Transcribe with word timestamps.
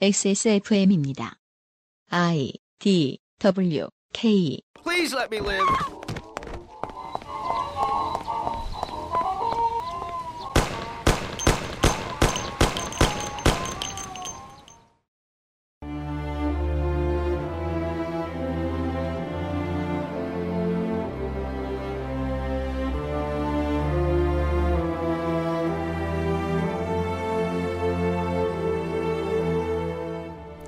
XSFM입니다. 0.00 1.36
I 2.10 2.52
D 2.78 3.18
W 3.40 3.88
K 4.12 4.62
Please 4.74 5.14
let 5.14 5.30
me 5.30 5.40
live. 5.40 6.01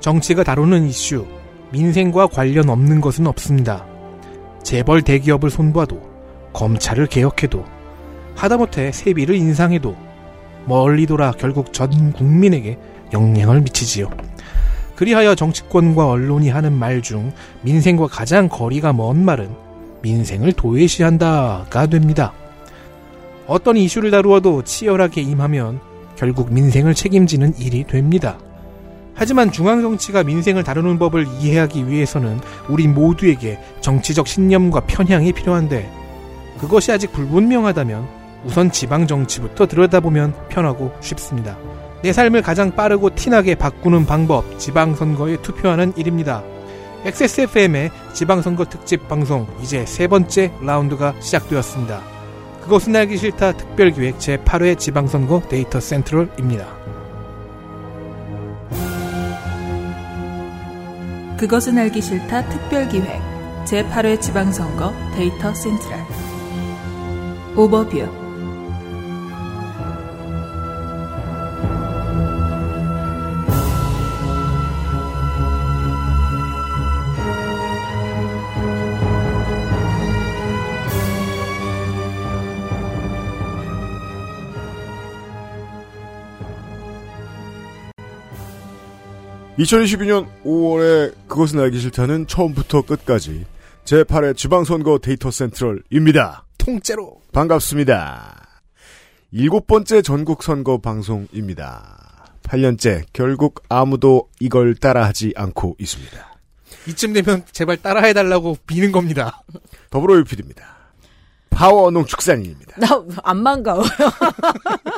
정치가 0.05 0.43
다루는 0.43 0.85
이슈, 0.85 1.25
민생과 1.71 2.27
관련 2.27 2.69
없는 2.69 3.01
것은 3.01 3.25
없습니다. 3.25 3.87
재벌 4.61 5.01
대기업을 5.01 5.49
손봐도, 5.49 5.99
검찰을 6.53 7.07
개혁해도, 7.07 7.65
하다못해 8.35 8.91
세비를 8.91 9.33
인상해도, 9.33 9.95
멀리 10.65 11.07
돌아 11.07 11.31
결국 11.31 11.73
전 11.73 12.13
국민에게 12.13 12.77
영향을 13.13 13.61
미치지요. 13.61 14.11
그리하여 14.95 15.33
정치권과 15.33 16.07
언론이 16.07 16.49
하는 16.49 16.71
말 16.73 17.01
중 17.01 17.33
민생과 17.63 18.05
가장 18.05 18.47
거리가 18.47 18.93
먼 18.93 19.25
말은 19.25 19.49
민생을 20.03 20.53
도외시한다가 20.53 21.87
됩니다. 21.87 22.31
어떤 23.47 23.75
이슈를 23.75 24.11
다루어도 24.11 24.61
치열하게 24.61 25.21
임하면 25.21 25.79
결국 26.15 26.53
민생을 26.53 26.93
책임지는 26.93 27.57
일이 27.57 27.83
됩니다. 27.85 28.37
하지만 29.15 29.51
중앙정치가 29.51 30.23
민생을 30.23 30.63
다루는 30.63 30.99
법을 30.99 31.25
이해하기 31.39 31.87
위해서는 31.87 32.39
우리 32.67 32.87
모두에게 32.87 33.59
정치적 33.81 34.27
신념과 34.27 34.81
편향이 34.81 35.31
필요한데 35.31 35.89
그것이 36.59 36.91
아직 36.91 37.11
불분명하다면 37.13 38.07
우선 38.45 38.71
지방정치부터 38.71 39.67
들여다보면 39.67 40.33
편하고 40.49 40.93
쉽습니다. 40.99 41.57
내 42.03 42.13
삶을 42.13 42.41
가장 42.43 42.75
빠르고 42.75 43.15
티나게 43.15 43.55
바꾸는 43.55 44.05
방법 44.05 44.59
지방선거에 44.59 45.41
투표하는 45.41 45.93
일입니다. 45.95 46.43
XSFM의 47.05 47.91
지방선거 48.13 48.65
특집 48.65 49.07
방송 49.07 49.47
이제 49.61 49.85
세 49.85 50.07
번째 50.07 50.51
라운드가 50.61 51.15
시작되었습니다. 51.19 52.01
그것은 52.61 52.95
알기 52.95 53.17
싫다 53.17 53.53
특별기획 53.53 54.17
제8회 54.17 54.77
지방선거 54.77 55.43
데이터 55.49 55.79
센트럴입니다. 55.79 56.84
그것은 61.37 61.77
알기 61.77 62.01
싫다 62.01 62.47
특별기획. 62.49 63.21
제8회 63.65 64.21
지방선거 64.21 64.93
데이터 65.15 65.53
센트럴. 65.53 65.99
오버뷰 67.57 68.24
이천이십이 89.57 90.07
년 90.07 90.27
5월에 90.43 91.13
그것은 91.27 91.59
알기 91.59 91.79
싫다는 91.79 92.27
처음부터 92.27 92.81
끝까지 92.81 93.45
제8회 93.85 94.35
지방선거 94.35 94.99
데이터 94.99 95.31
센트럴입니다. 95.31 96.45
통째로 96.57 97.21
반갑습니다. 97.31 98.61
일곱 99.31 99.67
번째 99.67 100.01
전국 100.01 100.43
선거 100.43 100.79
방송입니다. 100.79 102.25
8년째 102.43 103.03
결국 103.13 103.63
아무도 103.69 104.29
이걸 104.39 104.75
따라하지 104.75 105.33
않고 105.35 105.77
있습니다. 105.79 106.35
이쯤 106.87 107.13
되면 107.13 107.43
제발 107.51 107.77
따라해달라고 107.77 108.57
비는 108.67 108.91
겁니다. 108.91 109.41
더불어 109.89 110.17
유피디입니다. 110.17 110.75
파워 111.49 111.89
농축산인입니다. 111.91 112.75
나 112.81 113.01
안 113.23 113.43
반가워요. 113.43 113.85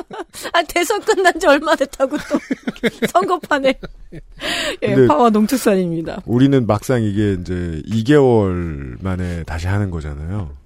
아, 0.52 0.62
대선 0.62 1.00
끝난 1.02 1.38
지 1.38 1.46
얼마 1.46 1.74
됐다고 1.76 2.16
또 2.28 2.38
선거판에. 3.12 3.78
예, 4.82 5.06
파워 5.06 5.30
농축산입니다. 5.30 6.22
우리는 6.26 6.66
막상 6.66 7.02
이게 7.02 7.34
이제 7.34 7.82
2개월 7.86 9.02
만에 9.02 9.42
다시 9.44 9.66
하는 9.66 9.90
거잖아요. 9.90 10.56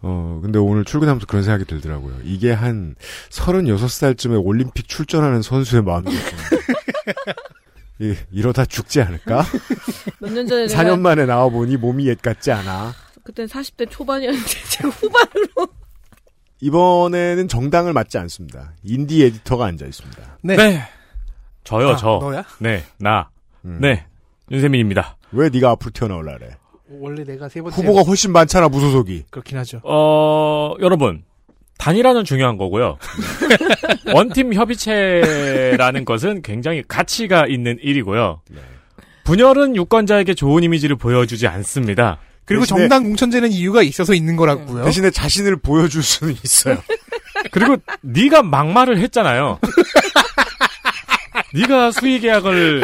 어, 0.00 0.38
근데 0.42 0.58
오늘 0.58 0.84
출근하면서 0.84 1.26
그런 1.26 1.42
생각이 1.42 1.64
들더라고요. 1.64 2.14
이게 2.24 2.52
한 2.52 2.94
36살쯤에 3.30 4.42
올림픽 4.44 4.88
출전하는 4.88 5.42
선수의 5.42 5.82
마음이거든요. 5.82 6.58
이, 8.00 8.14
이러다 8.30 8.64
죽지 8.64 9.00
않을까? 9.02 9.44
몇 10.20 10.30
년 10.32 10.46
전에 10.46 10.66
내가 10.68 10.82
4년 10.84 11.00
만에 11.00 11.26
나와보니 11.26 11.76
몸이 11.78 12.06
옛 12.06 12.22
같지 12.22 12.52
않아. 12.52 12.94
그땐 13.24 13.46
40대 13.46 13.90
초반이었는데 13.90 14.46
지금 14.70 14.90
후반으로. 14.90 15.68
이번에는 16.60 17.48
정당을 17.48 17.92
맡지 17.92 18.18
않습니다. 18.18 18.72
인디 18.82 19.24
에디터가 19.24 19.66
앉아 19.66 19.86
있습니다. 19.86 20.22
네. 20.42 20.82
저요, 21.64 21.90
아, 21.90 21.96
저. 21.96 22.18
너야? 22.20 22.44
네, 22.58 22.82
나. 22.98 23.28
음. 23.64 23.78
네, 23.80 24.06
윤세민입니다. 24.50 25.16
왜 25.32 25.50
네가 25.50 25.70
앞으로 25.72 25.90
튀어나올라 25.92 26.38
그래? 26.38 26.56
원래 26.90 27.22
내가 27.24 27.48
세 27.48 27.60
번째 27.60 27.76
후보가 27.80 28.02
훨씬 28.02 28.32
많잖아, 28.32 28.68
무소속이. 28.68 29.24
그렇긴 29.30 29.58
하죠. 29.58 29.80
어, 29.84 30.74
여러분. 30.80 31.24
단일화는 31.78 32.24
중요한 32.24 32.56
거고요. 32.56 32.98
원팀 34.12 34.52
협의체라는 34.52 36.04
것은 36.04 36.42
굉장히 36.42 36.82
가치가 36.88 37.46
있는 37.46 37.78
일이고요. 37.80 38.40
네. 38.50 38.58
분열은 39.22 39.76
유권자에게 39.76 40.34
좋은 40.34 40.64
이미지를 40.64 40.96
보여주지 40.96 41.46
않습니다. 41.46 42.18
그리고 42.48 42.64
대신에- 42.64 42.68
정당 42.68 43.04
공천제는 43.04 43.52
이유가 43.52 43.82
있어서 43.82 44.14
있는 44.14 44.36
거라고요. 44.36 44.84
대신에 44.84 45.10
자신을 45.10 45.56
보여줄 45.56 46.02
수는 46.02 46.34
있어요. 46.44 46.78
그리고 47.52 47.76
네가 48.02 48.42
막말을 48.42 48.98
했잖아요. 48.98 49.60
네가 51.54 51.92
수의 51.92 52.20
계약을 52.20 52.82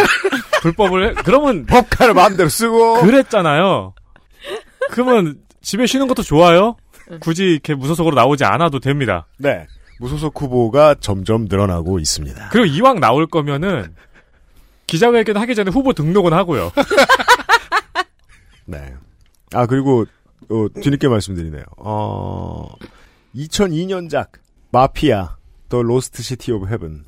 불법을 0.63 1.09
해? 1.11 1.15
그러면 1.25 1.67
법카를 1.67 2.15
마음대로 2.15 2.49
쓰고. 2.49 3.01
그랬잖아요. 3.03 3.95
그러면 4.91 5.37
집에 5.63 5.87
쉬는 5.87 6.07
것도 6.07 6.23
좋아요. 6.23 6.77
굳이 7.21 7.45
이렇게 7.45 7.75
무소속으로 7.75 8.15
나오지 8.15 8.45
않아도 8.45 8.79
됩니다. 8.81 9.27
네. 9.39 9.67
무소속 10.01 10.41
후보가 10.41 10.97
점점 11.01 11.47
늘어나고 11.49 11.99
있습니다. 11.99 12.49
그리고 12.51 12.67
이왕 12.67 13.01
나올 13.01 13.27
거면은 13.27 13.95
기자회견 14.87 15.37
하기 15.37 15.55
전에 15.55 15.71
후보 15.71 15.93
등록은 15.93 16.33
하고요. 16.33 16.73
네. 18.67 18.95
아, 19.55 19.67
그리고, 19.67 20.05
어, 20.51 20.67
뒤늦게 20.81 21.09
말씀드리네요. 21.09 21.65
어, 21.79 22.69
2002년작, 23.35 24.29
마피아, 24.71 25.37
The 25.69 25.83
Lost 25.83 26.23
City 26.23 26.53
of 26.53 26.67
Heaven. 26.69 27.05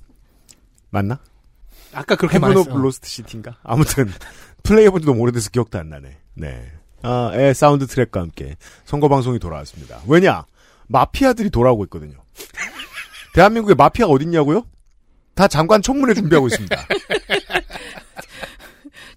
맞나? 0.90 1.18
아까 1.92 2.16
그렇게 2.16 2.36
Heaven 2.36 2.50
of 2.50 2.58
말했어. 2.60 2.78
Lost 2.78 3.08
City인가? 3.08 3.58
아무튼, 3.62 4.10
플레이해본 4.62 5.02
지 5.02 5.06
너무 5.06 5.20
오래돼서 5.20 5.50
기억도 5.50 5.78
안 5.78 5.88
나네. 5.90 6.16
네. 6.34 6.72
아, 7.02 7.30
의 7.34 7.54
사운드 7.54 7.86
트랙과 7.86 8.20
함께 8.20 8.56
선거 8.84 9.08
방송이 9.08 9.38
돌아왔습니다. 9.38 10.00
왜냐? 10.08 10.44
마피아들이 10.88 11.50
돌아오고 11.50 11.84
있거든요. 11.84 12.16
대한민국에 13.34 13.74
마피아가 13.74 14.12
어딨냐고요? 14.12 14.64
다 15.34 15.46
장관 15.46 15.82
청문회 15.82 16.14
준비하고 16.14 16.46
있습니다. 16.46 16.76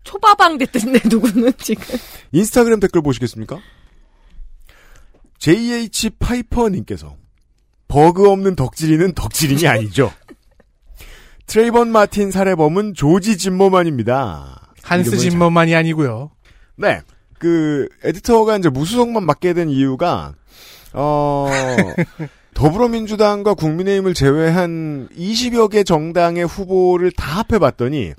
초바방 0.10 0.58
됐던데, 0.58 1.02
누구는 1.08 1.54
지금. 1.60 1.96
인스타그램 2.32 2.80
댓글 2.80 3.04
보시겠습니까? 3.04 3.60
JH 5.38 6.12
파이퍼님께서 6.18 7.16
버그 7.88 8.28
없는 8.28 8.56
덕질이는 8.56 9.14
덕질인이 9.14 9.68
아니죠. 9.68 10.12
트레이번 11.46 11.92
마틴 11.92 12.32
살해범은 12.32 12.96
조지 12.96 13.38
진머만입니다. 13.38 14.74
한스 14.82 15.18
진머만이 15.18 15.76
아니고요. 15.76 16.32
네. 16.76 17.02
그, 17.38 17.88
에디터가 18.04 18.58
이제 18.58 18.70
무수속만 18.70 19.24
맡게 19.24 19.54
된 19.54 19.70
이유가, 19.70 20.34
어, 20.94 21.48
더불어민주당과 22.56 23.54
국민의힘을 23.54 24.16
제외한 24.16 25.08
20여 25.16 25.70
개 25.70 25.84
정당의 25.84 26.46
후보를 26.46 27.12
다 27.12 27.44
합해봤더니, 27.44 28.14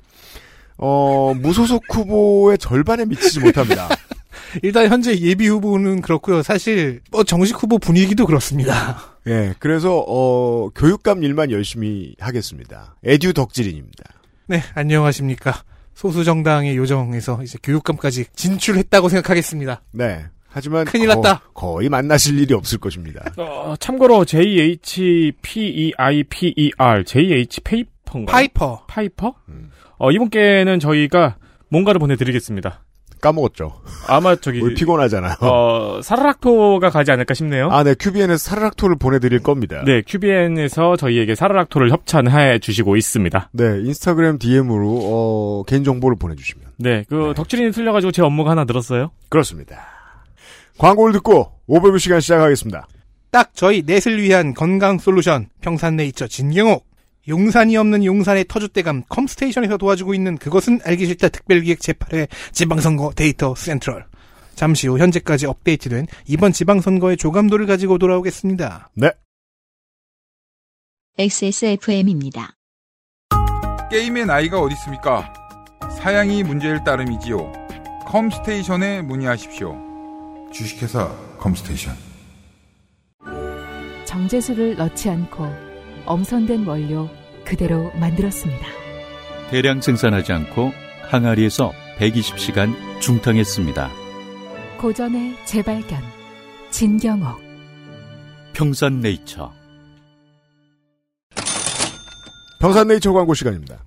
어, 0.81 1.33
무소속 1.35 1.83
후보의 1.89 2.57
절반에 2.57 3.05
미치지 3.05 3.39
못합니다. 3.39 3.87
일단 4.63 4.89
현재 4.89 5.17
예비 5.17 5.47
후보는 5.47 6.01
그렇고요. 6.01 6.41
사실 6.43 7.01
뭐 7.11 7.23
정식 7.23 7.61
후보 7.61 7.77
분위기도 7.77 8.25
그렇습니다. 8.25 9.15
예, 9.27 9.53
그래서, 9.59 10.03
어, 10.05 10.69
교육감 10.75 11.23
일만 11.23 11.51
열심히 11.51 12.15
하겠습니다. 12.19 12.95
에듀 13.03 13.33
덕질인입니다. 13.33 14.03
네, 14.47 14.61
안녕하십니까. 14.73 15.63
소수 15.93 16.23
정당의 16.23 16.75
요정에서 16.75 17.43
이제 17.43 17.59
교육감까지 17.61 18.25
진출했다고 18.35 19.09
생각하겠습니다. 19.09 19.83
네. 19.91 20.25
하지만 20.47 20.85
큰일 20.85 21.07
났다. 21.07 21.43
거, 21.53 21.81
의 21.81 21.87
만나실 21.87 22.39
일이 22.39 22.53
없을 22.53 22.77
것입니다. 22.79 23.23
어, 23.37 23.75
참고로 23.79 24.25
JHPEIPER, 24.25 25.33
JH 27.05 27.61
Paper인가? 27.63 28.31
파이퍼. 28.33 28.85
파이퍼? 28.87 29.35
어, 30.01 30.11
이분께는 30.11 30.79
저희가 30.79 31.35
뭔가를 31.69 31.99
보내드리겠습니다. 31.99 32.81
까먹었죠. 33.21 33.81
아마 34.07 34.35
저기 34.35 34.59
우리 34.59 34.73
피곤하잖아요. 34.73 35.35
어, 35.41 36.01
사르락토가 36.01 36.89
가지 36.89 37.11
않을까 37.11 37.35
싶네요. 37.35 37.69
아, 37.69 37.83
네. 37.83 37.93
QBN에서 37.93 38.37
사르락토를 38.37 38.95
보내드릴 38.95 39.43
겁니다. 39.43 39.83
네, 39.85 40.01
QBN에서 40.01 40.95
저희에게 40.95 41.35
사르락토를 41.35 41.91
협찬해 41.91 42.57
주시고 42.57 42.95
있습니다. 42.95 43.51
네, 43.51 43.63
인스타그램 43.85 44.39
DM으로 44.39 44.99
어, 45.03 45.63
개인 45.67 45.83
정보를 45.83 46.17
보내주시면 46.17 46.65
네, 46.77 47.05
그 47.07 47.33
덕질인이 47.35 47.71
틀려가지고 47.71 48.11
제 48.11 48.23
업무가 48.23 48.49
하나 48.49 48.63
늘었어요. 48.63 49.11
그렇습니다. 49.29 49.85
광고를 50.79 51.13
듣고 51.13 51.51
오버뷰 51.67 51.99
시간 51.99 52.21
시작하겠습니다. 52.21 52.87
딱 53.29 53.51
저희 53.53 53.83
넷을 53.85 54.19
위한 54.19 54.55
건강 54.55 54.97
솔루션 54.97 55.49
평산네이처 55.61 56.27
진경옥 56.27 56.90
용산이 57.27 57.77
없는 57.77 58.03
용산의 58.03 58.45
터줏대감 58.45 59.03
컴스테이션에서 59.09 59.77
도와주고 59.77 60.13
있는 60.13 60.37
그것은 60.37 60.79
알기 60.83 61.05
싫다 61.05 61.29
특별기획 61.29 61.79
제8회 61.79 62.27
지방선거 62.51 63.13
데이터 63.15 63.53
센트럴 63.55 64.05
잠시 64.55 64.87
후 64.87 64.97
현재까지 64.99 65.45
업데이트된 65.45 66.07
이번 66.27 66.51
지방선거의 66.51 67.17
조감도를 67.17 67.65
가지고 67.65 67.97
돌아오겠습니다. 67.97 68.89
네. 68.95 69.11
XSFM입니다. 71.17 72.55
게임의 73.89 74.25
나이가 74.25 74.59
어디 74.59 74.73
있습니까? 74.75 75.33
사양이 75.97 76.43
문제일 76.43 76.83
따름이지요. 76.83 77.51
컴스테이션에 78.05 79.01
문의하십시오. 79.01 79.75
주식회사 80.51 81.09
컴스테이션. 81.37 81.95
정제수를 84.05 84.75
넣지 84.75 85.09
않고 85.09 85.70
엄선된 86.11 86.65
원료 86.65 87.09
그대로 87.45 87.89
만들었습니다. 87.93 88.67
대량 89.49 89.79
생산하지 89.79 90.33
않고 90.33 90.73
항아리에서 91.03 91.71
120시간 91.99 92.73
중탕했습니다. 92.99 93.89
고전의 94.77 95.35
재발견 95.45 96.01
진경옥 96.69 97.39
평산네이처 98.53 99.53
평산네이처 102.59 103.13
광고 103.13 103.33
시간입니다. 103.33 103.77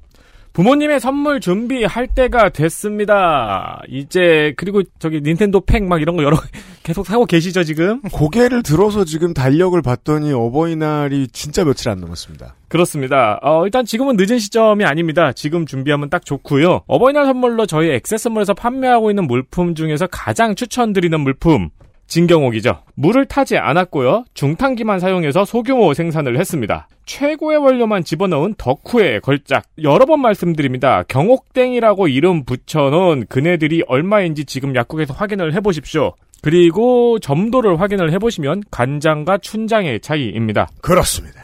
부모님의 0.54 1.00
선물 1.00 1.40
준비할 1.40 2.06
때가 2.06 2.48
됐습니다. 2.50 3.82
이제 3.88 4.54
그리고 4.56 4.82
저기 5.00 5.20
닌텐도 5.20 5.62
팩 5.62 5.82
막 5.82 6.00
이런 6.00 6.16
거 6.16 6.22
여러 6.22 6.36
계속 6.84 7.04
사고 7.06 7.26
계시죠 7.26 7.64
지금? 7.64 8.00
고개를 8.02 8.62
들어서 8.62 9.04
지금 9.04 9.34
달력을 9.34 9.80
봤더니 9.82 10.32
어버이날이 10.32 11.26
진짜 11.32 11.64
며칠 11.64 11.88
안 11.90 11.98
남았습니다. 11.98 12.54
그렇습니다. 12.68 13.40
어, 13.42 13.64
일단 13.64 13.84
지금은 13.84 14.16
늦은 14.16 14.38
시점이 14.38 14.84
아닙니다. 14.84 15.32
지금 15.32 15.66
준비하면 15.66 16.08
딱 16.08 16.24
좋고요. 16.24 16.82
어버이날 16.86 17.26
선물로 17.26 17.66
저희 17.66 17.90
액세스몰에서 17.90 18.54
판매하고 18.54 19.10
있는 19.10 19.26
물품 19.26 19.74
중에서 19.74 20.06
가장 20.06 20.54
추천드리는 20.54 21.18
물품 21.18 21.70
진경옥이죠. 22.06 22.82
물을 22.94 23.26
타지 23.26 23.56
않았고요. 23.58 24.24
중탕기만 24.34 25.00
사용해서 25.00 25.44
소규모 25.44 25.94
생산을 25.94 26.38
했습니다. 26.38 26.88
최고의 27.06 27.58
원료만 27.58 28.04
집어넣은 28.04 28.54
덕후의 28.56 29.20
걸작. 29.20 29.64
여러 29.82 30.06
번 30.06 30.20
말씀드립니다. 30.20 31.02
경옥땡이라고 31.08 32.08
이름 32.08 32.44
붙여놓은 32.44 33.26
그네들이 33.28 33.82
얼마인지 33.86 34.44
지금 34.44 34.74
약국에서 34.74 35.14
확인을 35.14 35.54
해보십시오. 35.54 36.12
그리고 36.42 37.18
점도를 37.20 37.80
확인을 37.80 38.12
해보시면 38.12 38.64
간장과 38.70 39.38
춘장의 39.38 40.00
차이입니다. 40.00 40.68
그렇습니다. 40.82 41.42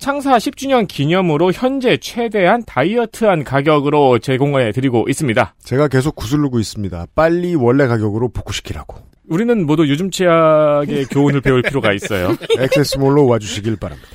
창사 0.00 0.38
10주년 0.38 0.88
기념으로 0.88 1.52
현재 1.52 1.98
최대한 1.98 2.64
다이어트한 2.64 3.44
가격으로 3.44 4.18
제공해 4.18 4.72
드리고 4.72 5.04
있습니다. 5.10 5.54
제가 5.62 5.88
계속 5.88 6.16
구슬르고 6.16 6.58
있습니다. 6.58 7.08
빨리 7.14 7.54
원래 7.54 7.86
가격으로 7.86 8.30
복구시키라고. 8.30 8.96
우리는 9.28 9.66
모두 9.66 9.86
요즘 9.90 10.10
치약의 10.10 11.04
교훈을 11.12 11.42
배울 11.42 11.60
필요가 11.60 11.92
있어요. 11.92 12.34
액세스몰로 12.58 13.26
와주시길 13.26 13.76
바랍니다. 13.76 14.08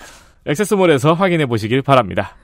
액세스몰에서 0.48 1.14
확인해 1.14 1.46
보시길 1.46 1.84
바랍니다. 1.84 2.36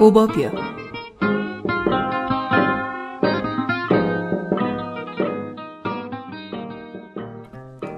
오버뷰 0.00 0.75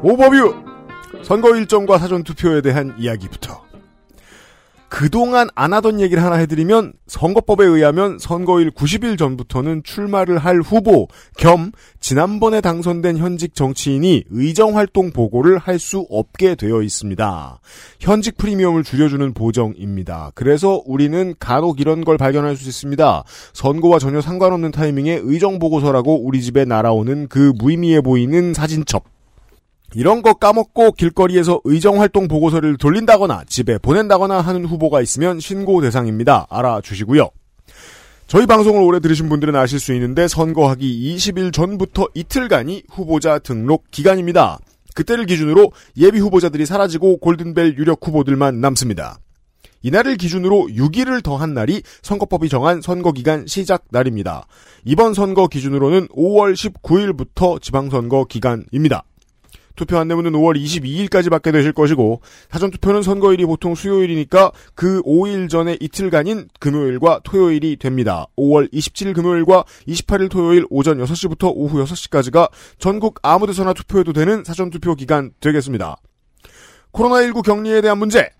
오버뷰! 0.03 0.55
선거 1.23 1.57
일정과 1.57 1.99
사전투표에 1.99 2.61
대한 2.61 2.95
이야기부터. 2.99 3.67
그동안 4.91 5.49
안 5.55 5.75
하던 5.75 6.01
얘기를 6.01 6.23
하나 6.23 6.37
해드리면 6.37 6.95
선거법에 7.09 7.67
의하면 7.67 8.19
선거일 8.19 8.71
90일 8.71 9.19
전부터는 9.19 9.83
출마를 9.83 10.39
할 10.39 10.61
후보 10.61 11.09
겸 11.37 11.73
지난번에 12.01 12.63
당선된 12.63 13.19
현직 13.19 13.55
정치인이 13.55 14.25
의정활동 14.31 15.11
보고를 15.11 15.59
할 15.59 15.79
수 15.79 16.07
없게 16.09 16.55
되어 16.55 16.81
있습니다. 16.81 17.61
현직 18.01 18.39
프리미엄을 18.39 18.83
줄여주는 18.83 19.35
보정입니다. 19.35 20.33
그래서 20.35 20.83
우리는 20.87 21.35
간혹 21.39 21.81
이런 21.81 22.03
걸 22.03 22.17
발견할 22.17 22.57
수 22.57 22.67
있습니다. 22.67 23.25
선거와 23.53 23.99
전혀 23.99 24.23
상관없는 24.23 24.71
타이밍에 24.71 25.21
의정보고서라고 25.23 26.25
우리 26.25 26.41
집에 26.41 26.65
날아오는 26.65 27.29
그 27.29 27.53
무의미해 27.59 28.01
보이는 28.01 28.55
사진첩. 28.55 29.18
이런 29.95 30.23
거 30.23 30.35
까먹고 30.35 30.93
길거리에서 30.93 31.61
의정활동 31.65 32.29
보고서를 32.29 32.77
돌린다거나 32.77 33.45
집에 33.49 33.79
보낸다거나 33.79 34.41
하는 34.41 34.65
후보가 34.67 35.01
있으면 35.01 35.41
신고 35.41 35.81
대상입니다. 35.81 36.47
알아주시고요. 36.51 37.31
저희 38.27 38.45
방송을 38.45 38.83
오래 38.83 39.01
들으신 39.01 39.31
분들은 39.31 39.57
아실 39.57 39.81
수 39.81 39.95
있는데 39.95 40.29
선거하기 40.29 41.17
20일 41.17 41.51
전부터 41.53 42.09
이틀간이 42.13 42.83
후보자 42.91 43.39
등록 43.39 43.91
기간입니다. 43.91 44.59
그때를 44.95 45.25
기준으로 45.25 45.73
예비 45.97 46.19
후보자들이 46.19 46.67
사라지고 46.67 47.19
골든벨 47.19 47.79
유력 47.79 48.07
후보들만 48.07 48.61
남습니다. 48.61 49.19
이날을 49.83 50.17
기준으로 50.17 50.69
6일을 50.71 51.23
더한 51.23 51.55
날이 51.55 51.83
선거법이 52.03 52.51
정한 52.51 52.83
선거기간 52.83 53.47
시작 53.47 53.85
날입니다. 53.91 54.47
이번 54.85 55.15
선거 55.15 55.47
기준으로는 55.47 56.09
5월 56.09 56.53
19일부터 56.55 57.63
지방선거 57.63 58.25
기간입니다. 58.25 59.05
투표 59.79 59.97
안내문은 59.97 60.33
5월 60.33 60.63
22일까지 60.63 61.31
받게 61.31 61.53
되실 61.53 61.73
것이고 61.73 62.21
사전 62.51 62.71
투표는 62.71 63.03
선거일이 63.03 63.47
보통 63.47 63.75
수요일이니까 63.75 64.53
그 64.75 65.01
5일 65.03 65.49
전에 65.49 65.79
이틀간인 65.81 66.49
금요일과 66.61 67.21
토요일이 67.25 67.77
됩니다. 67.77 68.27
5월 68.37 68.71
27일 68.73 69.15
금요일과 69.15 69.65
28일 69.89 70.31
토요일 70.31 70.67
오전 70.69 70.99
6시부터 70.99 71.53
오후 71.55 71.83
6시까지가 71.85 72.51
전국 72.79 73.21
아무데서나 73.23 73.73
투표해도 73.73 74.13
되는 74.13 74.45
사전 74.45 74.69
투표 74.69 74.95
기간 74.95 75.31
되겠습니다. 75.41 75.97
코로나19 76.93 77.43
격리에 77.43 77.81
대한 77.81 77.99
문제 77.99 78.31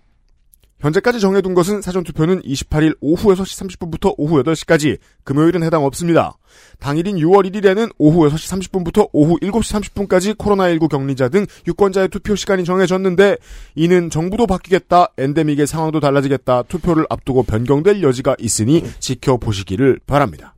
현재까지 0.79 1.19
정해둔 1.19 1.53
것은 1.53 1.81
사전투표는 1.81 2.41
28일 2.41 2.95
오후 3.01 3.35
6시 3.35 3.77
30분부터 3.79 4.13
오후 4.17 4.41
8시까지, 4.43 4.97
금요일은 5.25 5.61
해당 5.63 5.83
없습니다. 5.83 6.37
당일인 6.79 7.17
6월 7.17 7.51
1일에는 7.51 7.91
오후 7.97 8.29
6시 8.29 8.71
30분부터 8.71 9.09
오후 9.11 9.37
7시 9.39 10.07
30분까지 10.07 10.37
코로나19 10.37 10.89
격리자 10.89 11.29
등 11.29 11.45
유권자의 11.67 12.07
투표 12.09 12.35
시간이 12.35 12.63
정해졌는데, 12.63 13.37
이는 13.75 14.09
정부도 14.09 14.47
바뀌겠다, 14.47 15.09
엔데믹의 15.17 15.67
상황도 15.67 15.99
달라지겠다, 15.99 16.63
투표를 16.63 17.05
앞두고 17.09 17.43
변경될 17.43 18.01
여지가 18.01 18.37
있으니 18.39 18.83
지켜보시기를 18.99 19.99
바랍니다. 20.07 20.55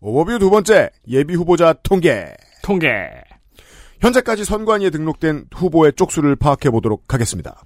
오버뷰 0.00 0.38
두 0.38 0.48
번째, 0.48 0.90
예비 1.08 1.34
후보자 1.34 1.72
통계. 1.82 2.32
통계. 2.62 2.88
현재까지 4.00 4.44
선관위에 4.44 4.90
등록된 4.90 5.46
후보의 5.52 5.94
쪽수를 5.96 6.36
파악해 6.36 6.70
보도록 6.70 7.12
하겠습니다. 7.12 7.62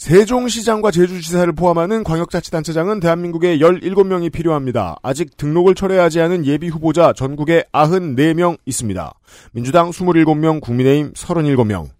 세종시장과 0.00 0.92
제주지사를 0.92 1.52
포함하는 1.52 2.04
광역자치단체장은 2.04 3.00
대한민국에 3.00 3.58
17명이 3.58 4.32
필요합니다. 4.32 4.96
아직 5.02 5.36
등록을 5.36 5.74
철회하지 5.74 6.22
않은 6.22 6.46
예비 6.46 6.68
후보자 6.68 7.12
전국에 7.12 7.64
94명 7.74 8.56
있습니다. 8.64 9.12
민주당 9.52 9.90
27명, 9.90 10.62
국민의힘 10.62 11.12
37명. 11.12 11.90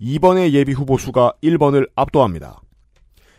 이번의 0.00 0.52
예비 0.52 0.72
후보 0.72 0.98
수가 0.98 1.34
1번을 1.44 1.88
압도합니다. 1.94 2.60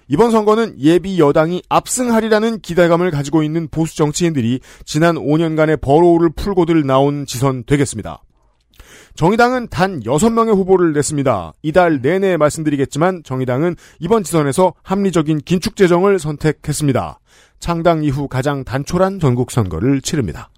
이번 0.08 0.32
선거는 0.32 0.76
예비 0.80 1.20
여당이 1.20 1.64
압승하리라는 1.68 2.62
기대감을 2.62 3.12
가지고 3.12 3.44
있는 3.44 3.68
보수 3.68 3.98
정치인들이 3.98 4.62
지난 4.86 5.16
5년간의 5.16 5.82
burrow를 5.82 6.30
풀고들 6.38 6.86
나온 6.86 7.26
지선 7.26 7.66
되겠습니다. 7.66 8.22
정의당은 9.16 9.70
단 9.70 10.02
6명의 10.02 10.54
후보를 10.56 10.92
냈습니다. 10.92 11.54
이달 11.62 12.02
내내 12.02 12.36
말씀드리겠지만 12.36 13.24
정의당은 13.24 13.76
이번 14.00 14.24
지선에서 14.24 14.74
합리적인 14.84 15.40
긴축 15.40 15.78
재정을 15.78 16.20
선택했습니다. 16.20 17.20
창당 17.60 18.04
이후 18.04 18.28
가장 18.28 18.66
단촐한 18.66 19.20
전국 19.22 19.52
선거를 19.52 20.02
치릅니다. 20.02 20.50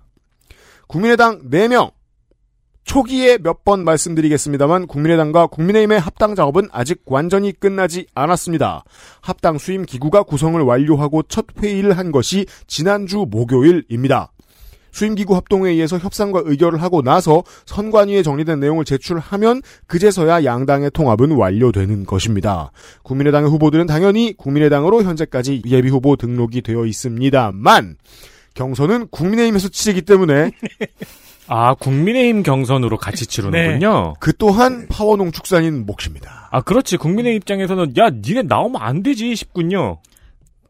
국민의당 0.87 1.49
4명. 1.49 1.91
초기에 2.83 3.37
몇 3.39 3.65
번 3.65 3.83
말씀드리겠습니다만 3.83 4.87
국민의당과 4.87 5.47
국민의힘의 5.47 5.99
합당 5.99 6.35
작업은 6.35 6.69
아직 6.71 7.01
완전히 7.05 7.51
끝나지 7.51 8.07
않았습니다. 8.15 8.85
합당 9.19 9.57
수임 9.57 9.85
기구가 9.85 10.23
구성을 10.23 10.59
완료하고 10.61 11.23
첫 11.23 11.47
회의를 11.61 11.97
한 11.97 12.13
것이 12.13 12.45
지난주 12.65 13.25
목요일입니다. 13.29 14.31
수임기구 14.97 15.35
합동회의에서 15.35 15.99
협상과 15.99 16.41
의결을 16.45 16.81
하고 16.81 17.03
나서 17.03 17.43
선관위에 17.67 18.23
정리된 18.23 18.59
내용을 18.59 18.83
제출하면 18.83 19.61
그제서야 19.85 20.43
양당의 20.43 20.89
통합은 20.91 21.31
완료되는 21.31 22.05
것입니다. 22.05 22.71
국민의당의 23.03 23.51
후보들은 23.51 23.85
당연히 23.85 24.33
국민의당으로 24.35 25.03
현재까지 25.03 25.61
예비 25.67 25.89
후보 25.89 26.15
등록이 26.15 26.63
되어 26.63 26.85
있습니다만 26.85 27.97
경선은 28.55 29.09
국민의힘에서 29.09 29.69
치르기 29.69 30.01
때문에 30.01 30.51
아, 31.47 31.75
국민의힘 31.75 32.41
경선으로 32.41 32.97
같이 32.97 33.27
치르는군요. 33.27 34.15
그 34.19 34.35
또한 34.35 34.87
파워 34.89 35.15
농축산인 35.15 35.85
몫입니다. 35.85 36.49
아, 36.51 36.61
그렇지. 36.61 36.97
국민의 36.97 37.35
입장에서는 37.35 37.95
야, 37.97 38.09
니네 38.09 38.43
나오면 38.43 38.81
안 38.81 39.03
되지 39.03 39.35
싶군요. 39.35 39.99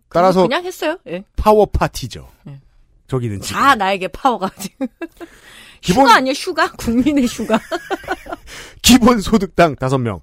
따라서 0.10 0.43
그냥 0.43 0.65
했어요. 0.65 0.98
예. 1.07 1.24
파워 1.36 1.65
파티죠. 1.65 2.27
네. 2.43 2.60
저기는 3.08 3.42
지금. 3.42 3.60
다 3.62 3.76
나에게 3.76 4.08
파워가 4.10 4.50
지금. 4.60 4.88
기본- 5.82 6.04
휴가 6.06 6.16
아니야 6.16 6.34
휴가? 6.34 6.72
국민의 6.74 7.26
휴가. 7.26 7.60
기본소득당 8.82 9.76
5명. 9.76 10.22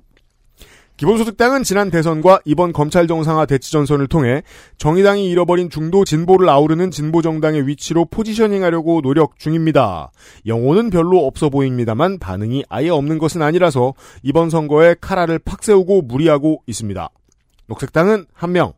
기본소득당은 0.96 1.64
지난 1.64 1.90
대선과 1.90 2.40
이번 2.44 2.72
검찰 2.72 3.08
정상화 3.08 3.46
대치전선을 3.46 4.06
통해 4.06 4.42
정의당이 4.78 5.28
잃어버린 5.28 5.68
중도 5.68 6.04
진보를 6.04 6.48
아우르는 6.48 6.92
진보정당의 6.92 7.66
위치로 7.66 8.04
포지셔닝하려고 8.04 9.02
노력 9.02 9.36
중입니다. 9.40 10.12
영혼은 10.46 10.90
별로 10.90 11.26
없어 11.26 11.48
보입니다만 11.50 12.20
반응이 12.20 12.64
아예 12.68 12.90
없는 12.90 13.18
것은 13.18 13.42
아니라서 13.42 13.94
이번 14.22 14.50
선거에 14.50 14.94
카라를 15.00 15.40
팍 15.40 15.64
세우고 15.64 16.02
무리하고 16.02 16.62
있습니다. 16.68 17.08
녹색당은 17.66 18.26
한 18.32 18.52
명. 18.52 18.72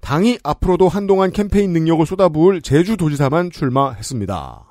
당이 0.00 0.38
앞으로도 0.42 0.88
한동안 0.88 1.30
캠페인 1.30 1.72
능력을 1.72 2.04
쏟아부을 2.06 2.62
제주도지사만 2.62 3.50
출마했습니다. 3.50 4.66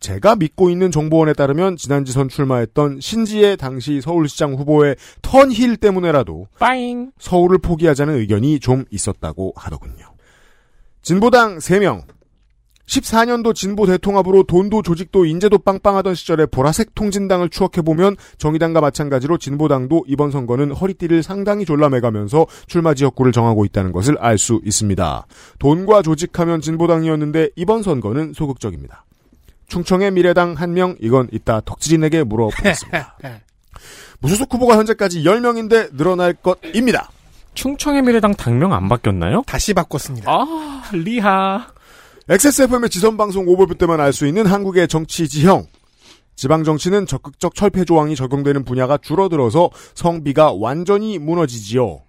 제가 0.00 0.36
믿고 0.36 0.68
있는 0.68 0.90
정보원에 0.90 1.32
따르면 1.32 1.76
지난 1.76 2.04
지선 2.04 2.28
출마했던 2.28 3.00
신지의 3.00 3.56
당시 3.56 4.00
서울시장 4.00 4.54
후보의 4.54 4.96
턴힐 5.22 5.76
때문에라도 5.78 6.48
빠잉. 6.58 7.12
서울을 7.18 7.58
포기하자는 7.58 8.16
의견이 8.16 8.60
좀 8.60 8.84
있었다고 8.90 9.54
하더군요. 9.56 10.14
진보당 11.00 11.58
3명. 11.58 12.02
14년도 12.86 13.54
진보 13.54 13.86
대통합으로 13.86 14.42
돈도 14.44 14.82
조직도 14.82 15.24
인재도 15.24 15.58
빵빵하던 15.58 16.14
시절의 16.14 16.48
보라색 16.48 16.94
통진당을 16.94 17.48
추억해보면 17.48 18.16
정의당과 18.38 18.80
마찬가지로 18.80 19.38
진보당도 19.38 20.04
이번 20.06 20.30
선거는 20.30 20.72
허리띠를 20.72 21.22
상당히 21.22 21.64
졸라매가면서 21.64 22.46
출마 22.66 22.94
지역구를 22.94 23.32
정하고 23.32 23.64
있다는 23.64 23.92
것을 23.92 24.18
알 24.18 24.36
수 24.36 24.60
있습니다. 24.64 25.26
돈과 25.58 26.02
조직하면 26.02 26.60
진보당이었는데 26.60 27.50
이번 27.56 27.82
선거는 27.82 28.34
소극적입니다. 28.34 29.04
충청의 29.68 30.10
미래당 30.10 30.52
한 30.54 30.74
명, 30.74 30.96
이건 31.00 31.28
이따 31.32 31.60
덕질인에게 31.64 32.24
물어보겠습니다. 32.24 33.16
무소속 34.20 34.52
후보가 34.52 34.76
현재까지 34.76 35.22
10명인데 35.22 35.96
늘어날 35.96 36.34
것입니다. 36.34 37.10
충청의 37.54 38.02
미래당 38.02 38.34
당명 38.34 38.72
안 38.74 38.88
바뀌었나요? 38.88 39.42
다시 39.46 39.72
바꿨습니다. 39.72 40.30
아, 40.30 40.82
리하. 40.92 41.66
XSFM의 42.26 42.88
지선방송 42.88 43.46
오버뷰 43.48 43.74
때만 43.74 44.00
알 44.00 44.14
수 44.14 44.26
있는 44.26 44.46
한국의 44.46 44.88
정치 44.88 45.28
지형. 45.28 45.66
지방정치는 46.36 47.06
적극적 47.06 47.54
철폐 47.54 47.84
조항이 47.84 48.16
적용되는 48.16 48.64
분야가 48.64 48.96
줄어들어서 48.96 49.68
성비가 49.94 50.52
완전히 50.52 51.18
무너지지요. 51.18 52.00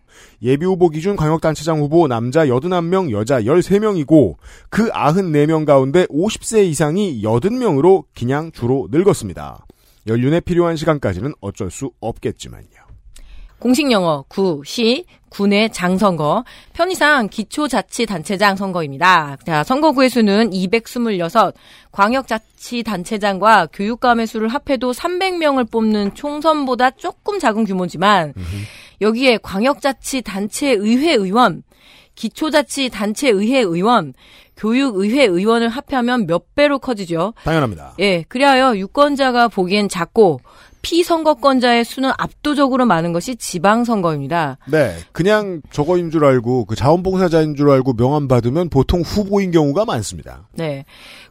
예비후보 0.41 0.89
기준 0.89 1.17
광역단체장 1.17 1.79
후보 1.79 2.07
남자 2.07 2.45
81명, 2.45 3.12
여자 3.12 3.41
13명이고 3.41 4.38
그 4.69 4.89
94명 4.89 5.65
가운데 5.65 6.05
50세 6.05 6.65
이상이 6.65 7.22
80명으로 7.22 8.05
그냥 8.17 8.53
주로 8.53 8.88
늙었습니다. 8.91 9.65
연륜에 10.07 10.39
필요한 10.39 10.77
시간까지는 10.77 11.34
어쩔 11.41 11.69
수 11.69 11.91
없겠지만요. 12.00 12.85
공식 13.59 13.91
영어 13.91 14.24
구, 14.27 14.62
시, 14.65 15.05
군의 15.29 15.69
장선거, 15.69 16.45
편의상 16.74 17.27
기초자치단체장 17.29 18.55
선거입니다. 18.55 19.38
자, 19.45 19.63
선거구의 19.63 20.09
수는 20.09 20.53
226, 20.53 21.53
광역자치단체장과 21.91 23.67
교육감의 23.74 24.27
수를 24.27 24.47
합해도 24.47 24.93
300명을 24.93 25.69
뽑는 25.69 26.13
총선보다 26.13 26.91
조금 26.91 27.39
작은 27.39 27.65
규모지만 27.65 28.33
여기에 29.01 29.39
광역자치단체 29.39 30.71
의회 30.71 31.13
의원, 31.13 31.63
기초자치단체 32.15 33.29
의회 33.29 33.59
의원, 33.59 34.13
교육의회 34.55 35.25
의원을 35.25 35.67
합하면 35.67 36.27
몇 36.27 36.55
배로 36.55 36.79
커지죠. 36.79 37.33
당연합니다. 37.43 37.95
예, 38.00 38.24
그리하여 38.24 38.77
유권자가 38.77 39.50
보기엔 39.50 39.89
작고 39.89 40.39
피선거권자의 40.86 41.84
수는 41.84 42.12
압도적으로 42.15 42.86
많은 42.86 43.12
것이 43.12 43.36
지방선거입니다. 43.38 44.60
네, 44.68 44.96
그냥 45.13 45.63
저거인 45.72 46.12
줄 46.12 46.24
알고 46.25 46.65
그 46.65 46.75
자원봉사자인 46.75 47.56
줄 47.56 47.72
알고 47.72 47.94
명함 47.94 48.27
받으면 48.27 48.70
보통 48.70 49.01
후보인 49.01 49.50
경우가 49.50 49.86
많습니다. 49.86 50.48
네. 50.54 50.86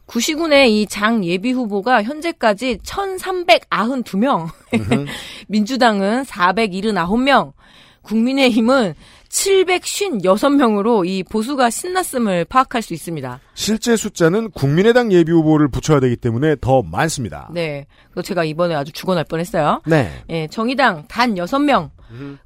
구시군의 0.07 0.81
이 0.81 0.85
장 0.87 1.23
예비 1.23 1.51
후보가 1.53 2.03
현재까지 2.03 2.79
1,392명, 2.83 4.49
민주당은 5.47 6.23
479명, 6.23 7.53
국민의힘은 8.01 8.93
756명으로 9.35 11.05
이 11.05 11.23
보수가 11.23 11.69
신났음을 11.69 12.45
파악할 12.45 12.81
수 12.81 12.93
있습니다. 12.93 13.39
실제 13.53 13.95
숫자는 13.95 14.51
국민의당 14.51 15.11
예비 15.11 15.31
후보를 15.31 15.67
붙여야 15.67 15.99
되기 15.99 16.15
때문에 16.15 16.55
더 16.61 16.81
많습니다. 16.81 17.49
네. 17.53 17.85
그래서 18.11 18.25
제가 18.25 18.45
이번에 18.45 18.75
아주 18.75 18.91
죽어날 18.93 19.25
뻔했어요. 19.25 19.81
네. 19.85 20.09
예, 20.29 20.47
정의당 20.47 21.05
단 21.07 21.35
6명, 21.35 21.89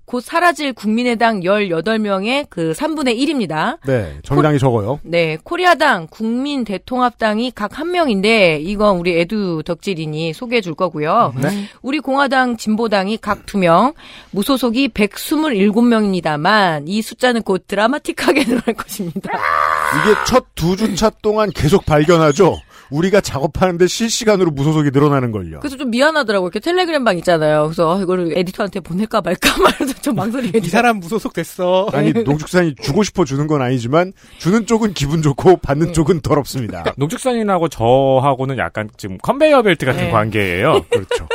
곧 0.05 0.21
사라질 0.21 0.73
국민의당 0.73 1.41
18명의 1.41 2.47
그 2.49 2.73
3분의 2.75 3.17
1입니다. 3.19 3.77
네, 3.85 4.17
정의당이 4.23 4.59
적어요. 4.59 4.99
네, 5.03 5.38
코리아당, 5.43 6.07
국민 6.09 6.63
대통합당이 6.63 7.51
각 7.51 7.69
한 7.79 7.91
명인데 7.91 8.59
이건 8.61 8.97
우리 8.97 9.17
에두 9.19 9.61
덕질인이 9.63 10.33
소개해 10.33 10.61
줄 10.61 10.73
거고요. 10.73 11.33
네. 11.38 11.65
우리 11.81 11.99
공화당, 11.99 12.57
진보당이 12.57 13.17
각 13.17 13.45
두 13.45 13.57
명, 13.57 13.93
무소속이 14.31 14.89
127명입니다만 14.89 16.83
이 16.88 17.01
숫자는 17.01 17.43
곧 17.43 17.65
드라마틱하게 17.67 18.43
늘어날 18.45 18.73
것입니다. 18.73 19.31
이게 19.31 20.15
첫 20.25 20.45
두 20.55 20.75
주차 20.75 21.09
동안 21.21 21.51
계속 21.51 21.85
발견하죠. 21.85 22.57
우리가 22.89 23.22
작업하는데 23.22 23.88
실시간으로 23.88 24.51
무소속이 24.51 24.91
늘어나는 24.91 25.31
걸요. 25.31 25.60
그래서 25.60 25.77
좀 25.77 25.91
미안하더라고요. 25.91 26.48
이렇게 26.48 26.60
텔레그램 26.60 27.03
방 27.03 27.17
있잖아요. 27.17 27.65
그래서 27.65 27.98
아, 27.98 28.01
이거를 28.01 28.38
에디터한테 28.38 28.79
보낼까 28.79 29.22
말까 29.22 29.58
말해서 29.62 29.93
좀 30.01 30.15
망설이게 30.15 30.60
이 30.63 30.69
사람 30.69 30.98
무소속 31.00 31.34
됐어. 31.34 31.88
아니 31.93 32.12
농축산이 32.24 32.75
주고 32.81 33.03
싶어 33.03 33.25
주는 33.25 33.48
건 33.48 33.62
아니지만 33.62 34.13
주는 34.38 34.65
쪽은 34.65 34.93
기분 34.93 35.22
좋고 35.22 35.58
받는 35.58 35.93
쪽은 35.93 36.22
더럽습니다. 36.22 36.84
농축산인하고 36.98 37.69
저하고는 37.69 38.58
약간 38.58 38.89
지금 38.98 39.17
컨베이어 39.19 39.62
벨트 39.62 39.86
같은 39.86 40.05
네. 40.05 40.12
관계예요. 40.12 40.86
그렇죠. 40.89 41.27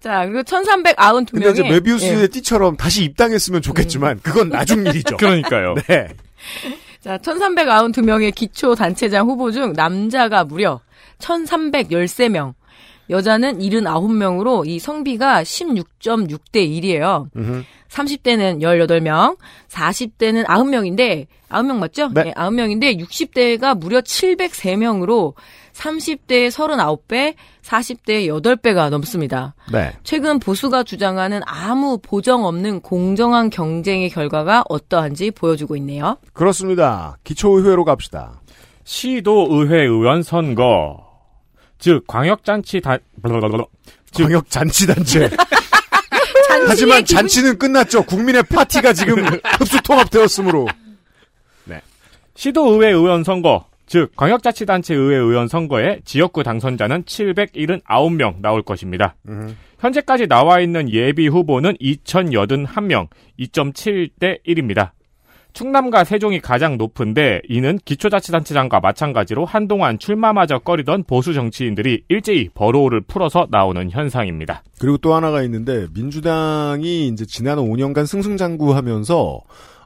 자, 0.00 0.26
그리고 0.26 0.42
1392명이 0.42 1.30
근데 1.30 1.50
이제 1.50 1.62
메비우스의 1.62 2.22
예. 2.22 2.26
띠처럼 2.26 2.76
다시 2.76 3.04
입당했으면 3.04 3.62
좋겠지만 3.62 4.18
그건 4.22 4.48
나중 4.48 4.84
일이죠. 4.84 5.16
그러니까요. 5.16 5.74
네. 5.86 6.08
자, 7.02 7.18
1392명의 7.18 8.32
기초 8.32 8.76
단체장 8.76 9.26
후보 9.26 9.50
중 9.50 9.72
남자가 9.72 10.44
무려 10.44 10.80
1313명, 11.18 12.54
여자는 13.12 13.58
79명으로 13.58 14.66
이 14.66 14.78
성비가 14.80 15.42
16.6대 15.42 16.68
1이에요. 16.68 17.28
30대는 17.88 18.60
18명, 18.60 19.36
40대는 19.68 20.46
9명인데 20.46 21.26
9명 21.50 21.76
맞죠? 21.76 22.08
네. 22.08 22.32
9명인데 22.32 22.98
60대가 22.98 23.78
무려 23.78 24.00
703명으로 24.00 25.34
30대의 25.74 26.48
39배, 26.48 27.34
40대의 27.62 28.42
8배가 28.42 28.88
넘습니다. 28.90 29.54
네. 29.70 29.92
최근 30.02 30.38
보수가 30.38 30.84
주장하는 30.84 31.40
아무 31.44 31.98
보정 31.98 32.44
없는 32.44 32.80
공정한 32.80 33.50
경쟁의 33.50 34.08
결과가 34.10 34.64
어떠한지 34.68 35.30
보여주고 35.30 35.76
있네요. 35.76 36.16
그렇습니다. 36.32 37.18
기초의회로 37.24 37.84
갑시다. 37.84 38.40
시도의회 38.84 39.82
의원 39.82 40.22
선거. 40.22 41.11
즉 41.82 42.04
광역자치 42.06 42.80
단 42.80 42.98
광역 44.14 44.48
잔치단체. 44.48 45.28
잔치의 45.28 46.68
하지만 46.68 47.02
기분- 47.02 47.16
잔치는 47.16 47.58
끝났죠. 47.58 48.04
국민의 48.04 48.44
파티가 48.44 48.92
지금 48.92 49.16
흡수통합되었으므로. 49.58 50.68
시도의회 52.34 52.92
의원 52.92 53.24
선거, 53.24 53.66
즉 53.86 54.12
광역자치단체 54.16 54.94
의회 54.94 55.16
의원 55.16 55.48
선거에 55.48 56.00
지역구 56.04 56.42
당선자는 56.44 57.02
779명 57.02 58.40
나올 58.40 58.62
것입니다. 58.62 59.16
현재까지 59.80 60.28
나와 60.28 60.60
있는 60.60 60.88
예비 60.90 61.26
후보는 61.28 61.74
2081명, 61.78 63.08
2.7대 63.40 64.38
1입니다. 64.46 64.92
충남과 65.52 66.04
세종이 66.04 66.40
가장 66.40 66.76
높은데 66.78 67.40
이는 67.48 67.78
기초자치단체장과 67.84 68.80
마찬가지로 68.80 69.44
한동안 69.44 69.98
출마마저 69.98 70.58
꺼리던 70.60 71.04
보수 71.04 71.34
정치인들이 71.34 72.04
일제히 72.08 72.48
버로우를 72.54 73.02
풀어서 73.02 73.46
나오는 73.50 73.90
현상입니다. 73.90 74.62
그리고 74.78 74.96
또 74.98 75.14
하나가 75.14 75.42
있는데 75.42 75.86
민주당이 75.94 77.08
이제 77.08 77.24
지난 77.26 77.58
5년간 77.58 78.06
승승장구하면서 78.06 79.40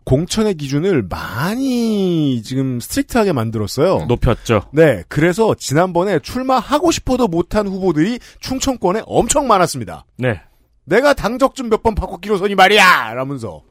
공천의 0.04 0.54
기준을 0.54 1.02
많이 1.08 2.40
지금 2.42 2.78
strict하게 2.78 3.32
만들었어요. 3.32 4.06
높였죠. 4.06 4.62
네, 4.72 5.02
그래서 5.08 5.54
지난번에 5.56 6.20
출마하고 6.20 6.92
싶어도 6.92 7.26
못한 7.26 7.66
후보들이 7.66 8.20
충청권에 8.38 9.02
엄청 9.06 9.48
많았습니다. 9.48 10.04
네. 10.18 10.40
내가 10.84 11.12
당적 11.14 11.56
좀 11.56 11.68
몇 11.68 11.82
번 11.82 11.96
바꿨기로서니 11.96 12.54
말이야! 12.54 13.14
라면서 13.14 13.62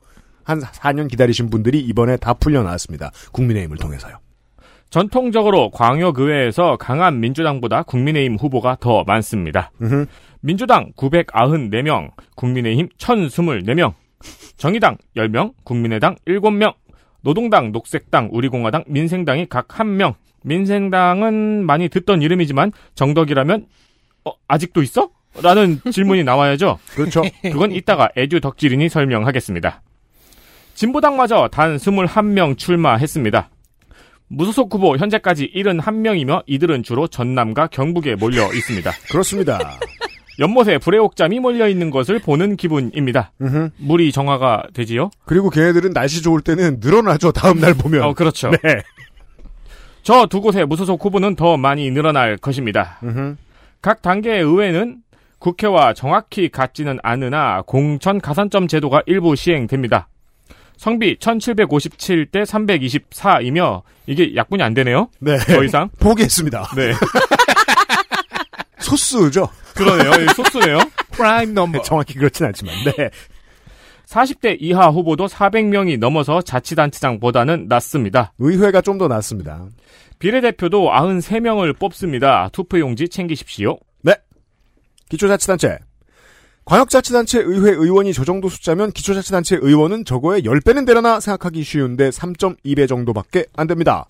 한 0.46 0.62
4년 0.62 1.10
기다리신 1.10 1.50
분들이 1.50 1.80
이번에 1.82 2.16
다 2.18 2.34
풀려나왔습니다. 2.34 3.12
국민의힘을 3.34 3.78
통해서요. 3.78 4.18
전통적으로 4.90 5.72
광역의회에서 5.72 6.78
강한 6.78 7.20
민주당보다 7.20 7.84
국민의힘 7.84 8.38
후보가 8.38 8.78
더 8.80 9.04
많습니다. 9.04 9.72
민주당 10.40 10.94
994명, 10.96 12.12
국민의힘 12.36 12.88
1024명, 12.98 13.94
정의당 14.58 14.98
10명, 15.18 15.54
국민의당 15.64 16.16
7명, 16.26 16.76
노동당, 17.22 17.72
녹색당, 17.72 18.30
우리공화당, 18.32 18.84
민생당이 18.88 19.48
각 19.50 19.68
1명. 19.68 20.14
민생당은 20.44 21.66
많이 21.66 21.90
듣던 21.90 22.22
이름이지만 22.22 22.72
정덕이라면 22.94 23.66
어, 24.26 24.32
아직도 24.48 24.84
있어? 24.84 25.10
라는 25.42 25.80
질문이 25.92 26.24
나와야죠. 26.24 26.78
그렇죠. 26.94 27.24
그건 27.42 27.72
이따가 27.72 28.10
애주 28.16 28.40
덕질인이 28.42 28.88
설명하겠습니다. 28.90 29.82
진보당마저 30.76 31.50
단 31.52 31.78
21명 31.78 32.58
출마했습니다. 32.58 33.50
무소속 34.28 34.74
후보 34.74 34.98
현재까지 34.98 35.52
71명이며 35.56 36.44
이들은 36.48 36.84
주로 36.84 37.08
전남과 37.08 37.68
경북에 37.68 38.16
몰려 38.16 38.52
있습니다. 38.54 38.92
그렇습니다. 39.12 39.60
연못에 40.40 40.78
불의 40.80 41.00
옥잠이 41.00 41.40
몰려 41.40 41.70
있는 41.70 41.90
것을 41.92 42.20
보는 42.20 42.58
기분입니다. 42.58 43.32
음흠. 43.42 43.70
물이 43.78 44.12
정화가 44.12 44.64
되지요? 44.74 45.10
그리고 45.26 45.50
걔네들은 45.50 45.94
날씨 45.94 46.22
좋을 46.22 46.42
때는 46.42 46.80
늘어나죠. 46.82 47.32
다음 47.32 47.60
날 47.62 47.74
보면. 47.74 48.04
어, 48.04 48.14
그렇죠. 48.14 48.52
네. 48.52 48.58
저 50.04 50.26
두 50.28 50.42
곳의 50.42 50.66
무소속 50.68 51.04
후보는 51.04 51.36
더 51.36 51.56
많이 51.58 51.90
늘어날 51.90 52.36
것입니다. 52.38 53.00
음흠. 53.04 53.36
각 53.82 54.02
단계의 54.02 54.42
의회는 54.44 54.98
국회와 55.40 55.94
정확히 55.94 56.50
같지는 56.50 57.00
않으나 57.02 57.62
공천 57.66 58.20
가산점 58.20 58.68
제도가 58.68 59.04
일부 59.06 59.36
시행됩니다. 59.36 60.08
성비 60.78 61.16
1757대 61.16 62.46
324이며 62.46 63.82
이게 64.08 64.36
약분이 64.36 64.62
안 64.62 64.74
되네요. 64.74 65.10
네. 65.20 65.38
더 65.38 65.64
이상. 65.64 65.90
포기했습니다. 66.00 66.72
네. 66.76 66.94
소수죠. 68.80 69.50
그러네요. 69.76 70.24
이 70.24 70.28
소수네요. 70.36 70.80
Prime 71.12 71.54
number. 71.54 71.82
정확히 71.84 72.16
그렇진 72.16 72.46
않지만. 72.46 72.76
네. 72.86 73.10
40대 74.08 74.58
이하 74.60 74.90
후보도 74.90 75.26
400명이 75.26 75.98
넘어서 75.98 76.42
자치단체장보다는 76.42 77.66
낫습니다. 77.68 78.34
의회가 78.38 78.82
좀더 78.82 79.08
낫습니다. 79.08 79.66
비례대표도 80.20 80.92
93명을 80.92 81.78
뽑습니다. 81.80 82.50
투표용지 82.54 83.10
챙기십시오. 83.10 83.78
네. 84.04 84.14
기초자치단체. 85.10 85.80
광역자치단체 86.66 87.42
의회 87.42 87.72
의원이 87.74 88.12
저 88.12 88.26
정도 88.26 88.50
숫자면 88.50 88.92
기초자치단체 88.92 89.60
의원은 89.62 90.04
저거에 90.04 90.42
10배는 90.42 90.88
되려나 90.88 91.20
생각하기 91.20 91.62
쉬운데 91.64 92.10
3.2배 92.10 92.88
정도밖에 92.88 93.46
안 93.56 93.68
됩니다. 93.68 94.08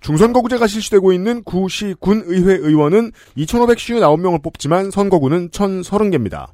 중선거구제가 0.00 0.68
실시되고 0.68 1.12
있는 1.12 1.42
구시 1.42 1.96
군의회 1.98 2.54
의원은 2.54 3.10
2,559명을 3.36 4.42
뽑지만 4.44 4.92
선거구는 4.92 5.50
1,030개입니다. 5.50 6.46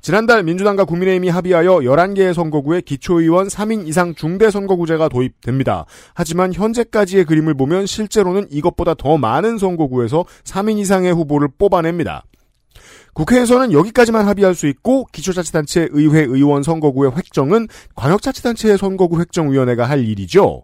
지난달 0.00 0.42
민주당과 0.42 0.84
국민의힘이 0.86 1.28
합의하여 1.28 1.78
11개의 1.78 2.34
선거구에 2.34 2.80
기초의원 2.80 3.46
3인 3.46 3.86
이상 3.86 4.14
중대선거구제가 4.16 5.08
도입됩니다. 5.08 5.86
하지만 6.14 6.52
현재까지의 6.52 7.26
그림을 7.26 7.54
보면 7.54 7.86
실제로는 7.86 8.48
이것보다 8.50 8.94
더 8.94 9.18
많은 9.18 9.58
선거구에서 9.58 10.24
3인 10.42 10.78
이상의 10.78 11.12
후보를 11.12 11.48
뽑아냅니다. 11.58 12.24
국회에서는 13.18 13.72
여기까지만 13.72 14.28
합의할 14.28 14.54
수 14.54 14.68
있고 14.68 15.06
기초자치단체 15.10 15.88
의회 15.90 16.20
의원 16.20 16.62
선거구의 16.62 17.16
획정은 17.16 17.66
광역자치단체의 17.96 18.78
선거구 18.78 19.18
획정위원회가 19.18 19.88
할 19.88 20.06
일이죠. 20.06 20.62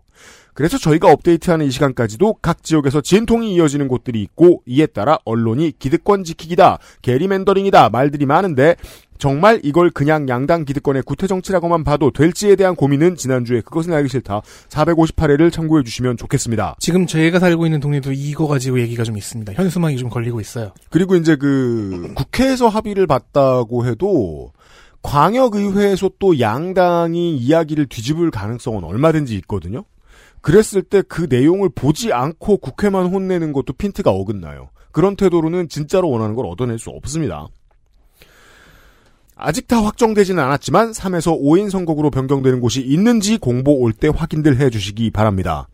그래서 0.54 0.78
저희가 0.78 1.10
업데이트하는 1.10 1.66
이 1.66 1.70
시간까지도 1.72 2.34
각 2.34 2.62
지역에서 2.62 3.00
진통이 3.00 3.52
이어지는 3.56 3.88
곳들이 3.88 4.22
있고 4.22 4.62
이에 4.66 4.86
따라 4.86 5.18
언론이 5.24 5.72
기득권 5.80 6.22
지키기다, 6.22 6.78
게리맨더링이다 7.02 7.88
말들이 7.88 8.24
많은데 8.24 8.76
정말 9.18 9.60
이걸 9.62 9.90
그냥 9.90 10.28
양당 10.28 10.64
기득권의 10.64 11.02
구태 11.02 11.26
정치라고만 11.26 11.84
봐도 11.84 12.10
될지에 12.10 12.56
대한 12.56 12.74
고민은 12.74 13.16
지난주에 13.16 13.60
그것은 13.60 13.92
알기 13.92 14.08
싫다 14.08 14.42
458회를 14.68 15.52
참고해 15.52 15.82
주시면 15.84 16.16
좋겠습니다. 16.16 16.76
지금 16.80 17.06
저희가 17.06 17.38
살고 17.38 17.66
있는 17.66 17.80
동네도 17.80 18.12
이거 18.12 18.46
가지고 18.46 18.80
얘기가 18.80 19.04
좀 19.04 19.16
있습니다. 19.16 19.52
현수막이 19.54 19.96
좀 19.96 20.08
걸리고 20.10 20.40
있어요. 20.40 20.72
그리고 20.90 21.16
이제 21.16 21.36
그 21.36 22.12
국회에서 22.14 22.68
합의를 22.68 23.06
봤다고 23.06 23.86
해도 23.86 24.52
광역의회에서 25.02 26.10
또 26.18 26.40
양당이 26.40 27.36
이야기를 27.36 27.86
뒤집을 27.86 28.30
가능성은 28.30 28.84
얼마든지 28.84 29.34
있거든요. 29.36 29.84
그랬을 30.40 30.82
때 30.82 31.02
그 31.02 31.26
내용을 31.28 31.70
보지 31.74 32.12
않고 32.12 32.58
국회만 32.58 33.06
혼내는 33.06 33.52
것도 33.52 33.72
핀트가 33.74 34.10
어긋나요. 34.10 34.70
그런 34.92 35.16
태도로는 35.16 35.68
진짜로 35.68 36.10
원하는 36.10 36.34
걸 36.34 36.46
얻어낼 36.46 36.78
수 36.78 36.90
없습니다. 36.90 37.48
아직 39.36 39.66
다 39.68 39.82
확정되지는 39.82 40.42
않았지만 40.42 40.92
3에서 40.92 41.40
5인 41.40 41.70
선거구로 41.70 42.10
변경되는 42.10 42.60
곳이 42.60 42.80
있는지 42.80 43.38
공보 43.38 43.80
올 43.80 43.92
때 43.92 44.08
확인들 44.14 44.58
해주시기 44.60 45.10
바랍니다. 45.10 45.68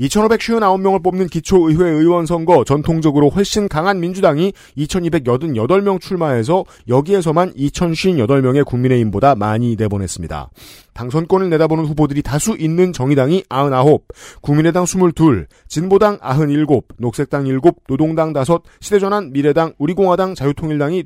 2,559명을 0.00 1.02
뽑는 1.02 1.26
기초의회 1.26 1.88
의원 1.90 2.24
선거 2.24 2.62
전통적으로 2.62 3.30
훨씬 3.30 3.68
강한 3.68 3.98
민주당이 3.98 4.52
2,288명 4.76 6.00
출마해서 6.00 6.64
여기에서만 6.88 7.52
2,058명의 7.54 8.64
국민의힘보다 8.64 9.34
많이 9.34 9.74
내보냈습니다. 9.76 10.50
당선권을 10.94 11.50
내다보는 11.50 11.84
후보들이 11.86 12.22
다수 12.22 12.56
있는 12.56 12.92
정의당이 12.92 13.44
99, 13.48 14.00
국민의당 14.40 14.84
22, 14.84 15.46
진보당 15.66 16.18
97, 16.18 16.66
녹색당 16.98 17.46
7, 17.46 17.58
노동당 17.88 18.32
5, 18.32 18.60
시대전환, 18.80 19.32
미래당, 19.32 19.72
우리공화당, 19.78 20.36
자유통일당이 20.36 21.00
2, 21.00 21.04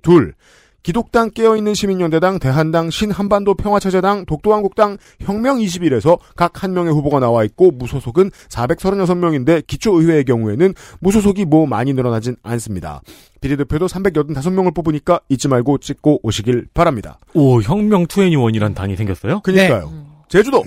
기독당 0.82 1.30
깨어있는 1.30 1.74
시민연대당, 1.74 2.38
대한당, 2.38 2.90
신한반도 2.90 3.54
평화체제당, 3.54 4.26
독도한국당, 4.26 4.96
혁명 5.20 5.58
21에서 5.58 6.18
각 6.36 6.62
한 6.62 6.74
명의 6.74 6.92
후보가 6.92 7.18
나와 7.18 7.44
있고 7.44 7.72
무소속은 7.72 8.30
436명인데 8.48 9.66
기초의회의 9.66 10.24
경우에는 10.24 10.74
무소속이 11.00 11.44
뭐 11.44 11.66
많이 11.66 11.92
늘어나진 11.92 12.36
않습니다. 12.42 13.02
비례대표도 13.40 13.86
385명을 13.86 14.74
뽑으니까 14.74 15.20
잊지 15.28 15.48
말고 15.48 15.78
찍고 15.78 16.20
오시길 16.22 16.66
바랍니다. 16.72 17.18
오, 17.34 17.60
혁명 17.62 18.06
투애니원이란 18.06 18.74
당이 18.74 18.96
생겼어요? 18.96 19.40
그니까요. 19.40 19.92
제주도 20.28 20.62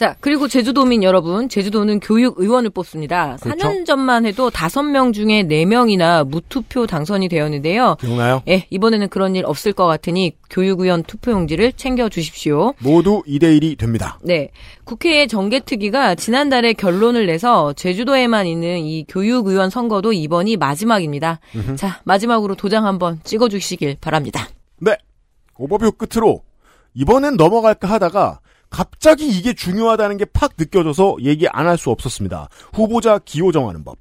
자, 0.00 0.16
그리고 0.20 0.48
제주도민 0.48 1.02
여러분, 1.02 1.50
제주도는 1.50 2.00
교육 2.00 2.40
의원을 2.40 2.70
뽑습니다. 2.70 3.36
그렇죠. 3.38 3.68
4년 3.68 3.84
전만 3.84 4.24
해도 4.24 4.48
5명 4.48 5.12
중에 5.12 5.42
4명이나 5.42 6.26
무투표 6.26 6.86
당선이 6.86 7.28
되었는데요. 7.28 7.96
기억나요? 8.00 8.42
예, 8.48 8.66
이번에는 8.70 9.10
그런 9.10 9.36
일 9.36 9.44
없을 9.44 9.74
것 9.74 9.86
같으니 9.86 10.32
교육 10.48 10.80
의원 10.80 11.02
투표용지를 11.02 11.74
챙겨 11.74 12.08
주십시오. 12.08 12.72
모두 12.78 13.22
2대 13.28 13.60
1이 13.60 13.76
됩니다. 13.76 14.18
네. 14.22 14.48
국회의 14.84 15.28
정개특위가 15.28 16.14
지난달에 16.14 16.72
결론을 16.72 17.26
내서 17.26 17.74
제주도에만 17.74 18.46
있는 18.46 18.78
이 18.78 19.04
교육 19.06 19.48
의원 19.48 19.68
선거도 19.68 20.14
이번이 20.14 20.56
마지막입니다. 20.56 21.40
음흠. 21.54 21.76
자, 21.76 22.00
마지막으로 22.04 22.54
도장 22.54 22.86
한번 22.86 23.20
찍어 23.22 23.50
주시길 23.50 23.98
바랍니다. 24.00 24.48
네. 24.78 24.96
오버뷰 25.58 25.92
끝으로 25.92 26.40
이번엔 26.94 27.36
넘어갈까 27.36 27.86
하다가 27.86 28.40
갑자기 28.70 29.28
이게 29.28 29.52
중요하다는 29.52 30.16
게 30.16 30.24
팍 30.24 30.52
느껴져서 30.58 31.16
얘기 31.22 31.48
안 31.48 31.66
할 31.66 31.76
수 31.76 31.90
없었습니다. 31.90 32.48
후보자 32.72 33.18
기호 33.18 33.52
정하는 33.52 33.84
법. 33.84 33.98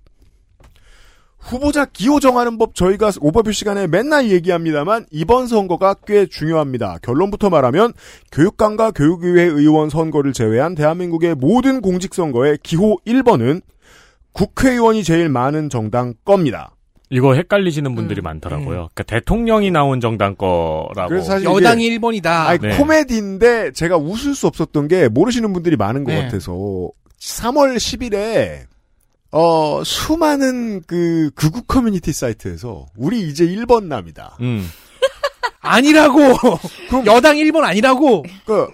후보자 1.39 1.86
기호 1.86 2.19
정하는 2.19 2.58
법 2.58 2.75
저희가 2.75 3.12
오버뷰 3.21 3.51
시간에 3.53 3.88
맨날 3.88 4.29
얘기합니다만 4.29 5.05
이번 5.10 5.47
선거가 5.47 5.95
꽤 6.05 6.25
중요합니다. 6.25 6.97
결론부터 7.01 7.49
말하면 7.49 7.93
교육감과 8.32 8.91
교육의회 8.91 9.43
의원 9.43 9.89
선거를 9.89 10.34
제외한 10.34 10.75
대한민국의 10.75 11.36
모든 11.36 11.79
공직선거의 11.82 12.60
기호 12.62 12.97
1번은 13.08 13.62
국회의원이 14.34 15.03
제일 15.03 15.29
많은 15.29 15.69
정당 15.69 16.13
겁니다. 16.25 16.75
이거 17.12 17.34
헷갈리시는 17.34 17.95
분들이 17.95 18.22
많더라고요. 18.22 18.89
그러니까 18.93 19.04
대통령이 19.04 19.72
나온 19.72 20.00
정당 20.00 20.36
거라고. 20.36 21.10
그래서 21.10 21.26
사실 21.26 21.45
여당이 21.48 21.86
이게 21.88 21.98
1번이다. 21.98 22.26
아니, 22.28 22.60
네. 22.60 22.78
코미디인데 22.78 23.72
제가 23.72 23.98
웃을 23.98 24.36
수 24.36 24.45
없었던 24.48 24.88
게 24.88 25.08
모르시는 25.08 25.52
분들이 25.52 25.76
많은 25.76 26.04
것 26.04 26.12
네. 26.13 26.22
같아서 26.24 26.52
3월 27.19 27.78
10일에 27.78 28.67
어 29.32 29.84
수많은 29.84 30.82
그 30.86 31.32
극우 31.36 31.63
커뮤니티 31.67 32.13
사이트에서 32.13 32.86
우리 32.95 33.22
이제 33.28 33.45
1번 33.45 33.86
남이다. 33.86 34.38
음. 34.41 34.67
아니라고. 35.62 36.19
여당 37.08 37.38
1번 37.38 37.63
아니라고. 37.63 38.24
그 38.45 38.67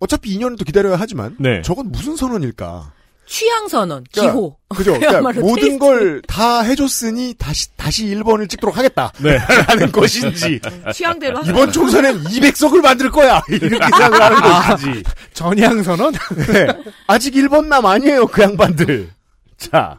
어차피 0.00 0.36
2년은 0.36 0.58
또 0.58 0.64
기다려야 0.64 0.96
하지만 0.98 1.36
네. 1.38 1.62
저건 1.62 1.90
무슨 1.92 2.16
선언일까? 2.16 2.93
취향 3.26 3.68
선언, 3.68 4.04
그러니까 4.12 4.32
기호. 4.34 4.56
그죠? 4.68 4.92
그러니까 5.00 5.40
모든. 5.40 5.78
걸 5.78 6.22
다 6.26 6.60
해줬으니 6.62 7.34
다시 7.38 7.68
다시 7.76 8.06
1번을 8.06 8.48
찍도록 8.48 8.76
하겠다. 8.76 9.12
네. 9.18 9.38
라는 9.68 9.90
것인지 9.92 10.60
취향대로. 10.92 11.40
이번 11.46 11.70
총선엔 11.72 12.24
200석을 12.24 12.80
만들 12.82 13.10
거야 13.10 13.40
이렇게 13.48 13.76
생각을 13.78 14.20
하는 14.20 14.40
것인지 14.76 15.02
전향 15.32 15.82
선언? 15.82 16.12
네. 16.52 16.66
아직 17.06 17.34
1번 17.34 17.66
남 17.66 17.86
아니에요, 17.86 18.26
그 18.26 18.42
양반들. 18.42 19.10
자. 19.58 19.98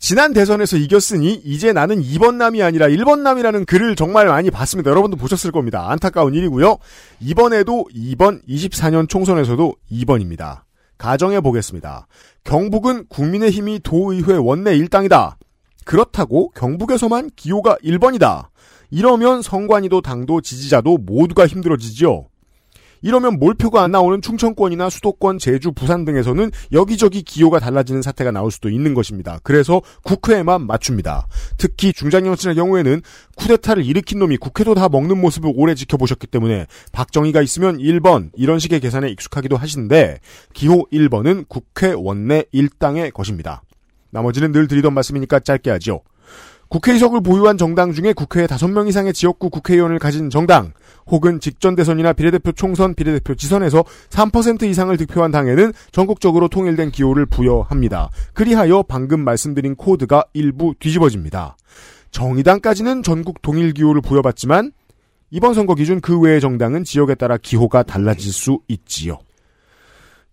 지난 0.00 0.32
대선에서 0.32 0.76
이겼으니 0.76 1.40
이제 1.44 1.72
나는 1.72 2.00
2번 2.00 2.34
남이 2.36 2.62
아니라 2.62 2.86
1번 2.86 3.18
남이라는 3.20 3.64
글을 3.64 3.96
정말 3.96 4.26
많이 4.28 4.48
봤습니다. 4.48 4.90
여러분도 4.90 5.16
보셨을 5.16 5.50
겁니다. 5.50 5.86
안타까운 5.90 6.34
일이고요. 6.34 6.76
이번에도 7.18 7.84
2번 7.92 8.40
24년 8.48 9.08
총선에서도 9.08 9.74
2번입니다. 9.90 10.60
가정해 10.98 11.40
보겠습니다. 11.40 12.06
경북은 12.44 13.06
국민의힘이 13.08 13.80
도의회 13.82 14.34
원내 14.34 14.76
일당이다. 14.76 15.38
그렇다고 15.84 16.50
경북에서만 16.50 17.30
기호가 17.36 17.76
1번이다. 17.82 18.48
이러면 18.90 19.42
성관이도 19.42 20.02
당도 20.02 20.40
지지자도 20.40 20.98
모두가 20.98 21.46
힘들어지지요. 21.46 22.26
이러면 23.02 23.38
몰표가 23.38 23.82
안 23.82 23.90
나오는 23.90 24.20
충청권이나 24.20 24.90
수도권, 24.90 25.38
제주, 25.38 25.72
부산 25.72 26.04
등에서는 26.04 26.50
여기저기 26.72 27.22
기호가 27.22 27.58
달라지는 27.58 28.02
사태가 28.02 28.30
나올 28.30 28.50
수도 28.50 28.68
있는 28.68 28.94
것입니다. 28.94 29.38
그래서 29.42 29.80
국회에만 30.02 30.66
맞춥니다. 30.66 31.26
특히 31.56 31.92
중장년층의 31.92 32.56
경우에는 32.56 33.02
쿠데타를 33.36 33.84
일으킨 33.84 34.18
놈이 34.18 34.36
국회도 34.36 34.74
다 34.74 34.88
먹는 34.88 35.20
모습을 35.20 35.52
오래 35.54 35.74
지켜보셨기 35.74 36.26
때문에 36.26 36.66
박정희가 36.92 37.42
있으면 37.42 37.78
1번 37.78 38.30
이런 38.34 38.58
식의 38.58 38.80
계산에 38.80 39.08
익숙하기도 39.10 39.56
하신데 39.56 40.18
기호 40.52 40.86
1번은 40.92 41.46
국회 41.48 41.92
원내 41.92 42.44
일당의 42.52 43.10
것입니다. 43.12 43.62
나머지는 44.10 44.52
늘 44.52 44.68
드리던 44.68 44.94
말씀이니까 44.94 45.40
짧게 45.40 45.70
하죠. 45.72 46.00
국회의석을 46.68 47.22
보유한 47.22 47.56
정당 47.56 47.92
중에 47.92 48.12
국회에 48.12 48.46
5명 48.46 48.88
이상의 48.88 49.14
지역구 49.14 49.48
국회의원을 49.48 49.98
가진 49.98 50.28
정당, 50.28 50.72
혹은 51.06 51.40
직전 51.40 51.74
대선이나 51.74 52.12
비례대표 52.12 52.52
총선, 52.52 52.94
비례대표 52.94 53.34
지선에서 53.34 53.84
3% 54.10 54.64
이상을 54.64 54.94
득표한 54.98 55.30
당에는 55.30 55.72
전국적으로 55.92 56.48
통일된 56.48 56.90
기호를 56.90 57.26
부여합니다. 57.26 58.10
그리하여 58.34 58.84
방금 58.86 59.20
말씀드린 59.20 59.76
코드가 59.76 60.24
일부 60.34 60.74
뒤집어집니다. 60.78 61.56
정의당까지는 62.10 63.02
전국 63.02 63.40
동일 63.40 63.72
기호를 63.72 64.02
부여받지만 64.02 64.72
이번 65.30 65.54
선거 65.54 65.74
기준 65.74 66.00
그 66.00 66.18
외의 66.20 66.40
정당은 66.40 66.84
지역에 66.84 67.14
따라 67.14 67.36
기호가 67.38 67.82
달라질 67.82 68.32
수 68.32 68.60
있지요. 68.68 69.18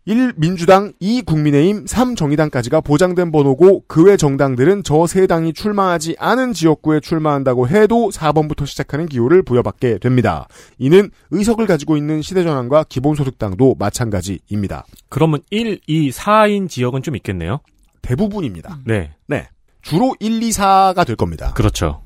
1. 0.08 0.34
민주당, 0.38 0.94
2. 1.00 1.24
국민의힘, 1.24 1.88
3. 1.88 2.16
정의당까지가 2.16 2.82
보장된 2.82 3.32
번호고 3.32 3.86
그 3.88 4.04
외 4.06 4.18
정당들은 4.18 4.84
저 4.84 5.08
세 5.08 5.26
당이 5.26 5.54
출마하지 5.54 6.16
않은 6.20 6.54
지역구에 6.54 7.00
출마한다고 7.00 7.68
해도 7.68 8.12
4번부터 8.14 8.68
시작하는 8.68 9.08
기호를 9.08 9.42
부여받게 9.42 9.98
됩니다. 9.98 10.48
이는 10.78 11.10
의석을 11.32 11.66
가지고 11.66 11.98
있는 11.98 12.22
시대전환과 12.22 12.84
기본소득당도 12.88 13.78
마찬가지입니다. 13.80 14.86
그러면 15.10 15.40
1, 15.50 15.80
2, 15.88 16.12
4인 16.12 16.70
지역은 16.70 17.02
좀 17.02 17.16
있겠네요. 17.16 17.62
대부분입니다. 18.04 18.78
네. 18.86 19.16
네. 19.28 19.50
주로 19.82 20.16
1, 20.20 20.44
2, 20.44 20.50
4가 20.52 21.04
될 21.08 21.16
겁니다. 21.16 21.52
그렇죠. 21.56 22.04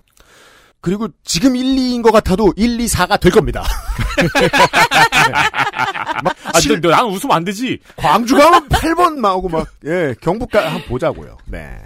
그리고 0.82 1.10
지금 1.26 1.58
1, 1.58 1.76
2인 1.76 2.02
것 2.02 2.14
같아도 2.14 2.54
1, 2.56 2.80
2, 2.80 2.86
4가 2.86 3.20
될 3.20 3.34
겁니다. 3.34 3.66
막 6.24 6.36
아, 6.39 6.39
칠- 6.60 6.74
근데 6.82 6.90
난 6.90 7.06
웃으면 7.08 7.36
안 7.36 7.44
되지. 7.44 7.80
광주 7.96 8.36
가면 8.38 8.68
8번 8.70 9.20
나오고 9.20 9.50
막, 9.50 9.68
예, 9.86 10.16
경북가, 10.22 10.66
한번 10.66 10.82
보자고요. 10.88 11.38
네. 11.46 11.78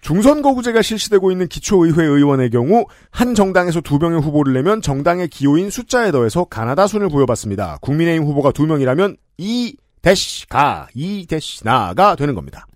중선거구제가 0.00 0.80
실시되고 0.80 1.30
있는 1.30 1.46
기초의회 1.46 2.02
의원의 2.02 2.50
경우 2.50 2.86
한 3.10 3.34
정당에서 3.34 3.80
두 3.82 3.98
명의 3.98 4.20
후보를 4.20 4.54
내면 4.54 4.80
정당의 4.80 5.28
기호인 5.28 5.68
숫자에 5.68 6.10
더해서 6.10 6.44
가나다 6.44 6.86
순을 6.86 7.08
부여받습니다. 7.10 7.78
국민의힘 7.82 8.24
후보가 8.26 8.52
두 8.52 8.66
명이라면 8.66 9.16
이 9.36 9.76
대시 10.00 10.46
가, 10.48 10.88
이 10.94 11.26
대시 11.28 11.62
나가 11.64 12.16
되는 12.16 12.34
겁니다. 12.34 12.66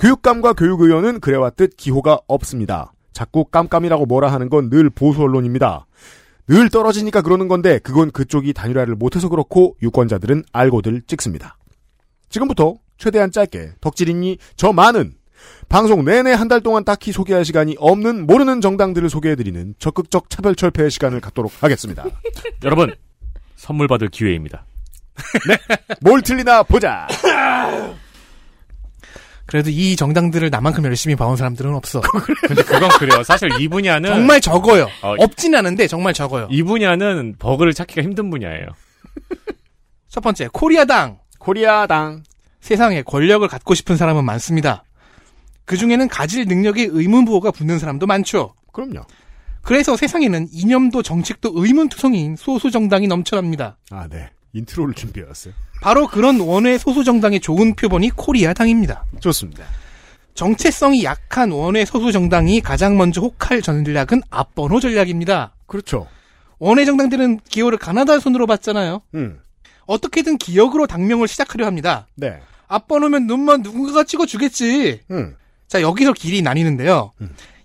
교육감과 0.00 0.54
교육의원은 0.54 1.20
그래왔듯 1.20 1.76
기호가 1.76 2.18
없습니다. 2.26 2.92
자꾸 3.12 3.44
깜깜이라고 3.44 4.06
뭐라 4.06 4.32
하는 4.32 4.48
건 4.48 4.68
늘 4.68 4.90
보수 4.90 5.22
언론입니다. 5.22 5.86
늘 6.48 6.68
떨어지니까 6.70 7.22
그러는 7.22 7.48
건데 7.48 7.78
그건 7.78 8.10
그쪽이 8.10 8.52
단일화를 8.52 8.94
못해서 8.96 9.28
그렇고 9.28 9.76
유권자들은 9.82 10.44
알고들 10.52 11.02
찍습니다. 11.06 11.56
지금부터 12.28 12.76
최대한 12.98 13.30
짧게 13.30 13.72
덕질인이 13.80 14.38
저 14.56 14.72
많은 14.72 15.14
방송 15.68 16.04
내내 16.04 16.32
한 16.32 16.48
달 16.48 16.60
동안 16.60 16.84
딱히 16.84 17.12
소개할 17.12 17.44
시간이 17.44 17.76
없는 17.78 18.26
모르는 18.26 18.60
정당들을 18.60 19.08
소개해드리는 19.10 19.74
적극적 19.78 20.30
차별 20.30 20.54
철폐의 20.54 20.90
시간을 20.90 21.20
갖도록 21.20 21.52
하겠습니다. 21.60 22.04
여러분, 22.64 22.94
선물 23.56 23.88
받을 23.88 24.08
기회입니다. 24.08 24.64
뭘 26.00 26.22
틀리나 26.22 26.62
보자. 26.62 27.06
그래도 29.46 29.70
이 29.70 29.96
정당들을 29.96 30.50
나만큼 30.50 30.84
열심히 30.84 31.16
봐온 31.16 31.36
사람들은 31.36 31.74
없어. 31.74 32.00
근데 32.46 32.62
그건 32.62 32.88
그래요. 32.90 33.22
사실 33.22 33.50
이 33.60 33.68
분야는 33.68 34.08
정말 34.08 34.40
적어요. 34.40 34.88
어, 35.02 35.14
없진 35.18 35.54
않은데 35.54 35.86
정말 35.86 36.14
적어요. 36.14 36.48
이 36.50 36.62
분야는 36.62 37.36
버그를 37.38 37.74
찾기가 37.74 38.02
힘든 38.02 38.30
분야예요. 38.30 38.66
첫 40.08 40.20
번째, 40.20 40.48
코리아당. 40.52 41.18
코리아당. 41.38 42.22
세상에 42.60 43.02
권력을 43.02 43.46
갖고 43.48 43.74
싶은 43.74 43.96
사람은 43.96 44.24
많습니다. 44.24 44.84
그 45.64 45.76
중에는 45.76 46.08
가질 46.08 46.46
능력에 46.46 46.88
의문부호가 46.90 47.50
붙는 47.50 47.78
사람도 47.78 48.06
많죠. 48.06 48.54
그럼요. 48.72 49.02
그래서 49.62 49.96
세상에는 49.96 50.48
이념도 50.52 51.02
정책도 51.02 51.52
의문투성이인 51.54 52.36
소수 52.36 52.70
정당이 52.70 53.06
넘쳐납니다. 53.06 53.78
아, 53.90 54.06
네. 54.08 54.28
intro를 54.52 54.94
준비해왔어요. 54.94 55.54
바로 55.80 56.06
그런 56.06 56.40
원외 56.40 56.78
소수 56.78 57.04
정당의 57.04 57.40
좋은 57.40 57.74
표본이 57.74 58.10
코리아당입니다. 58.10 59.04
좋습니다. 59.20 59.64
정체성이 60.34 61.04
약한 61.04 61.50
원외 61.50 61.84
소수 61.84 62.12
정당이 62.12 62.60
가장 62.60 62.96
먼저 62.96 63.20
혹할 63.20 63.60
전략은 63.62 64.22
앞번호 64.30 64.80
전략입니다. 64.80 65.54
그렇죠. 65.66 66.06
원외 66.58 66.84
정당들은 66.84 67.40
기호를 67.48 67.78
가나다 67.78 68.18
순으로 68.18 68.46
봤잖아요. 68.46 69.02
음. 69.14 69.40
어떻게든 69.86 70.38
기역으로 70.38 70.86
당명을 70.86 71.26
시작하려 71.28 71.66
합니다. 71.66 72.06
네. 72.14 72.40
앞번호면 72.68 73.26
눈만 73.26 73.62
누군가가 73.62 74.04
찍어주겠지. 74.04 75.00
음. 75.10 75.36
자, 75.66 75.82
여기서 75.82 76.12
길이 76.12 76.40
나뉘는데요. 76.40 77.12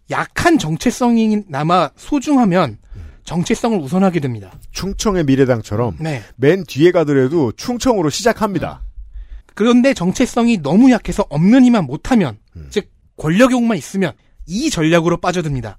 약한 0.09 0.57
정체성이 0.57 1.43
남아 1.47 1.91
소중하면 1.95 2.77
정체성을 3.27 3.77
우선하게 3.79 4.21
됩니다. 4.21 4.51
충청의 4.71 5.25
미래당처럼 5.25 5.97
네. 5.99 6.23
맨 6.37 6.63
뒤에 6.63 6.91
가더라도 6.91 7.51
충청으로 7.51 8.09
시작합니다. 8.09 8.81
그런데 9.53 9.93
정체성이 9.93 10.61
너무 10.61 10.91
약해서 10.91 11.25
없느니만 11.29 11.83
못하면, 11.83 12.37
음. 12.55 12.67
즉, 12.69 12.89
권력 13.17 13.51
욕만 13.51 13.77
있으면 13.77 14.13
이 14.45 14.69
전략으로 14.69 15.17
빠져듭니다. 15.17 15.77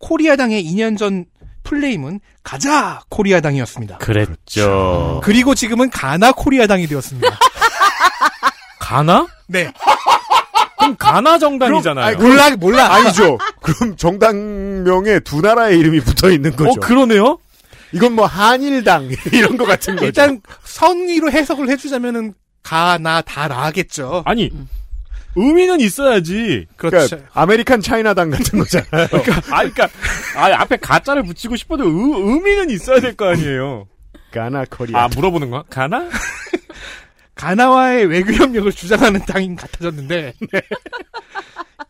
코리아당의 0.00 0.64
2년 0.64 0.98
전 0.98 1.26
플레임은 1.62 2.18
가자 2.42 3.00
코리아당이었습니다. 3.10 3.98
그랬죠. 3.98 5.20
그리고 5.22 5.54
지금은 5.54 5.90
가나 5.90 6.32
코리아당이 6.32 6.88
되었습니다. 6.88 7.28
가나? 8.80 9.28
네. 9.46 9.72
그럼 10.78 10.96
가나 10.98 11.38
정당이잖아요. 11.38 12.04
아니, 12.04 12.16
몰라, 12.16 12.50
몰라. 12.56 12.92
아니죠. 12.94 13.38
그럼 13.62 13.96
정당명에 13.96 15.20
두 15.20 15.40
나라의 15.40 15.78
이름이 15.78 16.00
붙어 16.00 16.30
있는 16.30 16.54
거죠. 16.56 16.70
어, 16.70 16.74
그러네요? 16.80 17.38
이건 17.92 18.12
뭐 18.12 18.26
한일당 18.26 19.08
이런 19.32 19.56
거 19.56 19.64
같은 19.64 19.94
거죠. 19.96 20.06
일단 20.06 20.40
선의로 20.64 21.30
해석을 21.30 21.68
해주자면은 21.70 22.34
가나 22.62 23.22
다 23.22 23.48
나겠죠. 23.48 24.22
아니, 24.26 24.50
의미는 25.36 25.80
있어야지. 25.80 26.66
그렇죠. 26.76 27.06
그러니까 27.16 27.30
American 27.40 27.80
China당 27.80 28.30
같은 28.30 28.58
거잖아요. 28.58 29.04
아, 29.50 29.62
그러니까 29.70 29.88
아, 30.36 30.46
앞에 30.62 30.76
가자를 30.76 31.22
붙이고 31.22 31.56
싶어도 31.56 31.84
의, 31.84 31.90
의미는 31.92 32.70
있어야 32.70 33.00
될 33.00 33.14
거 33.16 33.26
아니에요. 33.28 33.86
가나 34.32 34.64
코리아. 34.68 35.04
아, 35.04 35.08
물어보는 35.14 35.50
거야? 35.50 35.62
가나? 35.70 36.08
가나와의 37.38 38.06
외교 38.06 38.32
협력을 38.32 38.70
주장하는 38.72 39.20
당인 39.20 39.54
같아졌는데 39.54 40.34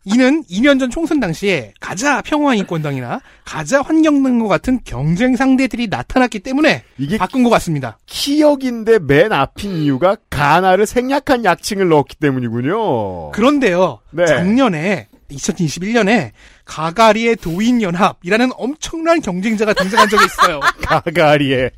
이는 0.05 0.45
2년 0.45 0.79
전 0.79 0.91
총선 0.91 1.21
당시에 1.21 1.73
가자 1.81 2.21
평화인권당이나 2.21 3.21
가자 3.47 3.81
환경당과 3.81 4.47
같은 4.47 4.81
경쟁 4.85 5.37
상대들이 5.37 5.89
나타났기 5.89 6.41
때문에 6.41 6.85
이게 6.99 7.17
바꾼 7.17 7.45
것 7.45 7.51
같습니다. 7.51 7.99
키역인데 8.05 9.01
맨 9.01 9.33
앞인 9.33 9.73
이유가 9.79 10.17
가나를 10.29 10.85
생략한 10.85 11.45
약칭을 11.45 11.89
넣었기 11.89 12.17
때문이군요. 12.17 13.31
그런데요. 13.33 14.01
네. 14.11 14.27
작년에 14.27 15.09
2021년에 15.31 16.33
가가리의 16.67 17.37
도인연합이라는 17.37 18.51
엄청난 18.57 19.21
경쟁자가 19.23 19.73
등장한 19.73 20.11
적이 20.11 20.25
있어요. 20.27 20.61
가가리에 20.85 21.71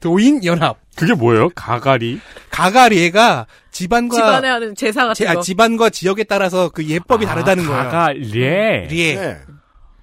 도인연합. 0.00 0.87
그게 0.98 1.14
뭐예요? 1.14 1.48
가가리? 1.50 2.20
가가리에가 2.50 3.46
집안과 3.70 4.16
집안에 4.16 4.48
하는 4.48 4.74
제사 4.74 5.02
같은 5.06 5.14
지- 5.14 5.24
거. 5.24 5.30
아, 5.38 5.42
집안과 5.42 5.90
지역에 5.90 6.24
따라서 6.24 6.68
그 6.70 6.84
예법이 6.84 7.24
다르다는 7.26 7.66
거예요. 7.66 7.84
가가리에. 7.84 8.86
리에. 8.90 9.14
네. 9.14 9.38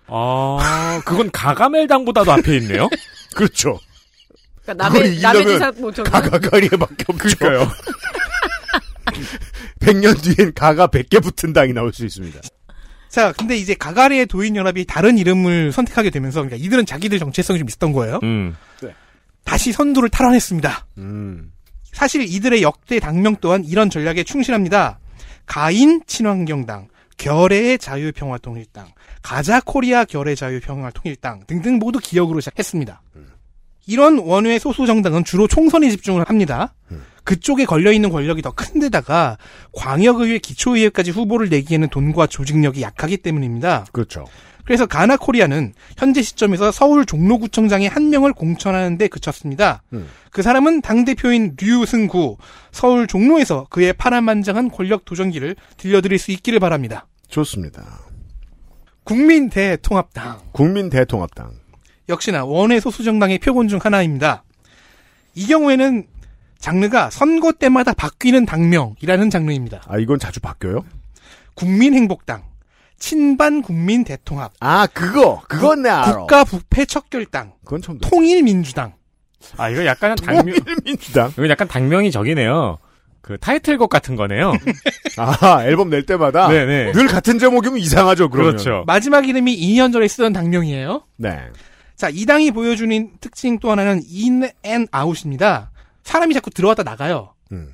아, 0.08 1.02
그건 1.06 1.30
가가멜당보다도 1.32 2.32
앞에 2.32 2.58
있네요? 2.58 2.88
그렇죠. 3.36 3.80
그러니까 4.64 4.84
남의 4.90 5.20
남의 5.20 5.46
제사 5.46 5.72
뭐 5.78 5.92
저기 5.92 6.10
가가가리에밖에 6.10 7.06
없죠. 7.08 7.38
그러니까요. 7.38 7.72
100년 9.82 10.22
뒤엔 10.22 10.54
가가 10.54 10.88
100개 10.88 11.22
붙은 11.22 11.54
당이 11.54 11.74
나올 11.74 11.94
수 11.94 12.06
있습니다. 12.06 12.40
자, 13.10 13.32
근데 13.34 13.56
이제 13.56 13.74
가가리의 13.76 14.26
도인연합이 14.26 14.86
다른 14.86 15.18
이름을 15.18 15.72
선택하게 15.72 16.10
되면서 16.10 16.42
그러니까 16.42 16.58
이들은 16.66 16.86
자기들 16.86 17.20
정체성이 17.20 17.60
좀 17.60 17.68
있었던 17.68 17.92
거예요. 17.94 18.20
음. 18.24 18.56
다시 19.46 19.72
선두를 19.72 20.10
탈환했습니다. 20.10 20.88
음. 20.98 21.54
사실 21.94 22.24
이들의 22.24 22.62
역대 22.62 23.00
당명 23.00 23.38
또한 23.40 23.64
이런 23.64 23.90
전략에 23.90 24.24
충실합니다. 24.24 25.00
가인 25.46 26.02
친환경당, 26.06 26.90
결의 27.16 27.78
자유평화통일당, 27.78 28.88
가자 29.22 29.62
코리아 29.62 30.04
결의 30.04 30.36
자유평화통일당 30.36 31.46
등등 31.48 31.80
모두 31.80 32.00
기역으로 32.00 32.42
시작했습니다. 32.42 33.02
이런 33.88 34.18
원외 34.18 34.60
소수 34.60 34.86
정당은 34.88 35.24
주로 35.24 35.48
총선에 35.48 35.90
집중을 35.92 36.28
합니다. 36.28 36.74
그쪽에 37.24 37.66
걸려 37.66 37.92
있는 37.92 38.10
권력이 38.10 38.42
더 38.42 38.52
큰데다가 38.52 39.38
광역의회, 39.74 40.40
기초의회까지 40.40 41.12
후보를 41.12 41.50
내기에는 41.50 41.90
돈과 41.90 42.28
조직력이 42.28 42.82
약하기 42.82 43.18
때문입니다. 43.18 43.86
그렇죠. 43.92 44.26
그래서 44.66 44.86
가나 44.86 45.16
코리아는 45.16 45.74
현재 45.98 46.22
시점에서 46.22 46.72
서울 46.72 47.06
종로구청장의 47.06 47.88
한 47.88 48.10
명을 48.10 48.34
공천하는 48.34 48.98
데 48.98 49.08
그쳤습니다. 49.08 49.84
음. 49.94 50.08
그 50.32 50.42
사람은 50.42 50.82
당대표인 50.82 51.56
류승구, 51.60 52.38
서울 52.72 53.08
종로에서 53.08 53.68
그의 53.70 53.94
파란만장한 53.94 54.72
권력 54.72 55.06
도전기를 55.06 55.56
들려드릴 55.78 56.18
수 56.18 56.32
있기를 56.32 56.60
바랍니다. 56.60 57.08
좋습니다. 57.30 58.00
국민대통합당. 59.04 60.40
국민대통합당. 60.52 61.52
역시나 62.10 62.44
원외 62.46 62.80
소수정당의 62.80 63.40
표본 63.40 63.68
중 63.68 63.80
하나입니다. 63.82 64.44
이 65.36 65.46
경우에는 65.48 66.08
장르가 66.58 67.12
선거 67.12 67.52
때마다 67.52 67.94
바뀌는 67.94 68.46
당명이라는 68.46 69.30
장르입니다. 69.30 69.84
아, 69.88 70.00
이건 70.00 70.18
자주 70.18 70.40
바뀌어요? 70.40 70.84
국민행복당, 71.54 72.44
친반 72.98 73.62
국민 73.62 74.04
대통합, 74.04 74.54
아, 74.60 74.88
그거! 74.88 75.42
그건 75.48 75.84
내 75.84 75.90
알아. 75.90 76.18
국가 76.18 76.44
부패 76.44 76.86
척결당, 76.86 77.54
그건 77.64 77.82
처음 77.82 77.98
들어. 78.00 78.10
통일민주당. 78.10 78.94
아, 79.58 79.70
이거 79.70 79.86
약간 79.86 80.16
당명, 80.16 80.46
통일민주당. 80.46 81.32
이거 81.34 81.50
약간 81.50 81.68
당명이 81.68 82.12
저기네요. 82.12 82.78
그 83.22 83.38
타이틀곡 83.40 83.90
같은 83.90 84.16
거네요. 84.16 84.54
아, 85.18 85.64
앨범 85.66 85.90
낼 85.90 86.06
때마다. 86.06 86.48
네네. 86.48 86.92
늘 86.92 87.08
같은 87.08 87.40
제목이면 87.40 87.80
이상하죠, 87.80 88.30
그러면. 88.30 88.52
그렇죠. 88.54 88.84
마지막 88.86 89.28
이름이 89.28 89.58
2년 89.58 89.92
전에 89.92 90.08
쓰던 90.08 90.32
당명이에요. 90.32 91.04
네. 91.18 91.40
자, 91.96 92.10
이 92.12 92.26
당이 92.26 92.52
보여주는 92.52 93.12
특징 93.22 93.58
또 93.60 93.72
하나는 93.72 94.02
in 94.14 94.50
and 94.64 94.88
out입니다. 94.96 95.72
사람이 96.04 96.34
자꾸 96.36 96.52
들어왔다 96.52 96.84
나가요. 96.84 97.34
음. 97.52 97.70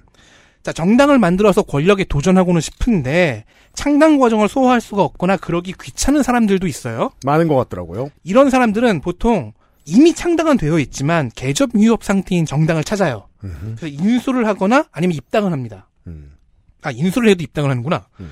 자, 0.64 0.72
정당을 0.72 1.18
만들어서 1.18 1.64
권력에 1.64 2.04
도전하고는 2.04 2.62
싶은데 2.62 3.46
창당 3.74 4.20
과정을 4.20 4.48
소화할 4.48 4.80
수가 4.82 5.02
없거나 5.04 5.38
그러기 5.38 5.74
귀찮은 5.82 6.24
사람들도 6.24 6.68
있어요. 6.68 7.12
많은 7.26 7.48
것 7.48 7.56
같더라고요. 7.56 8.10
이런 8.24 8.50
사람들은 8.50 9.02
보통 9.02 9.54
이미 9.86 10.14
창당은 10.14 10.58
되어 10.58 10.78
있지만 10.80 11.32
개점 11.36 11.72
휴업 11.76 12.04
상태인 12.04 12.46
정당을 12.46 12.84
찾아요. 12.84 13.28
음흠. 13.44 13.76
그래서 13.80 13.88
인수를 13.88 14.46
하거나 14.48 14.86
아니면 14.92 15.16
입당을 15.16 15.52
합니다. 15.52 15.90
음. 16.06 16.34
아, 16.84 16.92
인수를 16.92 17.30
해도 17.30 17.44
입당을 17.44 17.70
하는구나. 17.70 18.06
음. 18.20 18.32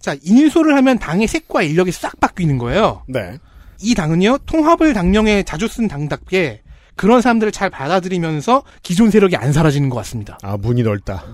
자, 0.00 0.16
인수를 0.22 0.74
하면 0.76 0.98
당의 0.98 1.26
색과 1.26 1.62
인력이 1.62 1.92
싹 1.92 2.18
바뀌는 2.20 2.58
거예요. 2.58 3.02
네. 3.08 3.38
이 3.80 3.94
당은요, 3.94 4.38
통합을 4.46 4.94
당명에 4.94 5.42
자주 5.42 5.68
쓴 5.68 5.88
당답게 5.88 6.62
그런 6.94 7.20
사람들을 7.20 7.52
잘 7.52 7.68
받아들이면서 7.68 8.62
기존 8.82 9.10
세력이 9.10 9.36
안 9.36 9.52
사라지는 9.52 9.90
것 9.90 9.96
같습니다. 9.96 10.38
아, 10.42 10.56
문이 10.56 10.82
넓다. 10.82 11.24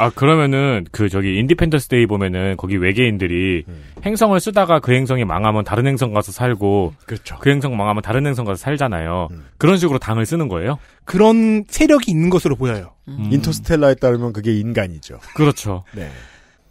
아, 0.00 0.10
그러면은, 0.10 0.86
그, 0.92 1.08
저기, 1.08 1.38
Independence 1.38 1.88
Day 1.88 2.06
보면은, 2.06 2.56
거기 2.56 2.76
외계인들이 2.76 3.64
음. 3.66 3.82
행성을 4.06 4.38
쓰다가 4.38 4.78
그 4.78 4.92
행성이 4.92 5.24
망하면 5.24 5.64
다른 5.64 5.86
행성 5.88 6.12
가서 6.14 6.30
살고, 6.30 6.94
그렇죠. 7.04 7.36
그 7.40 7.50
행성 7.50 7.76
망하면 7.76 8.00
다른 8.02 8.24
행성 8.24 8.44
가서 8.44 8.56
살잖아요. 8.58 9.28
음. 9.32 9.46
그런 9.58 9.76
식으로 9.76 9.98
당을 9.98 10.24
쓰는 10.24 10.46
거예요? 10.48 10.78
그런 11.04 11.64
세력이 11.68 12.10
있는 12.12 12.30
것으로 12.30 12.54
보여요. 12.54 12.92
음. 13.08 13.28
인터스텔라에 13.32 13.96
따르면 13.96 14.32
그게 14.32 14.56
인간이죠. 14.58 15.18
그렇죠. 15.34 15.82
네. 15.94 16.08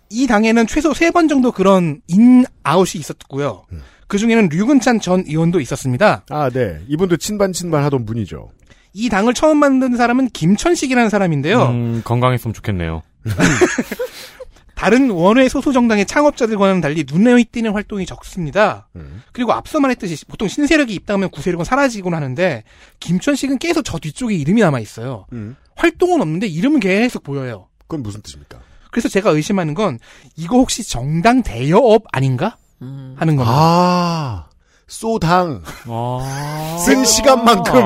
이 0.09 0.25
당에는 0.25 0.65
최소 0.67 0.93
세 0.93 1.11
번 1.11 1.27
정도 1.27 1.51
그런 1.51 1.99
in 2.07 2.37
out이 2.37 2.97
있었고요. 2.99 3.63
음. 3.73 3.81
그 4.07 4.17
중에는 4.17 4.47
류근찬 4.49 5.01
전 5.01 5.25
의원도 5.27 5.59
있었습니다. 5.59 6.23
아, 6.29 6.49
네. 6.49 6.79
이분도 6.87 7.17
친반 7.17 7.51
친반 7.51 7.83
하던 7.83 8.05
분이죠. 8.05 8.51
이 8.93 9.09
당을 9.09 9.33
처음 9.33 9.57
만든 9.57 9.97
사람은 9.97 10.29
김천식이라는 10.29 11.09
사람인데요. 11.09 11.61
음, 11.67 12.01
건강했으면 12.05 12.53
좋겠네요. 12.53 13.01
다른 14.75 15.09
원외 15.09 15.49
소수 15.49 15.73
정당의 15.73 16.05
창업자들과는 16.05 16.81
달리 16.81 17.03
눈에 17.11 17.43
띄는 17.43 17.71
활동이 17.71 18.05
적습니다. 18.05 18.87
음. 18.95 19.23
그리고 19.31 19.51
앞서 19.51 19.79
말했듯이 19.79 20.25
보통 20.25 20.47
신세력이 20.47 20.93
입당하면 20.93 21.31
구세력은 21.31 21.65
사라지곤 21.65 22.13
하는데 22.13 22.63
김천식은 22.99 23.57
계속 23.57 23.81
저 23.83 23.97
뒤쪽에 23.97 24.35
이름이 24.35 24.61
남아 24.61 24.79
있어요. 24.79 25.25
음. 25.33 25.55
활동은 25.75 26.21
없는데 26.21 26.45
이름은 26.45 26.79
계속 26.79 27.23
보여요. 27.23 27.67
그건 27.79 28.03
무슨 28.03 28.21
뜻입니까? 28.21 28.59
그래서 28.91 29.09
제가 29.09 29.31
의심하는 29.31 29.73
건 29.73 29.97
이거 30.35 30.57
혹시 30.57 30.87
정당 30.87 31.41
대여업 31.41 32.03
아닌가 32.11 32.57
음. 32.83 33.15
하는 33.17 33.35
겁니다. 33.35 33.55
아, 33.57 34.49
쏘당. 34.87 35.63
아. 35.87 36.77
쓴 36.85 37.03
시간만큼 37.03 37.81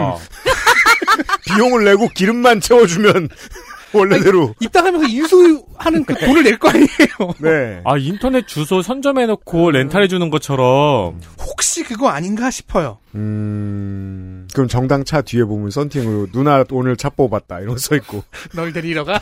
비용을 1.47 1.85
내고 1.85 2.09
기름만 2.09 2.59
채워주면 2.59 3.29
원래대로. 3.97 4.55
입당하면서 4.59 5.07
인수하는 5.07 6.05
그 6.05 6.13
돈을 6.15 6.43
낼 6.43 6.57
거 6.57 6.69
아니에요. 6.69 6.87
네. 7.39 7.81
아, 7.85 7.97
인터넷 7.97 8.47
주소 8.47 8.81
선점해놓고 8.81 9.71
렌탈해주는 9.71 10.29
것처럼. 10.29 11.19
혹시 11.39 11.83
그거 11.83 12.09
아닌가 12.09 12.49
싶어요. 12.51 12.99
음, 13.15 14.47
그럼 14.53 14.67
정당 14.67 15.03
차 15.03 15.21
뒤에 15.21 15.43
보면 15.43 15.71
썬팅으로 15.71 16.27
누나 16.31 16.63
오늘 16.71 16.95
차 16.97 17.09
뽑았다 17.09 17.59
이런 17.59 17.75
거 17.75 17.79
써있고. 17.79 18.23
널 18.55 18.71
데리러 18.73 19.03
가? 19.03 19.19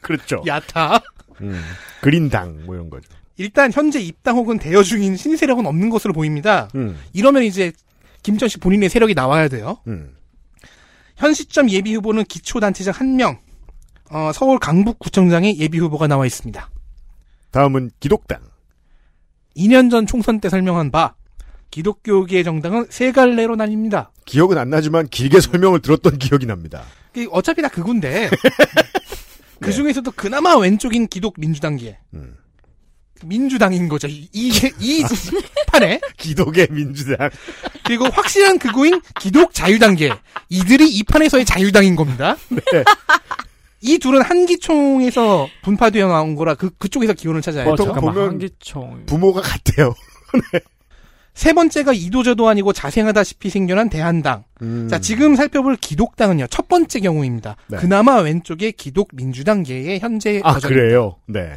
그렇죠. 0.00 0.42
야타. 0.46 1.00
음, 1.42 1.62
그린당 2.00 2.60
뭐 2.64 2.74
이런 2.74 2.88
거죠. 2.90 3.08
일단 3.36 3.70
현재 3.72 4.00
입당 4.00 4.36
혹은 4.36 4.58
대여 4.58 4.82
중인 4.82 5.16
신세력은 5.16 5.66
없는 5.66 5.90
것으로 5.90 6.14
보입니다. 6.14 6.68
음, 6.74 6.98
이러면 7.12 7.42
이제 7.42 7.72
김천식 8.22 8.60
본인의 8.60 8.88
세력이 8.88 9.14
나와야 9.14 9.48
돼요. 9.48 9.78
음. 9.86 10.14
현 11.16 11.32
시점 11.34 11.70
예비 11.70 11.94
후보는 11.94 12.24
기초단체장 12.24 12.94
1명, 12.94 13.38
어, 14.10 14.30
서울 14.32 14.58
강북구청장의 14.58 15.58
예비 15.58 15.78
후보가 15.78 16.06
나와 16.06 16.26
있습니다. 16.26 16.70
다음은 17.50 17.90
기독당. 18.00 18.40
2년 19.56 19.90
전 19.90 20.06
총선 20.06 20.40
때 20.40 20.48
설명한 20.48 20.90
바 20.90 21.14
기독교계의 21.70 22.44
정당은 22.44 22.86
세 22.90 23.12
갈래로 23.12 23.56
나뉩니다. 23.56 24.08
기억은 24.24 24.58
안 24.58 24.70
나지만 24.70 25.08
길게 25.08 25.40
설명을 25.40 25.80
들었던 25.80 26.18
기억이 26.18 26.46
납니다. 26.46 26.84
그 27.12 27.26
어차피 27.30 27.62
다 27.62 27.68
그군데 27.68 28.30
그 29.60 29.72
중에서도 29.72 30.10
그나마 30.12 30.56
왼쪽인 30.56 31.08
기독 31.08 31.34
민주당계 31.38 31.98
음. 32.14 32.36
민주당인 33.24 33.88
거죠. 33.88 34.08
이, 34.08 34.28
이, 34.32 34.52
이 34.78 35.04
판에 35.68 36.00
기독의 36.18 36.68
민주당. 36.70 37.30
그리고 37.84 38.04
확실한 38.06 38.58
극우인 38.58 39.00
기독 39.20 39.54
자유당계 39.54 40.12
이들이 40.50 40.88
이 40.90 41.02
판에서의 41.02 41.44
자유당인 41.44 41.96
겁니다. 41.96 42.36
네. 42.50 42.84
이 43.86 43.98
둘은 43.98 44.22
한기총에서 44.22 45.48
분파되어 45.62 46.08
나온 46.08 46.34
거라 46.34 46.54
그 46.54 46.70
그쪽에서 46.76 47.12
기원을 47.12 47.40
찾아요. 47.40 47.70
어, 47.70 47.76
또 47.76 47.84
잠깐만 47.84 48.14
보면 48.14 48.28
한기총. 48.30 49.06
부모가 49.06 49.40
같아요. 49.40 49.94
세 51.34 51.52
번째가 51.52 51.92
이도저도 51.92 52.48
아니고 52.48 52.72
자생하다시피 52.72 53.50
생겨난 53.50 53.90
대한당. 53.90 54.44
음. 54.62 54.88
자, 54.90 54.98
지금 54.98 55.36
살펴볼 55.36 55.76
기독당은요, 55.76 56.46
첫 56.48 56.66
번째 56.66 56.98
경우입니다. 56.98 57.56
네. 57.68 57.76
그나마 57.76 58.16
왼쪽에 58.16 58.70
기독 58.70 59.10
민주당계의 59.12 60.00
현재 60.00 60.40
아 60.42 60.54
버전. 60.54 60.70
그래요. 60.70 61.16
네 61.26 61.52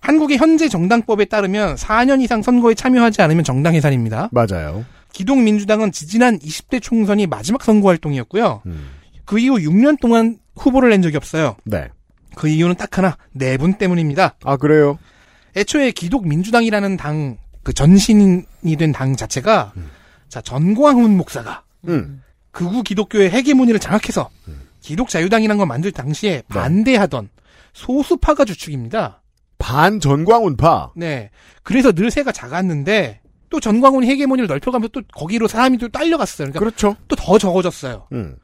한국의 0.00 0.38
현재 0.38 0.68
정당법에 0.68 1.26
따르면 1.26 1.76
4년 1.76 2.22
이상 2.22 2.42
선거에 2.42 2.74
참여하지 2.74 3.22
않으면 3.22 3.44
정당 3.44 3.74
해산입니다. 3.74 4.30
맞아요. 4.32 4.84
기독 5.12 5.38
민주당은 5.40 5.92
지지난 5.92 6.38
20대 6.38 6.82
총선이 6.82 7.26
마지막 7.26 7.62
선거 7.62 7.88
활동이었고요. 7.88 8.62
음. 8.66 8.88
그 9.24 9.38
이후 9.38 9.58
6년 9.58 10.00
동안 10.00 10.38
후보를 10.62 10.90
낸 10.90 11.02
적이 11.02 11.16
없어요. 11.16 11.56
네. 11.64 11.88
그 12.34 12.48
이유는 12.48 12.76
딱 12.76 12.96
하나, 12.96 13.16
내분 13.32 13.74
때문입니다. 13.74 14.36
아 14.44 14.56
그래요. 14.56 14.98
애초에 15.56 15.90
기독민주당이라는 15.90 16.96
당, 16.96 17.36
그 17.62 17.72
전신이 17.74 18.76
된 18.78 18.92
당 18.92 19.16
자체가, 19.16 19.72
자, 20.28 20.40
전광훈 20.40 21.14
목사가 21.16 21.62
음. 21.88 22.22
극우 22.52 22.82
기독교의 22.82 23.30
헤게모니를 23.30 23.78
장악해서 23.80 24.30
기독자유당이라는 24.80 25.58
걸 25.58 25.66
만들 25.66 25.92
당시에 25.92 26.42
반대하던 26.48 27.28
소수파가 27.74 28.44
주축입니다. 28.44 29.22
반 29.58 30.00
전광훈파. 30.00 30.92
네. 30.96 31.30
그래서 31.62 31.92
늘 31.92 32.10
새가 32.10 32.32
작았는데 32.32 33.20
또 33.50 33.60
전광훈이 33.60 34.06
헤게모니를 34.08 34.48
넓혀가면서 34.48 34.90
또 34.92 35.02
거기로 35.14 35.46
사람이 35.48 35.78
또 35.78 35.88
딸려갔어요. 35.88 36.50
그러니까 36.50 36.58
그렇죠. 36.58 36.96
또 37.08 37.16
더 37.16 37.38
적어졌어요. 37.38 38.06
음. 38.12 38.36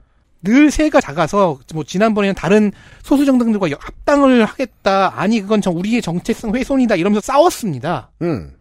늘 0.43 0.71
새가 0.71 1.01
작아서 1.01 1.59
뭐 1.75 1.85
지난번에는 1.85 2.35
다른 2.35 2.73
소수 3.03 3.25
정당들과 3.25 3.69
합당을 3.79 4.45
하겠다. 4.45 5.13
아니 5.17 5.41
그건 5.41 5.61
정 5.61 5.77
우리의 5.77 6.01
정체성 6.03 6.55
훼손이다 6.55 6.97
이러면서 6.97 7.21
싸웠습니다. 7.21 8.11
음. 8.23 8.53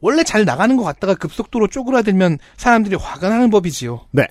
원래 0.00 0.24
잘 0.24 0.44
나가는 0.44 0.76
것 0.76 0.84
같다가 0.84 1.14
급속도로 1.14 1.68
쪼그라들면 1.68 2.38
사람들이 2.56 2.96
화가 2.96 3.28
나는 3.28 3.50
법이지요. 3.50 4.06
네. 4.12 4.26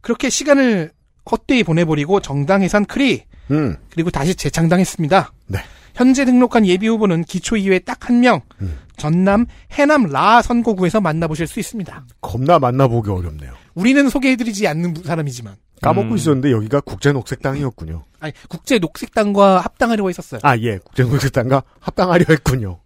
그렇게 0.00 0.30
시간을 0.30 0.92
헛되이 1.30 1.62
보내버리고 1.64 2.20
정당 2.20 2.62
해산 2.62 2.84
크리 2.84 3.24
음. 3.50 3.76
그리고 3.90 4.10
다시 4.10 4.34
재창당했습니다. 4.34 5.32
네. 5.48 5.58
현재 5.94 6.24
등록한 6.24 6.66
예비 6.66 6.88
후보는 6.88 7.24
기초 7.24 7.56
이외 7.56 7.78
딱 7.78 8.08
한 8.08 8.20
명, 8.20 8.40
음. 8.60 8.78
전남 8.96 9.46
해남 9.72 10.06
라 10.06 10.42
선거구에서 10.42 11.00
만나보실 11.00 11.46
수 11.46 11.60
있습니다. 11.60 12.04
겁나 12.20 12.58
만나보기 12.58 13.10
어렵네요. 13.10 13.52
우리는 13.74 14.08
소개해드리지 14.08 14.66
않는 14.68 14.94
사람이지만, 15.04 15.54
까먹고 15.80 16.10
음. 16.10 16.16
있었는데 16.16 16.52
여기가 16.52 16.80
국제녹색당이었군요. 16.80 18.04
아니 18.20 18.32
국제 18.48 18.78
녹색당과 18.78 19.60
합당하려고 19.60 20.08
했었어요. 20.08 20.40
아 20.44 20.56
예, 20.58 20.78
국제녹색당과 20.78 21.62
합당하려 21.80 22.24
했군요. 22.28 22.78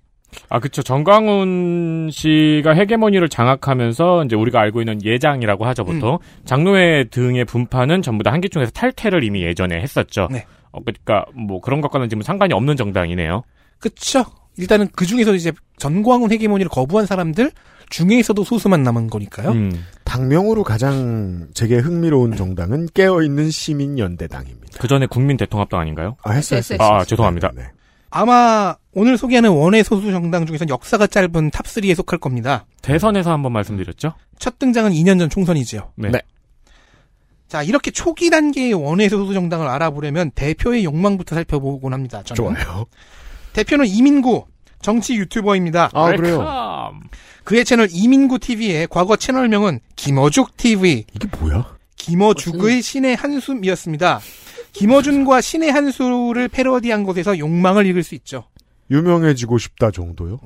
아, 0.49 0.59
그쵸. 0.61 0.83
정광훈 0.83 2.11
씨가 2.13 2.73
헤게모니를 2.73 3.29
장악하면서 3.29 4.25
이제 4.25 4.37
우리가 4.37 4.61
알고 4.61 4.81
있는 4.83 5.03
예장이라고 5.03 5.65
하죠, 5.67 5.85
보통. 5.85 6.15
음. 6.15 6.19
장로회 6.45 7.05
등의 7.11 7.45
분파는 7.45 8.03
전부 8.03 8.23
다 8.23 8.33
한기총에서 8.33 8.71
탈퇴를 8.73 9.25
이미 9.25 9.43
예전에 9.43 9.81
했었죠. 9.81 10.29
네. 10.31 10.45
어, 10.73 10.81
그러니까 10.81 11.25
뭐 11.35 11.61
그런 11.61 11.81
것과는 11.81 12.09
지금 12.09 12.23
상관이 12.23 12.53
없는 12.53 12.77
정당이네요. 12.77 13.45
그쵸? 13.79 14.25
일단은 14.59 14.89
그 14.95 15.07
중에서 15.07 15.35
이제 15.35 15.53
전광훈 15.79 16.33
헤게모니를 16.33 16.71
거부한 16.71 17.07
사람들 17.07 17.53
중에서도 17.91 18.43
소수만 18.43 18.83
남은 18.83 19.09
거니까요. 19.09 19.51
음. 19.51 19.85
당명으로 20.05 20.65
가장 20.65 21.49
제게 21.55 21.77
흥미로운 21.77 22.37
정당은 22.37 22.89
깨어있는 22.95 23.51
시민연대당입니다. 23.51 24.79
그 24.79 24.89
전에 24.89 25.07
국민 25.07 25.37
대통합당 25.37 25.81
아닌가요? 25.81 26.17
아 26.23 26.33
했어요. 26.33 26.59
했어요, 26.59 26.79
했어요. 26.81 26.99
아, 26.99 27.05
죄송합니다. 27.05 27.53
네. 27.55 27.71
아마 28.11 28.75
오늘 28.93 29.19
소개하는 29.19 29.51
원외 29.51 29.83
소수 29.83 30.11
정당 30.11 30.47
중에서 30.47 30.67
역사가 30.69 31.07
짧은 31.07 31.51
top 31.51 31.77
3에 31.77 31.95
속할 31.95 32.19
겁니다. 32.19 32.65
대선에서 32.83 33.31
한번 33.31 33.53
말씀드렸죠? 33.53 34.15
첫 34.39 34.59
등장은 34.59 34.93
2년 34.93 35.19
전 35.19 35.29
총선이지요. 35.29 35.93
네. 35.97 36.11
네. 36.11 36.21
자, 37.49 37.63
이렇게 37.63 37.91
초기 37.91 38.31
단계의 38.31 38.75
원외 38.75 39.09
소수 39.09 39.33
정당을 39.33 39.69
알아보려면 39.69 40.31
대표의 40.33 40.85
욕망부터 40.85 41.35
살펴보곤 41.37 41.93
합니다. 41.93 42.23
저는. 42.25 42.37
좋아요. 42.37 42.87
대표는 43.57 43.87
이민구, 43.87 44.45
정치 44.83 45.15
유튜버입니다. 45.17 45.89
아 45.95 46.15
그래요. 46.15 46.45
그의 47.45 47.65
채널 47.65 47.89
이민구 47.91 48.39
TV의 48.39 48.87
과거 48.91 49.17
채널명은 49.17 49.81
김어죽 49.97 50.59
TV, 50.59 51.07
이게 51.15 51.27
뭐야? 51.39 51.75
김어죽의 51.97 52.83
신의 52.83 53.17
한숨이었습니다. 53.17 54.21
김어준과 54.73 55.41
신의 55.41 55.71
한수를 55.71 56.49
패러디한 56.49 57.05
것에서 57.05 57.39
욕망을 57.39 57.87
읽을 57.87 58.03
수 58.03 58.15
있죠. 58.17 58.45
유명해지고 58.91 59.57
싶다 59.57 59.91
정도요? 59.91 60.39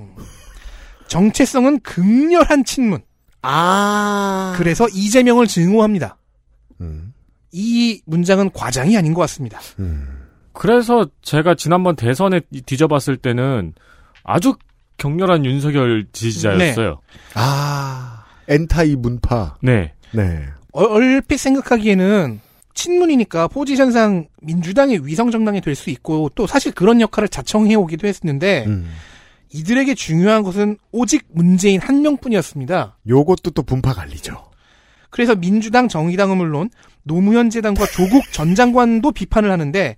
정체성은 1.09 1.81
극렬한 1.81 2.65
친문. 2.65 3.01
아. 3.43 4.55
그래서 4.57 4.87
이재명을 4.89 5.49
증오합니다. 5.49 6.17
음. 6.81 7.13
이 7.51 8.01
문장은 8.07 8.53
과장이 8.53 8.97
아닌 8.97 9.15
것 9.15 9.23
같습니다. 9.23 9.59
음. 9.81 10.20
그래서 10.61 11.07
제가 11.23 11.55
지난번 11.55 11.97
대선에 11.97 12.43
뒤져봤을 12.67 13.17
때는 13.17 13.73
아주 14.23 14.57
격렬한 14.99 15.47
윤석열 15.47 16.05
지지자였어요. 16.13 17.01
아. 17.33 18.27
엔타이 18.47 18.95
문파. 18.95 19.57
네. 19.63 19.95
네. 20.13 20.45
어, 20.73 20.83
얼핏 20.83 21.39
생각하기에는 21.39 22.41
친문이니까 22.75 23.49
포지션상 23.49 24.29
민주당의 24.43 25.07
위성 25.07 25.31
정당이 25.31 25.63
될 25.63 25.75
수 25.75 25.89
있고 25.89 26.31
또 26.35 26.47
사실 26.47 26.73
그런 26.73 27.01
역할을 27.01 27.31
자청해 27.31 27.75
오기도 27.77 28.07
했는데 28.07 28.67
음. 28.67 28.91
이들에게 29.55 29.95
중요한 29.95 30.43
것은 30.43 30.77
오직 30.93 31.25
문재인 31.33 31.81
한 31.81 32.03
명뿐이었습니다. 32.03 32.99
요것도 33.09 33.53
또 33.53 33.63
분파 33.63 33.95
갈리죠. 33.95 34.51
그래서 35.09 35.35
민주당, 35.35 35.89
정의당은 35.89 36.37
물론 36.37 36.69
노무현 37.03 37.49
재단과 37.49 37.87
조국 37.87 38.31
전 38.31 38.55
장관도 38.55 39.13
비판을 39.13 39.51
하는데 39.51 39.97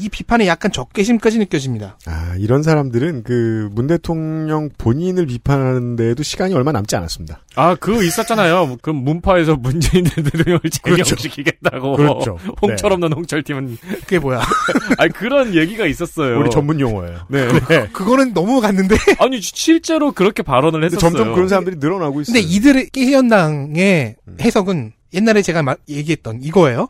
이 0.00 0.08
비판에 0.08 0.46
약간 0.46 0.72
적개심까지 0.72 1.38
느껴집니다. 1.38 1.98
아, 2.06 2.34
이런 2.38 2.62
사람들은 2.62 3.22
그문 3.22 3.86
대통령 3.86 4.70
본인을 4.78 5.26
비판하는데도 5.26 6.22
시간이 6.22 6.54
얼마 6.54 6.72
남지 6.72 6.96
않았습니다. 6.96 7.44
아, 7.54 7.74
그거 7.74 8.02
있었잖아요. 8.02 8.78
그 8.80 8.88
문파에서 8.90 9.56
문재인 9.56 10.04
대통령을 10.04 10.60
그렇죠. 10.82 11.04
제명시키겠다고. 11.04 11.96
그렇죠. 11.96 12.38
홍철 12.62 12.92
없는 12.92 13.12
홍철팀은. 13.12 13.76
그게 14.00 14.18
뭐야? 14.18 14.40
아니, 14.98 15.12
그런 15.12 15.54
얘기가 15.54 15.86
있었어요. 15.86 16.38
우리 16.40 16.48
전문 16.50 16.80
용어예요. 16.80 17.26
네. 17.28 17.48
그거는 17.92 18.32
너무 18.32 18.60
갔는데. 18.60 18.96
아니, 19.20 19.40
실제로 19.42 20.12
그렇게 20.12 20.42
발언을 20.42 20.82
했었어요. 20.84 21.00
점점 21.10 21.34
그런 21.34 21.48
사람들이 21.48 21.76
늘어나고 21.78 22.22
있어요. 22.22 22.32
근데 22.34 22.40
이들의 22.46 22.88
깨현당의 22.90 24.16
해석은 24.40 24.92
옛날에 25.12 25.42
제가 25.42 25.62
마- 25.62 25.76
얘기했던 25.88 26.40
이거예요. 26.42 26.88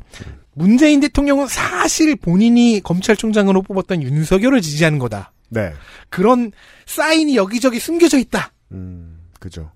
문재인 0.60 1.00
대통령은 1.00 1.46
사실 1.48 2.16
본인이 2.16 2.80
검찰총장으로 2.82 3.62
뽑았던 3.62 4.02
윤석열을 4.02 4.60
지지하는 4.60 4.98
거다. 4.98 5.32
네. 5.48 5.72
그런 6.08 6.52
사인이 6.86 7.34
여기저기 7.36 7.78
숨겨져 7.80 8.18
있다. 8.18 8.52
음, 8.72 9.18
그죠. 9.40 9.70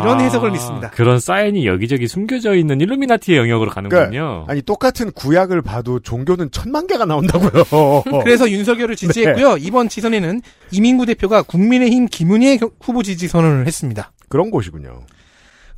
이런 0.00 0.20
해석을 0.20 0.52
믿습니다. 0.52 0.86
아, 0.86 0.90
그런 0.92 1.18
사인이 1.18 1.66
여기저기 1.66 2.06
숨겨져 2.06 2.54
있는 2.54 2.80
일루미나티의 2.80 3.36
영역으로 3.36 3.70
가는군요. 3.70 4.10
그러니까 4.10 4.44
아니 4.46 4.62
똑같은 4.62 5.10
구약을 5.10 5.60
봐도 5.62 5.98
종교는 5.98 6.52
천만 6.52 6.86
개가 6.86 7.04
나온다고요. 7.04 8.04
그래서 8.22 8.48
윤석열을 8.48 8.94
지지했고요. 8.94 9.56
이번 9.56 9.88
지선에는 9.88 10.40
이민구 10.70 11.06
대표가 11.06 11.42
국민의힘 11.42 12.06
김은혜 12.06 12.58
겨- 12.58 12.70
후보 12.80 13.02
지지 13.02 13.26
선언을 13.26 13.66
했습니다. 13.66 14.12
그런 14.28 14.52
곳이군요. 14.52 15.02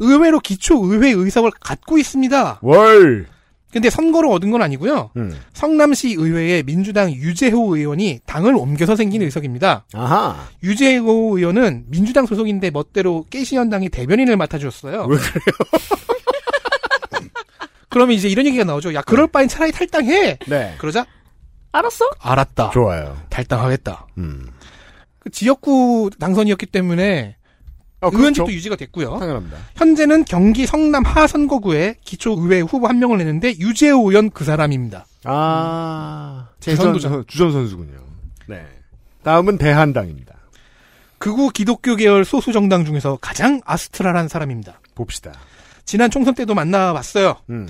의외로 0.00 0.38
기초 0.38 0.84
의회 0.84 1.10
의석을 1.12 1.52
갖고 1.58 1.96
있습니다. 1.96 2.58
월. 2.60 3.26
근데 3.74 3.90
선거로 3.90 4.30
얻은 4.30 4.52
건 4.52 4.62
아니고요. 4.62 5.10
음. 5.16 5.36
성남시 5.52 6.14
의회에 6.16 6.62
민주당 6.62 7.10
유재호 7.10 7.76
의원이 7.76 8.20
당을 8.24 8.54
옮겨서 8.54 8.94
생긴 8.94 9.20
의석입니다. 9.22 9.84
아하. 9.92 10.46
유재호 10.62 11.36
의원은 11.36 11.86
민주당 11.88 12.24
소속인데 12.24 12.70
멋대로 12.70 13.26
깨시현당의 13.30 13.88
대변인을 13.88 14.36
맡아주었어요. 14.36 15.06
왜 15.06 15.16
그래요? 15.16 15.42
그러면 17.90 18.14
이제 18.14 18.28
이런 18.28 18.46
얘기가 18.46 18.62
나오죠. 18.62 18.94
야, 18.94 19.02
그럴 19.02 19.26
바엔 19.26 19.48
차라리 19.48 19.72
탈당해! 19.72 20.38
네. 20.46 20.76
그러자, 20.78 21.04
알았어? 21.72 22.08
알았다. 22.20 22.70
좋아요. 22.70 23.16
탈당하겠다. 23.28 24.06
음. 24.18 24.50
그 25.18 25.30
지역구 25.30 26.10
당선이었기 26.20 26.66
때문에 26.66 27.34
아, 28.04 28.10
의원직도 28.12 28.44
그렇죠. 28.44 28.56
유지가 28.56 28.76
됐고요. 28.76 29.18
당연합니다. 29.18 29.56
현재는 29.76 30.24
경기 30.24 30.66
성남 30.66 31.04
하선거구에 31.04 31.96
기초의회 32.04 32.60
후보 32.60 32.86
한 32.88 32.98
명을 32.98 33.18
냈는데 33.18 33.58
유재호 33.58 34.10
의원 34.10 34.30
그 34.30 34.44
사람입니다. 34.44 35.06
아. 35.24 36.48
주전, 36.60 36.92
도전. 36.92 37.24
주전 37.26 37.52
선수군요. 37.52 37.98
네. 38.46 38.64
다음은 39.22 39.58
대한당입니다. 39.58 40.34
극우 41.18 41.50
기독교 41.50 41.96
계열 41.96 42.24
소수 42.24 42.52
정당 42.52 42.84
중에서 42.84 43.18
가장 43.20 43.60
아스트랄한 43.64 44.28
사람입니다. 44.28 44.80
봅시다. 44.94 45.32
지난 45.84 46.10
총선 46.10 46.34
때도 46.34 46.54
만나봤어요. 46.54 47.36
음. 47.50 47.68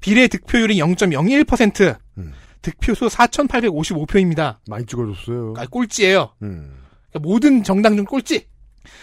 비례 0.00 0.28
득표율이 0.28 0.76
0.01%. 0.78 1.96
음. 2.18 2.32
득표수 2.62 3.06
4,855표입니다. 3.06 4.56
많이 4.68 4.84
찍어줬어요. 4.86 5.54
아, 5.56 5.66
꼴찌예요. 5.66 6.32
음. 6.42 6.78
그러니까 7.10 7.28
모든 7.28 7.62
정당 7.62 7.96
중 7.96 8.04
꼴찌. 8.04 8.46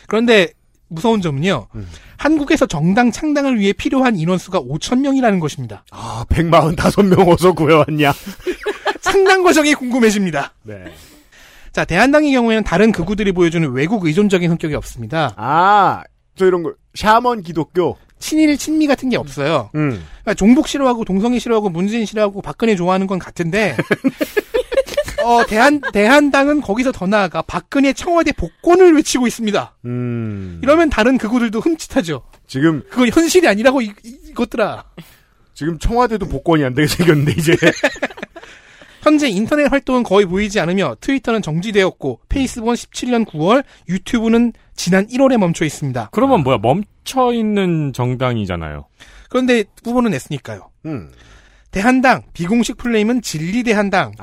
그런데 0.08 0.52
무서운 0.94 1.22
점은요. 1.22 1.68
음. 1.76 1.88
한국에서 2.18 2.66
정당 2.66 3.12
창당을 3.12 3.60
위해 3.60 3.74
필요한 3.74 4.16
인원수가 4.16 4.62
5천 4.62 5.00
명이라는 5.00 5.40
것입니다. 5.40 5.84
아, 5.92 6.24
145명 6.30 7.28
어서 7.28 7.52
구해왔냐? 7.54 8.14
창당 9.02 9.44
과정이 9.44 9.74
궁금해집니다. 9.74 10.54
네. 10.64 10.86
자, 11.72 11.86
대한당의 11.86 12.32
경우에는 12.32 12.64
다른 12.64 12.92
극우들이 12.92 13.32
보여주는 13.32 13.70
외국 13.72 14.06
의존적인 14.06 14.48
성격이 14.50 14.76
없습니다. 14.76 15.34
아, 15.36 16.04
저 16.36 16.46
이런 16.46 16.64
거, 16.64 16.74
샤먼 16.94 17.42
기독교. 17.42 17.98
친일, 18.20 18.58
친미 18.58 18.88
같은 18.88 19.10
게 19.10 19.18
없어요. 19.18 19.70
음. 19.76 20.02
그러니까 20.22 20.34
종북 20.36 20.70
싫어하고 20.70 21.04
동성애 21.04 21.40
싫어하고 21.40 21.70
문재인 21.70 22.06
싫어하고 22.06 22.42
박근혜 22.42 22.74
좋아하는 22.76 23.06
건 23.06 23.20
같은데 23.20 23.76
어, 25.24 25.46
대한 25.46 25.82
대한당은 25.94 26.62
거기서 26.62 26.92
더 26.92 27.08
나아가 27.08 27.42
박근혜 27.42 27.94
청와대 27.94 28.32
복권을 28.32 28.94
외치고 28.96 29.26
있습니다. 29.28 29.76
음. 29.86 30.60
이러면 30.64 30.90
다른 30.90 31.18
극우들도 31.18 31.60
흠칫하죠. 31.60 32.24
지금, 32.48 32.84
그건 32.90 33.10
현실이 33.10 33.48
아니라고 33.48 33.82
이, 33.82 33.92
이- 34.04 34.18
이 34.30 34.34
것들아. 34.34 34.84
지금 35.54 35.78
청와대도 35.80 36.28
복권이 36.28 36.64
안 36.64 36.74
되게 36.74 36.88
생겼는데, 36.88 37.34
이제. 37.38 37.54
현재 39.02 39.28
인터넷 39.28 39.70
활동은 39.70 40.04
거의 40.04 40.26
보이지 40.26 40.60
않으며 40.62 40.96
트위터는 41.02 41.42
정지되었고 41.42 42.22
페이스북은 42.30 42.76
17년 42.76 43.26
9월, 43.26 43.64
유튜브는 43.90 44.54
지난 44.76 45.06
1월에 45.08 45.38
멈춰 45.38 45.66
있습니다. 45.66 46.10
그러면 46.14 46.42
뭐야 46.44 46.58
멈춰 46.60 47.34
있는 47.34 47.92
정당이잖아요. 47.94 48.86
그런데 49.30 49.66
후보는 49.84 50.12
냈으니까요. 50.12 50.70
음. 50.86 51.12
대한당 51.72 52.22
비공식 52.34 52.78
플레임은 52.78 53.22
진리대한당 53.22 54.14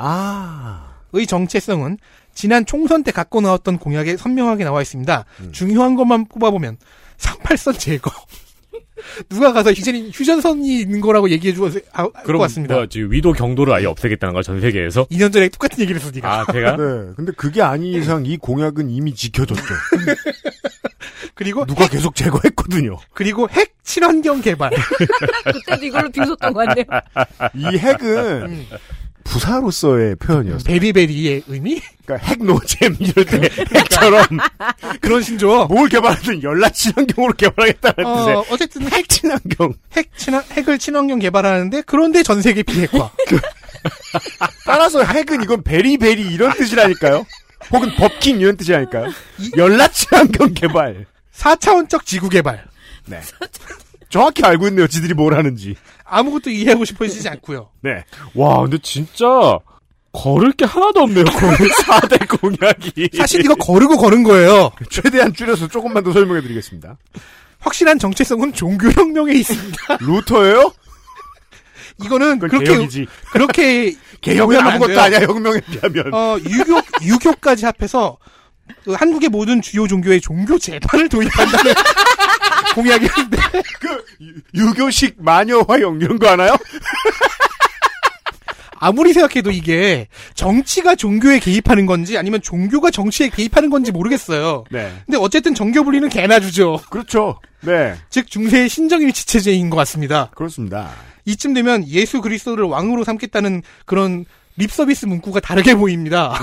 의 1.12 1.22
아. 1.22 1.26
정체성은 1.26 1.98
지난 2.34 2.64
총선 2.64 3.02
때 3.02 3.12
갖고 3.12 3.40
나왔던 3.40 3.78
공약에 3.78 4.16
선명하게 4.16 4.64
나와 4.64 4.82
있습니다. 4.82 5.24
음. 5.40 5.52
중요한 5.52 5.96
것만 5.96 6.26
뽑아보면 6.26 6.78
38선 7.18 7.78
제거. 7.78 8.10
누가 9.28 9.52
가서 9.52 9.70
이제는 9.70 10.10
휴전선이 10.10 10.80
있는 10.80 11.00
거라고 11.00 11.30
얘기해 11.30 11.54
주고 11.54 11.70
것 11.70 12.12
그럼 12.24 12.40
같습니다. 12.42 12.74
뭐 12.74 12.86
지금 12.86 13.10
위도 13.12 13.32
경도를 13.32 13.72
아예 13.72 13.86
없애겠다는 13.86 14.32
거야 14.34 14.42
전 14.42 14.60
세계에서? 14.60 15.06
2년 15.06 15.32
전에 15.32 15.48
똑같은 15.48 15.80
얘기를 15.80 16.00
했어, 16.00 16.10
니가. 16.10 16.40
아 16.40 16.52
제가 16.52 16.76
네. 16.76 17.12
근데 17.16 17.32
그게 17.36 17.62
아닌 17.62 18.00
이상 18.00 18.26
이 18.26 18.36
공약은 18.36 18.90
이미 18.90 19.14
지켜졌죠. 19.14 19.62
그리고 21.34 21.64
누가 21.64 21.88
계속 21.88 22.14
제거했거든요. 22.14 22.98
그리고 23.14 23.48
핵 23.50 23.74
친환경 23.82 24.42
개발. 24.42 24.70
그때도 25.44 25.86
이걸로 25.86 26.10
비웃었던 26.10 26.52
것 26.52 26.66
같네요. 26.66 26.84
이 27.54 27.78
핵은 27.78 28.42
음. 28.42 28.66
부사로서의 29.30 30.16
표현이었어요. 30.16 30.64
베리베리의 30.64 31.44
의미? 31.46 31.80
그러니까 32.04 32.26
핵 32.28 32.42
노잼 32.44 32.96
이럴 32.98 33.24
때 33.24 33.48
핵처럼 33.74 34.24
그런 35.00 35.22
신조. 35.22 35.66
뭘 35.66 35.88
개발하든 35.88 36.42
연락 36.42 36.74
친환경으로 36.74 37.34
개발하겠다는 37.34 37.94
뜻의 37.96 38.34
어, 38.36 38.44
어쨌든 38.50 38.82
핵, 38.84 38.92
핵 38.94 39.08
친환경. 39.08 39.74
핵 39.92 40.10
친환, 40.16 40.42
핵을 40.52 40.78
친환경 40.78 41.20
개발하는데 41.20 41.82
그런데 41.86 42.22
전 42.24 42.42
세계 42.42 42.62
비핵화. 42.64 43.10
따라서 44.66 45.02
핵은 45.04 45.42
이건 45.44 45.62
베리베리 45.62 46.22
이런 46.22 46.52
뜻이라니까요. 46.52 47.24
혹은 47.72 47.94
법킹 47.94 48.40
이런 48.40 48.56
뜻이라니까요. 48.56 49.06
연락 49.56 49.92
친환경 49.92 50.52
개발. 50.54 51.06
4차원적 51.36 52.04
지구 52.04 52.28
개발. 52.28 52.64
네. 53.06 53.20
정확히 54.10 54.42
알고 54.44 54.68
있네요. 54.68 54.86
지들이 54.86 55.14
뭘 55.14 55.34
하는지. 55.34 55.76
아무것도 56.04 56.50
이해하고 56.50 56.84
싶어지지 56.84 57.28
않고요. 57.28 57.70
네. 57.82 58.04
와 58.34 58.60
근데 58.62 58.76
진짜 58.82 59.58
걸을 60.12 60.52
게 60.52 60.64
하나도 60.64 61.00
없네요. 61.00 61.24
공약 61.24 61.56
4대 61.58 62.28
공약이. 62.40 63.10
사실 63.16 63.44
이거 63.44 63.54
거르고 63.54 63.96
거른 63.96 64.22
거예요. 64.24 64.72
최대한 64.90 65.32
줄여서 65.32 65.68
조금만 65.68 66.02
더 66.02 66.12
설명해 66.12 66.42
드리겠습니다. 66.42 66.96
확실한 67.60 67.98
정체성은 67.98 68.52
종교혁명에 68.52 69.32
있습니다. 69.34 69.98
루터예요? 70.00 70.72
이거는 72.02 72.38
그렇게 72.38 72.64
개혁이지. 72.64 73.06
그렇게 73.32 73.94
개혁은 74.22 74.58
아무것도. 74.58 74.98
아니야. 75.00 75.20
혁명에 75.20 75.60
비하면. 75.60 76.12
어, 76.14 76.38
유교 76.48 76.80
유교까지 77.02 77.66
합해서 77.66 78.16
그 78.84 78.92
한국의 78.92 79.28
모든 79.28 79.60
주요 79.60 79.86
종교의 79.86 80.20
종교 80.20 80.58
재판을 80.58 81.08
도입한다는 81.08 81.74
공약이었는데 82.74 83.36
그 83.80 84.04
유- 84.20 84.66
유교식 84.68 85.16
마녀화영 85.18 85.98
이런 86.00 86.18
거 86.18 86.28
하나요? 86.30 86.56
아무리 88.82 89.12
생각해도 89.12 89.50
이게 89.50 90.08
정치가 90.34 90.94
종교에 90.94 91.38
개입하는 91.38 91.84
건지 91.84 92.16
아니면 92.16 92.40
종교가 92.40 92.90
정치에 92.90 93.28
개입하는 93.28 93.68
건지 93.68 93.92
모르겠어요. 93.92 94.64
네. 94.70 94.90
근데 95.04 95.18
어쨌든 95.18 95.54
정교 95.54 95.84
분리는 95.84 96.08
개나 96.08 96.40
주죠. 96.40 96.80
그렇죠. 96.88 97.38
네. 97.60 97.94
즉 98.08 98.30
중세의 98.30 98.70
신정일치 98.70 99.26
체제인 99.26 99.68
것 99.68 99.76
같습니다. 99.76 100.30
그렇습니다. 100.34 100.92
이쯤 101.26 101.52
되면 101.52 101.86
예수 101.88 102.22
그리스도를 102.22 102.64
왕으로 102.64 103.04
삼겠다는 103.04 103.62
그런 103.84 104.24
립서비스 104.56 105.04
문구가 105.06 105.40
다르게 105.40 105.74
보입니다. 105.74 106.38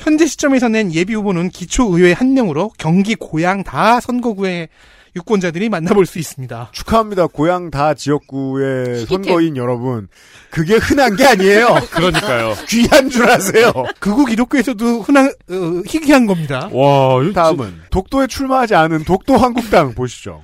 현재 0.00 0.26
시점에서 0.26 0.68
낸 0.68 0.92
예비 0.94 1.14
후보는 1.14 1.50
기초의회 1.50 2.12
한 2.12 2.32
명으로 2.32 2.72
경기 2.78 3.14
고양 3.14 3.62
다 3.62 4.00
선거구의 4.00 4.68
유권자들이 5.14 5.68
만나볼 5.68 6.06
수 6.06 6.18
있습니다. 6.18 6.70
축하합니다. 6.72 7.26
고향 7.26 7.70
다 7.70 7.94
지역구의. 7.94 9.06
선거인 9.06 9.56
여러분. 9.56 10.08
그게 10.50 10.76
흔한 10.76 11.16
게 11.16 11.26
아니에요. 11.26 11.66
그러니까요. 11.90 12.54
귀한 12.68 13.10
줄 13.10 13.28
아세요. 13.28 13.72
극우 13.98 14.24
기독교에서도 14.24 15.02
흔한 15.02 15.26
어, 15.26 15.82
희귀한 15.86 16.26
겁니다. 16.26 16.70
와 16.72 17.20
다음은 17.34 17.82
독도에 17.90 18.28
출마하지 18.28 18.74
않은 18.76 19.04
독도 19.04 19.36
한국당 19.36 19.94
보시죠. 19.94 20.42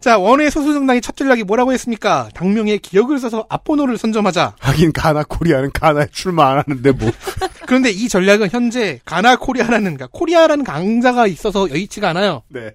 자 0.00 0.16
원외 0.16 0.48
소수 0.48 0.72
정당의 0.72 1.02
첫 1.02 1.14
전략이 1.14 1.44
뭐라고 1.44 1.72
했습니까? 1.72 2.30
당명에 2.34 2.78
기역을 2.78 3.18
써서 3.18 3.46
앞번호를 3.50 3.98
선점하자. 3.98 4.56
하긴 4.58 4.92
가나 4.92 5.22
코리아는 5.24 5.72
가나에 5.72 6.06
출마 6.10 6.50
안 6.50 6.58
하는데 6.58 6.90
뭐. 6.92 7.10
그런데 7.66 7.90
이 7.90 8.08
전략은 8.08 8.48
현재 8.50 8.98
가나 9.04 9.36
코리아라는 9.36 9.96
그러니까 9.96 10.08
코리아라는 10.10 10.64
강자가 10.64 11.26
있어서 11.26 11.68
여의치가 11.68 12.08
않아요. 12.10 12.42
네. 12.48 12.70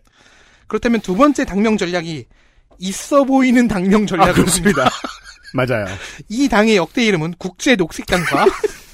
그렇다면 0.68 1.02
두 1.02 1.16
번째 1.16 1.46
당명 1.46 1.78
전략이 1.78 2.26
있어 2.78 3.24
보이는 3.24 3.68
당명 3.68 4.04
아, 4.04 4.06
전략입니다. 4.06 4.42
그렇습니다. 4.42 4.90
맞아요. 5.54 5.86
이 6.30 6.48
당의 6.48 6.76
역대 6.76 7.04
이름은 7.06 7.36
국제 7.40 7.76
녹색당과 7.76 8.46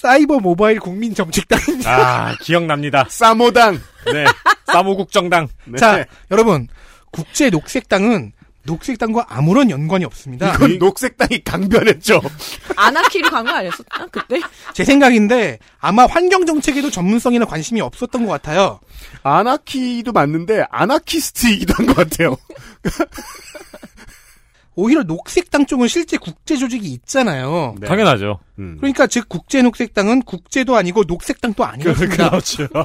사이버 0.00 0.38
모바일 0.40 0.80
국민 0.80 1.14
정책당입니다. 1.14 1.90
아 2.30 2.36
기억납니다. 2.40 3.06
사모당. 3.10 3.78
네. 4.12 4.24
사무국정당. 4.66 5.48
네. 5.66 5.78
자, 5.78 6.04
여러분 6.30 6.68
국제 7.12 7.50
녹색당은 7.50 8.32
녹색당과 8.62 9.26
아무런 9.28 9.70
연관이 9.70 10.04
없습니다. 10.04 10.54
이건 10.54 10.78
녹색당이 10.78 11.42
강변했죠. 11.44 12.20
아나키를 12.76 13.30
간거 13.30 13.50
아니었었나? 13.50 14.06
그때? 14.12 14.40
제 14.74 14.84
생각인데 14.84 15.58
아마 15.80 16.06
환경 16.06 16.44
정책에도 16.46 16.90
전문성이나 16.90 17.46
관심이 17.46 17.80
없었던 17.80 18.26
것 18.26 18.32
같아요. 18.32 18.78
아나키도 19.22 20.12
맞는데 20.12 20.64
아나키스트이기도 20.70 21.74
한 21.74 21.86
것 21.86 21.96
같아요. 21.96 22.36
오히려 24.74 25.02
녹색당 25.02 25.66
쪽은 25.66 25.88
실제 25.88 26.16
국제 26.16 26.56
조직이 26.56 26.88
있잖아요. 26.88 27.74
네. 27.80 27.86
당연하죠. 27.86 28.38
음. 28.58 28.76
그러니까 28.78 29.06
즉 29.06 29.28
국제 29.28 29.62
녹색당은 29.62 30.22
국제도 30.22 30.76
아니고 30.76 31.04
녹색당도 31.04 31.64
아니었습니다. 31.64 32.30
그렇죠. 32.30 32.68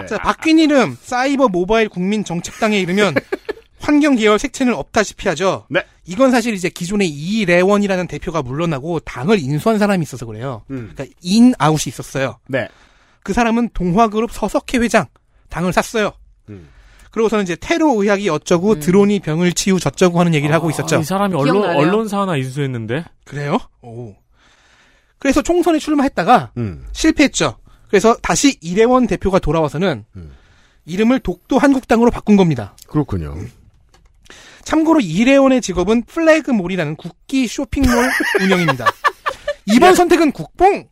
네. 0.00 0.06
자, 0.06 0.18
바뀐 0.18 0.58
이름 0.58 0.96
사이버 1.00 1.48
모바일 1.48 1.88
국민 1.88 2.24
정책당에 2.24 2.80
이르면 2.80 3.14
환경 3.78 4.14
계열 4.16 4.38
색채는 4.38 4.74
없다시피 4.74 5.28
하죠. 5.28 5.66
네. 5.68 5.84
이건 6.04 6.30
사실 6.30 6.54
이제 6.54 6.68
기존의 6.68 7.08
이래원이라는 7.08 8.06
대표가 8.06 8.42
물러나고 8.42 9.00
당을 9.00 9.38
인수한 9.38 9.78
사람이 9.78 10.02
있어서 10.02 10.24
그래요. 10.24 10.62
음. 10.70 10.92
그러니까 10.92 11.14
인 11.20 11.52
아웃이 11.58 11.84
있었어요. 11.88 12.38
네. 12.48 12.68
그 13.22 13.32
사람은 13.32 13.70
동화그룹 13.74 14.32
서석회 14.32 14.78
회장 14.78 15.06
당을 15.50 15.72
샀어요. 15.72 16.12
음. 16.48 16.68
그러고서는 17.12 17.44
이제 17.44 17.56
테러 17.56 17.88
의학이 17.92 18.28
어쩌고 18.30 18.80
드론이 18.80 19.20
병을 19.20 19.52
치유 19.52 19.78
저쩌고 19.78 20.18
하는 20.18 20.34
얘기를 20.34 20.54
하고 20.54 20.70
있었죠. 20.70 20.98
이 20.98 21.04
사람이 21.04 21.34
언론 21.34 21.54
기억나네요. 21.60 21.78
언론사 21.78 22.20
하나 22.20 22.36
인수했는데. 22.36 23.04
그래요? 23.24 23.58
오. 23.82 24.14
그래서 25.18 25.42
총선에 25.42 25.78
출마했다가 25.78 26.52
음. 26.56 26.86
실패했죠. 26.92 27.56
그래서 27.88 28.16
다시 28.22 28.56
이래원 28.62 29.06
대표가 29.06 29.38
돌아와서는 29.38 30.04
음. 30.16 30.32
이름을 30.86 31.20
독도 31.20 31.58
한국당으로 31.58 32.10
바꾼 32.10 32.36
겁니다. 32.36 32.74
그렇군요. 32.88 33.36
참고로 34.64 35.00
이래원의 35.00 35.60
직업은 35.60 36.04
플래그몰이라는 36.04 36.96
국기 36.96 37.46
쇼핑몰 37.46 38.10
운영입니다. 38.40 38.86
이번 39.66 39.94
선택은 39.94 40.32
국뽕! 40.32 40.88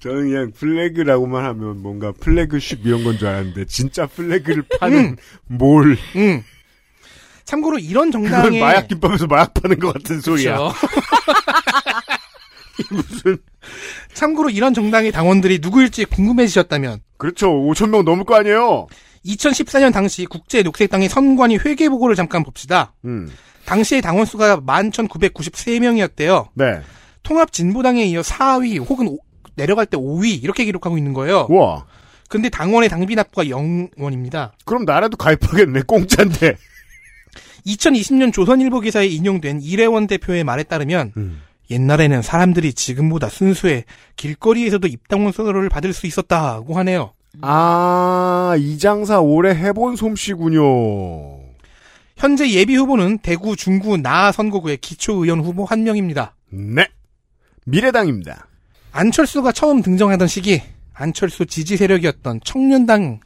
저는 0.00 0.30
그냥 0.30 0.52
flag라고만 0.52 1.44
하면 1.44 1.82
뭔가 1.82 2.12
플래그십 2.12 2.86
이런 2.86 3.02
건 3.04 3.18
줄 3.18 3.28
알았는데 3.28 3.64
진짜 3.66 4.06
flag를 4.06 4.64
파는 4.78 5.16
몰. 5.46 5.96
음. 6.16 6.42
참고로 7.44 7.78
이런 7.78 8.10
정당의 8.10 8.60
마약 8.60 8.88
김밥에서 8.88 9.26
마약 9.26 9.54
파는 9.54 9.78
것 9.78 9.92
같은 9.94 10.20
소리야. 10.20 10.58
그렇죠. 12.88 13.40
참고로 14.14 14.50
이런 14.50 14.74
정당의 14.74 15.12
당원들이 15.12 15.60
누구일지 15.62 16.04
궁금해지셨다면 16.06 17.00
그렇죠. 17.16 17.48
5천 17.50 17.88
명 17.90 18.04
넘을 18.04 18.24
거 18.24 18.34
아니에요. 18.36 18.86
2014년 19.24 19.92
당시 19.92 20.24
국제 20.26 20.62
녹색당의 20.62 21.08
선관위 21.08 21.56
회계 21.64 21.88
보고를 21.88 22.14
잠깐 22.16 22.42
봅시다. 22.44 22.92
음. 23.04 23.30
당시의 23.64 24.02
당원 24.02 24.26
수가 24.26 24.58
11,993명이었대요. 24.58 26.48
네. 26.54 26.80
통합 27.22 27.50
진보당에 27.52 28.04
이어 28.04 28.20
4위 28.20 28.78
혹은 28.88 29.08
오- 29.08 29.18
내려갈 29.56 29.86
때 29.86 29.96
5위 29.96 30.42
이렇게 30.42 30.64
기록하고 30.64 30.96
있는 30.96 31.12
거예요. 31.12 31.46
와. 31.50 31.84
근데 32.28 32.48
당원의 32.48 32.88
당비 32.88 33.14
납부가 33.14 33.44
0원입니다. 33.44 34.52
그럼 34.64 34.84
나라도 34.84 35.16
가입하겠네. 35.16 35.82
공짜인데. 35.82 36.56
2020년 37.66 38.32
조선일보 38.32 38.80
기사에 38.80 39.06
인용된 39.06 39.60
이래원 39.62 40.06
대표의 40.06 40.44
말에 40.44 40.62
따르면 40.62 41.12
음. 41.16 41.42
옛날에는 41.70 42.22
사람들이 42.22 42.74
지금보다 42.74 43.28
순수해 43.28 43.84
길거리에서도 44.14 44.86
입당원서를 44.86 45.68
받을 45.68 45.92
수 45.92 46.06
있었다고 46.06 46.74
하네요. 46.78 47.12
아, 47.42 48.54
이 48.58 48.78
장사 48.78 49.20
오래 49.20 49.50
해본 49.50 49.96
솜씨군요. 49.96 50.62
현재 52.16 52.50
예비 52.50 52.76
후보는 52.76 53.18
대구 53.18 53.56
중구 53.56 53.98
나 53.98 54.32
선거구의 54.32 54.78
기초의원 54.78 55.40
후보 55.40 55.64
한 55.64 55.82
명입니다. 55.84 56.34
네. 56.50 56.86
미래당입니다. 57.66 58.46
안철수가 58.96 59.52
처음 59.52 59.82
등장하던 59.82 60.26
시기 60.26 60.62
안철수 60.94 61.44
지지 61.44 61.76
세력이었던 61.76 62.40
청년당이라는 62.42 63.20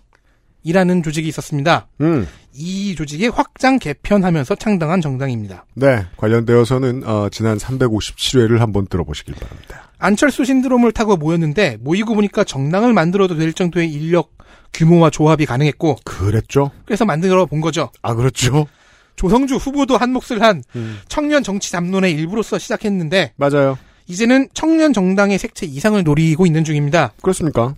조직이 1.05 1.29
있었습니다. 1.29 1.87
음. 2.01 2.27
이 2.53 2.97
조직이 2.97 3.29
확장 3.29 3.79
개편하면서 3.79 4.57
창당한 4.57 5.01
정당입니다. 5.01 5.65
네. 5.75 6.05
관련되어서는, 6.17 7.05
어, 7.07 7.29
지난 7.31 7.57
357회를 7.57 8.59
한번 8.59 8.89
들어보시길 8.89 9.37
바랍니다. 9.37 9.93
안철수 9.99 10.45
신드롬을 10.45 10.91
타고 10.91 11.17
모였는데 11.17 11.79
모이고 11.81 12.17
보니까 12.17 12.43
정당을 12.43 12.93
만들어도 12.93 13.37
될 13.37 13.53
정도의 13.53 13.93
인력, 13.93 14.33
규모와 14.73 15.11
조합이 15.11 15.47
가능했고 15.47 15.99
그랬죠? 16.05 16.73
그래서 16.85 17.05
만들어 17.05 17.47
본 17.47 17.61
거죠. 17.61 17.93
아, 18.03 18.15
그렇죠? 18.15 18.67
조성주 19.15 19.57
후보도 19.57 19.97
한 19.97 20.13
몫을 20.13 20.43
한 20.43 20.65
음. 20.75 20.99
청년 21.07 21.45
정치 21.45 21.71
담론의 21.71 22.13
일부로서 22.13 22.59
시작했는데 22.59 23.35
맞아요. 23.37 23.79
이제는 24.11 24.49
청년 24.55 24.93
정당의 24.93 25.39
색채 25.39 25.67
이상을 25.67 26.03
노리고 26.03 26.45
있는 26.45 26.65
중입니다. 26.65 27.13
그렇습니까? 27.23 27.77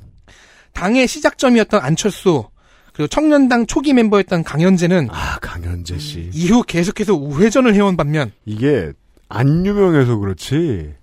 당의 0.73 1.07
시작점이었던 1.07 1.81
안철수 1.81 2.45
그리고 2.95 3.09
청년당 3.09 3.67
초기 3.67 3.93
멤버였던 3.93 4.43
강현재는 4.43 5.09
아, 5.11 5.39
강현재 5.41 5.99
씨. 5.99 6.31
이후 6.33 6.63
계속해서 6.63 7.15
우회전을 7.15 7.75
해온 7.75 7.97
반면 7.97 8.33
이게, 8.47 8.93
안 9.29 9.65
유명해서 9.67 10.17
그렇지, 10.17 10.95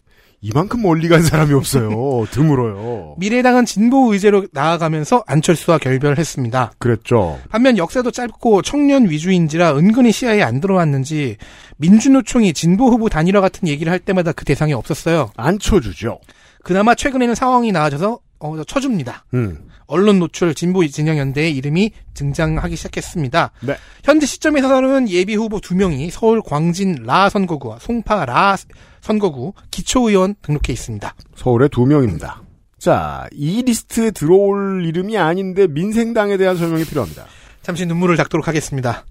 이만큼 0.41 0.81
멀리 0.81 1.07
간 1.07 1.21
사람이 1.21 1.53
없어요. 1.53 1.89
드물어요. 2.31 3.15
미래당은 3.17 3.65
진보 3.65 4.13
의제로 4.13 4.45
나아가면서 4.51 5.23
안철수와 5.27 5.77
결별했습니다. 5.79 6.73
그랬죠. 6.79 7.39
반면 7.49 7.77
역사도 7.77 8.11
짧고 8.11 8.61
청년 8.61 9.09
위주인지라 9.09 9.77
은근히 9.77 10.11
시야에 10.11 10.41
안 10.41 10.59
들어왔는지 10.61 11.37
민주노총이 11.77 12.53
진보 12.53 12.89
후보 12.89 13.09
단일화 13.09 13.41
같은 13.41 13.67
얘기를 13.67 13.91
할 13.91 13.99
때마다 13.99 14.31
그 14.31 14.45
대상이 14.45 14.73
없었어요. 14.73 15.31
안 15.35 15.59
쳐주죠. 15.59 16.19
그나마 16.63 16.95
최근에는 16.95 17.35
상황이 17.35 17.71
나아져서 17.71 18.19
어, 18.39 18.63
쳐줍니다. 18.63 19.25
음. 19.33 19.68
언론 19.89 20.19
노출 20.19 20.53
진보 20.53 20.85
진영 20.87 21.17
연대의 21.17 21.55
이름이 21.57 21.91
등장하기 22.13 22.75
시작했습니다. 22.75 23.51
네. 23.61 23.75
현재 24.03 24.25
시점에서는 24.27 25.09
예비 25.09 25.35
후보 25.35 25.59
두 25.59 25.75
명이 25.75 26.11
서울 26.11 26.41
광진 26.41 27.03
라 27.03 27.27
선거구와 27.29 27.79
송파 27.79 28.25
라 28.25 28.55
선거구 29.01 29.53
기초의원 29.71 30.35
등록해 30.43 30.71
있습니다. 30.71 31.15
서울에 31.35 31.67
두 31.67 31.85
명입니다. 31.85 32.43
자, 32.77 33.27
이 33.31 33.63
리스트에 33.63 34.11
들어올 34.11 34.85
이름이 34.85 35.17
아닌데 35.17 35.65
민생당에 35.67 36.37
대한 36.37 36.55
설명이 36.55 36.85
필요합니다. 36.85 37.25
잠시 37.63 37.85
눈물을 37.85 38.15
닦도록 38.15 38.47
하겠습니다. 38.47 39.05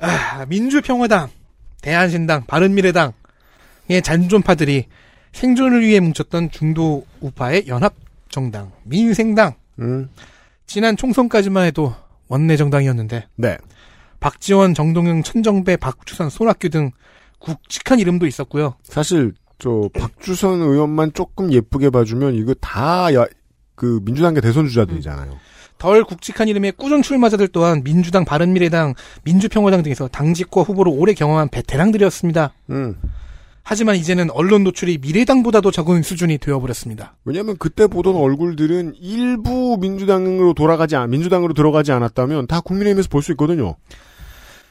아, 0.00 0.46
민주평화당, 0.46 1.28
대한신당, 1.82 2.46
바른미래당의 2.46 3.12
잔존파들이 4.02 4.86
생존을 5.32 5.82
위해 5.82 5.98
뭉쳤던 5.98 6.52
중도 6.52 7.04
우파의 7.20 7.64
연합정당, 7.66 8.72
민생당. 8.84 9.54
음. 9.78 10.08
지난 10.66 10.96
총선까지만 10.96 11.64
해도 11.66 11.94
원내 12.28 12.56
정당이었는데 12.56 13.26
네. 13.36 13.58
박지원, 14.20 14.74
정동영, 14.74 15.22
천정배, 15.22 15.76
박주선, 15.76 16.28
손학규 16.30 16.68
등 16.70 16.90
굵직한 17.38 18.00
이름도 18.00 18.26
있었고요. 18.26 18.74
사실 18.82 19.32
저 19.58 19.88
박주선 19.94 20.60
의원만 20.60 21.12
조금 21.12 21.52
예쁘게 21.52 21.90
봐주면 21.90 22.34
이거 22.34 22.54
다 22.54 23.08
그 23.78 24.00
민주당계 24.02 24.42
대선 24.42 24.66
주자들이잖아요. 24.66 25.38
덜 25.78 26.02
굵직한 26.02 26.48
이름의 26.48 26.72
꾸준 26.72 27.02
출마자들 27.02 27.48
또한 27.48 27.84
민주당, 27.84 28.24
바른미래당, 28.24 28.94
민주평화당 29.22 29.84
등에서 29.84 30.08
당직과 30.08 30.62
후보로 30.62 30.90
오래 30.90 31.14
경험한 31.14 31.48
베테랑들이었습니다. 31.48 32.52
음. 32.70 32.96
하지만 33.70 33.96
이제는 33.96 34.30
언론 34.30 34.64
노출이 34.64 34.96
미래당보다도 35.02 35.70
적은 35.70 36.02
수준이 36.02 36.38
되어버렸습니다. 36.38 37.16
왜냐하면 37.26 37.58
그때 37.58 37.86
보던 37.86 38.16
얼굴들은 38.16 38.94
일부 38.98 39.76
민주당으로 39.78 40.54
돌아가지 40.54 40.96
않, 40.96 41.10
민주당으로 41.10 41.52
들어가지 41.52 41.92
않았다면 41.92 42.46
다 42.46 42.62
국민의힘에서 42.62 43.10
볼 43.10 43.20
수 43.22 43.32
있거든요. 43.32 43.76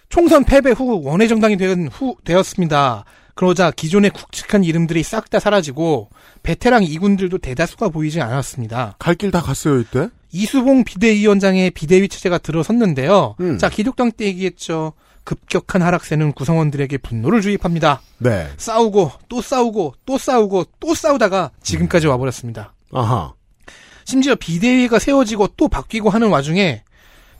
총선 0.09 0.43
패배 0.45 0.71
후 0.71 0.99
원외정당이 1.03 1.57
된 1.57 1.89
후 1.91 2.15
되었습니다. 2.23 3.05
그러자 3.35 3.69
기존의 3.69 4.09
굵직한 4.09 4.63
이름들이 4.63 5.03
싹 5.03 5.29
다 5.29 5.39
사라지고 5.39 6.09
베테랑 6.41 6.83
이군들도 6.83 7.37
대다수가 7.37 7.89
보이지 7.89 8.19
않았습니다. 8.19 8.95
갈 8.97 9.13
길 9.15 9.29
다 9.29 9.41
갔어요 9.41 9.79
이때. 9.79 10.09
이수봉 10.31 10.85
비대위원장의 10.85 11.69
비대위 11.69 12.09
체제가 12.09 12.39
들어섰는데요. 12.39 13.35
음. 13.41 13.59
자 13.59 13.69
기독당 13.69 14.11
때 14.11 14.25
얘기했죠. 14.25 14.93
급격한 15.27 15.81
하락세는 15.81 16.31
구성원들에게 16.31 16.99
분노를 16.99 17.41
주입합니다. 17.41 18.01
네. 18.19 18.47
싸우고 18.55 19.11
또 19.27 19.41
싸우고 19.41 19.95
또 20.05 20.17
싸우고 20.17 20.65
또 20.79 20.95
싸우다가 20.95 21.51
지금까지 21.61 22.07
와버렸습니다. 22.07 22.73
아하. 22.93 23.33
심지어 24.05 24.35
비대위가 24.35 24.99
세워지고 24.99 25.49
또 25.57 25.67
바뀌고 25.67 26.09
하는 26.09 26.29
와중에 26.29 26.81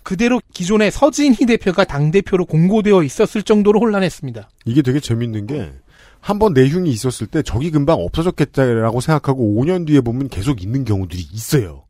그대로 0.04 0.42
기존의 0.54 0.92
서진희 0.92 1.46
대표가 1.46 1.86
당대표로 1.86 2.46
공고되어 2.46 3.04
있었을 3.04 3.44
정도로 3.44 3.80
혼란했습니다. 3.80 4.50
이게 4.66 4.82
되게 4.82 5.00
재밌는 5.00 5.48
게 5.48 5.72
한번 6.20 6.52
내흉이 6.54 6.90
있었을 6.90 7.28
때 7.28 7.42
적이 7.42 7.72
금방 7.72 8.00
없어졌겠다라고 8.02 9.00
생각하고 9.00 9.64
5년 9.64 9.88
뒤에 9.88 10.02
보면 10.02 10.28
계속 10.28 10.62
있는 10.62 10.84
경우들이 10.84 11.26
있어요. 11.32 11.86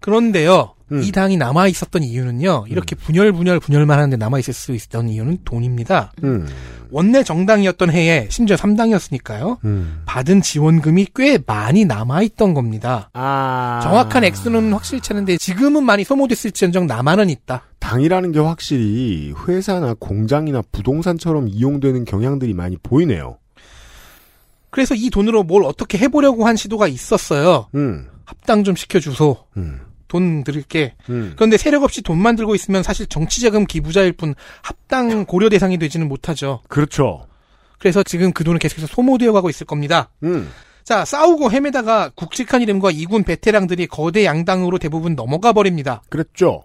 그런데요, 0.00 0.74
음. 0.92 1.02
이 1.02 1.12
당이 1.12 1.36
남아 1.36 1.68
있었던 1.68 2.02
이유는요, 2.02 2.66
이렇게 2.68 2.96
분열 2.96 3.32
분열 3.32 3.60
분열만 3.60 3.98
하는데 3.98 4.16
남아 4.16 4.38
있을 4.38 4.54
수 4.54 4.74
있었던 4.74 5.08
이유는 5.08 5.38
돈입니다. 5.44 6.12
음. 6.24 6.46
원내 6.90 7.22
정당이었던 7.22 7.90
해에 7.90 8.28
심지어 8.30 8.56
3당이었으니까요. 8.56 9.58
음. 9.64 10.02
받은 10.06 10.40
지원금이 10.40 11.08
꽤 11.14 11.38
많이 11.46 11.84
남아 11.84 12.22
있던 12.22 12.54
겁니다. 12.54 13.10
아. 13.12 13.80
정확한 13.82 14.24
액수는 14.24 14.72
확실치 14.72 15.12
않은데 15.12 15.36
지금은 15.36 15.84
많이 15.84 16.04
소모됐을지언정 16.04 16.86
남아는 16.86 17.28
있다. 17.30 17.64
당이라는 17.78 18.32
게 18.32 18.38
확실히 18.38 19.34
회사나 19.46 19.94
공장이나 19.98 20.62
부동산처럼 20.72 21.48
이용되는 21.48 22.04
경향들이 22.04 22.54
많이 22.54 22.76
보이네요. 22.78 23.36
그래서 24.70 24.94
이 24.94 25.10
돈으로 25.10 25.42
뭘 25.42 25.64
어떻게 25.64 25.98
해보려고 25.98 26.46
한 26.46 26.56
시도가 26.56 26.88
있었어요. 26.88 27.68
음. 27.74 28.08
합당 28.24 28.64
좀 28.64 28.76
시켜주소. 28.76 29.36
음. 29.56 29.80
돈 30.08 30.42
드릴게. 30.42 30.94
음. 31.10 31.34
그런데 31.36 31.56
세력 31.56 31.84
없이 31.84 32.02
돈만 32.02 32.36
들고 32.36 32.54
있으면 32.54 32.82
사실 32.82 33.06
정치자금 33.06 33.66
기부자일 33.66 34.12
뿐 34.12 34.34
합당 34.62 35.26
고려 35.26 35.48
대상이 35.48 35.78
되지는 35.78 36.08
못하죠. 36.08 36.62
그렇죠. 36.68 37.26
그래서 37.78 38.02
지금 38.02 38.32
그 38.32 38.42
돈은 38.44 38.58
계속해서 38.58 38.86
소모되어 38.88 39.32
가고 39.32 39.48
있을 39.48 39.66
겁니다. 39.66 40.10
음. 40.24 40.50
자, 40.82 41.04
싸우고 41.04 41.50
헤매다가 41.52 42.10
굵직한 42.16 42.62
이름과 42.62 42.90
이군 42.90 43.22
베테랑들이 43.22 43.86
거대 43.86 44.24
양당으로 44.24 44.78
대부분 44.78 45.14
넘어가 45.14 45.52
버립니다. 45.52 46.02
그랬죠. 46.08 46.64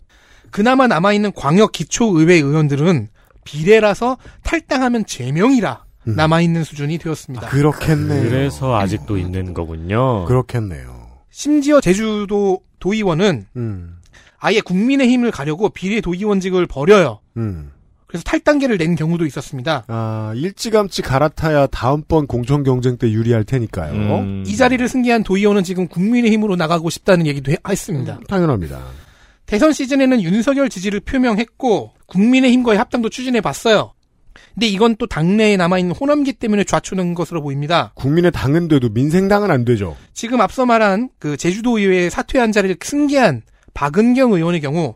그나마 0.50 0.88
남아있는 0.88 1.34
광역 1.36 1.74
기초의회 1.74 2.36
의원들은 2.36 3.10
비례라서 3.44 4.18
탈당하면 4.44 5.06
제명이라 5.06 5.84
음. 6.08 6.16
남아있는 6.16 6.64
수준이 6.64 6.98
되었습니다. 7.00 7.48
그렇겠네요. 7.48 8.30
그래서 8.30 8.78
아직도 8.78 9.18
있는 9.18 9.54
거군요. 9.54 10.26
그렇겠네요. 10.26 11.04
심지어 11.30 11.82
제주도 11.82 12.62
도의원은 12.84 13.46
음. 13.56 13.96
아예 14.40 14.60
국민의힘을 14.60 15.32
가려고 15.32 15.70
비례 15.70 16.02
도의원직을 16.02 16.66
버려요. 16.68 17.22
음. 17.38 17.72
그래서 18.08 18.24
탈당계를 18.26 18.78
낸 18.78 18.96
경우도 18.96 19.26
있었습니다. 19.26 19.86
아, 19.88 20.34
일찌감치 20.36 21.02
갈아타야 21.02 21.68
다음번 21.68 22.28
공천 22.28 22.64
경쟁 22.64 22.98
때 22.98 23.10
유리할 23.10 23.46
테니까요. 23.46 23.94
음. 24.20 24.44
이 24.46 24.56
자리를 24.58 24.86
승계한 24.88 25.24
도의원은 25.24 25.64
지금 25.64 25.88
국민의힘으로 25.88 26.58
나가고 26.58 26.90
싶다는 26.90 27.26
얘기도 27.26 27.54
해- 27.54 27.58
했습니다. 27.68 28.20
당연합니다. 28.28 28.82
대선 29.46 29.72
시즌에는 29.72 30.22
윤석열 30.22 30.68
지지를 30.70 31.00
표명했고 31.00 31.92
국민의힘과의 32.08 32.78
합당도 32.80 33.10
추진해 33.10 33.40
봤어요. 33.40 33.94
근데 34.54 34.68
이건 34.68 34.96
또 34.98 35.08
당내에 35.08 35.58
남아있는 35.58 35.96
호남기 35.96 36.34
때문에 36.34 36.64
좌초된 36.64 37.14
것으로 37.14 37.42
보입니다. 37.42 37.92
국민의 37.96 38.32
당은 38.32 38.68
돼도 38.68 38.90
민생당은 38.90 39.52
안 39.52 39.66
되죠. 39.66 39.96
지금 40.14 40.42
앞서 40.42 40.66
말한 40.66 41.10
그 41.20 41.38
제주도 41.38 41.78
의회 41.78 42.10
사퇴한 42.10 42.52
자리를 42.52 42.76
승계한 42.82 43.42
박은경 43.74 44.34
의원의 44.34 44.62
경우 44.62 44.96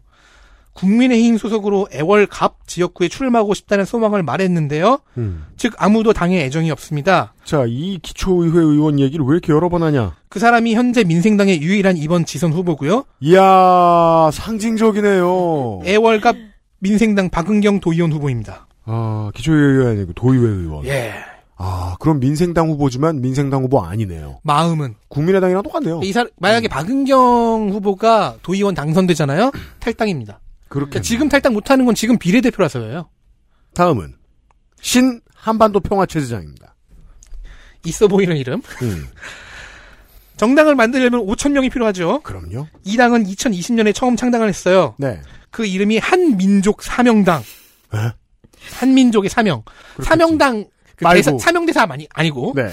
국민의힘 0.78 1.38
소속으로 1.38 1.88
애월 1.92 2.28
갑 2.28 2.68
지역구에 2.68 3.08
출마하고 3.08 3.56
싶다는 3.56 3.84
소망을 3.84 4.22
말했는데요. 4.22 5.00
음. 5.18 5.46
즉 5.58 5.74
아무도 5.78 6.14
당에 6.14 6.44
애정이 6.44 6.70
없습니다. 6.72 7.34
자, 7.44 7.66
이 7.68 7.98
기초의회 8.02 8.60
의원 8.60 9.00
얘기를 9.00 9.26
왜 9.26 9.34
이렇게 9.34 9.52
여러 9.54 9.70
번 9.70 9.82
하냐? 9.82 10.16
그 10.30 10.40
사람이 10.40 10.76
현재 10.76 11.04
민생당의 11.04 11.62
유일한 11.62 11.98
이번 11.98 12.26
지선 12.26 12.54
후보고요. 12.54 13.06
이야, 13.22 14.30
상징적이네요. 14.32 15.82
애월갑 15.84 16.36
민생당 16.80 17.30
박은경 17.32 17.80
도의원 17.80 18.12
후보입니다. 18.12 18.67
아, 18.88 19.32
기초의회 19.36 19.64
의원 19.64 19.88
아니고 19.98 20.14
도의회 20.14 20.48
의원. 20.48 20.86
예. 20.86 21.14
아, 21.58 21.98
그럼 22.00 22.20
민생당 22.20 22.70
후보지만 22.70 23.20
민생당 23.20 23.64
후보 23.64 23.82
아니네요. 23.82 24.40
마음은 24.44 24.96
국민의당이랑 25.10 25.64
똑같네요. 25.64 26.00
이 26.04 26.12
사, 26.14 26.26
만약에 26.38 26.68
박은경 26.68 27.70
후보가 27.72 28.38
도의원 28.44 28.76
당선되잖아요. 28.76 29.52
탈당입니다. 29.80 30.40
그렇게 30.70 30.92
그러니까 30.92 31.02
지금 31.02 31.30
탈당 31.30 31.54
못하는 31.54 31.86
건 31.86 31.96
지금 31.96 32.18
비례대표라서예요. 32.18 33.10
다음은 33.74 34.16
신 34.82 35.22
한반도 35.34 35.80
평화체제장입니다. 35.80 36.76
있어 37.86 38.08
보이는 38.08 38.36
이름. 38.38 38.62
음, 38.84 39.08
정당을 40.38 40.76
만들려면 40.76 41.26
5천 41.26 41.52
명이 41.52 41.70
필요하죠. 41.70 42.22
그럼요. 42.22 42.68
이 42.84 42.96
당은 42.98 43.26
2020년에 43.26 43.94
처음 43.94 44.16
창당을 44.16 44.48
했어요. 44.48 44.96
네. 45.00 45.20
그 45.50 45.66
이름이 45.66 45.98
한민족 45.98 46.84
사명당. 46.84 47.42
에? 47.96 48.12
한민족의 48.80 49.30
사명. 49.30 49.64
사명당 50.02 50.66
그. 50.96 51.06
대사, 51.14 51.38
사명대사 51.38 51.86
아니, 51.90 52.08
아니고. 52.14 52.54
네. 52.56 52.70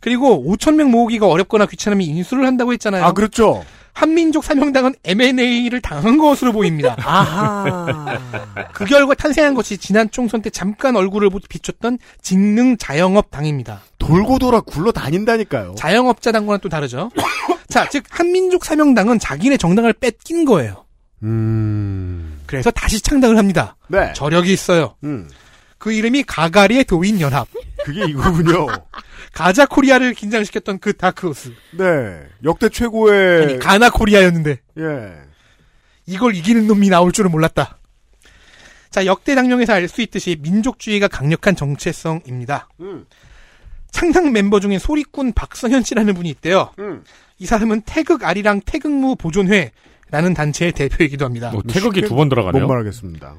그리고 0.00 0.44
5천 0.44 0.74
명 0.74 0.90
모으기가 0.90 1.28
어렵거나 1.28 1.66
귀찮으면 1.66 2.06
인수를 2.06 2.44
한다고 2.46 2.72
했잖아요. 2.72 3.04
아, 3.04 3.12
그렇죠. 3.12 3.64
한민족 3.94 4.42
사명당은 4.42 4.94
M&A를 5.04 5.80
당한 5.80 6.18
것으로 6.18 6.52
보입니다. 6.52 6.96
아하. 7.04 8.18
그 8.72 8.84
결과 8.84 9.14
탄생한 9.14 9.54
것이 9.54 9.76
지난 9.76 10.10
총선 10.10 10.40
때 10.42 10.50
잠깐 10.50 10.96
얼굴을 10.96 11.30
비췄던 11.48 11.98
직능 12.20 12.76
자영업 12.78 13.30
당입니다. 13.30 13.82
돌고 13.98 14.38
돌아 14.38 14.60
굴러 14.60 14.92
다닌다니까요. 14.92 15.74
자영업자 15.76 16.32
당과는 16.32 16.60
또 16.60 16.68
다르죠. 16.68 17.10
자, 17.68 17.88
즉 17.88 18.04
한민족 18.10 18.64
사명당은 18.64 19.18
자기네 19.18 19.56
정당을 19.56 19.92
뺏긴 19.92 20.44
거예요. 20.44 20.84
음. 21.22 22.40
그래서 22.46 22.70
다시 22.70 23.00
창당을 23.00 23.38
합니다. 23.38 23.76
네. 23.88 24.12
저력이 24.14 24.52
있어요. 24.52 24.96
음. 25.04 25.28
그 25.78 25.92
이름이 25.92 26.24
가가리의 26.24 26.84
도인 26.84 27.20
연합. 27.20 27.48
그게 27.84 28.04
이거군요. 28.04 28.66
가자 29.32 29.66
코리아를 29.66 30.14
긴장시켰던 30.14 30.78
그 30.78 30.92
다크호스. 30.92 31.52
네. 31.78 32.22
역대 32.44 32.68
최고의 32.68 33.42
아니, 33.42 33.58
가나 33.58 33.90
코리아였는데 33.90 34.60
예. 34.78 35.12
이걸 36.06 36.34
이기는 36.36 36.66
놈이 36.66 36.88
나올 36.88 37.12
줄은 37.12 37.30
몰랐다. 37.30 37.78
자, 38.90 39.06
역대 39.06 39.34
당명에서 39.34 39.72
알 39.72 39.88
수 39.88 40.02
있듯이 40.02 40.36
민족주의가 40.40 41.08
강력한 41.08 41.56
정체성입니다. 41.56 42.68
음. 42.80 43.06
창당 43.90 44.32
멤버 44.32 44.60
중에 44.60 44.78
소리꾼 44.78 45.32
박성현 45.32 45.82
씨라는 45.82 46.14
분이 46.14 46.28
있대요. 46.30 46.72
음. 46.78 47.02
이 47.38 47.46
사람은 47.46 47.82
태극 47.82 48.24
아리랑 48.24 48.60
태극무 48.66 49.16
보존회 49.16 49.72
라는 50.12 50.34
단체의 50.34 50.72
대표이기도 50.72 51.24
합니다. 51.24 51.50
뭐 51.50 51.62
태극이 51.62 52.02
두번못 52.02 52.28
들어가네요. 52.28 52.68
말하겠습니다. 52.68 53.34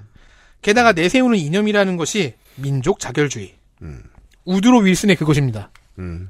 게다가 0.64 0.92
내세우는 0.92 1.38
이념이라는 1.38 1.98
것이 1.98 2.34
민족 2.56 3.00
자결주의. 3.00 3.54
음. 3.84 4.02
우드로 4.46 4.80
윌슨의 4.80 5.16
그것입니다. 5.16 5.70
음. 6.00 6.30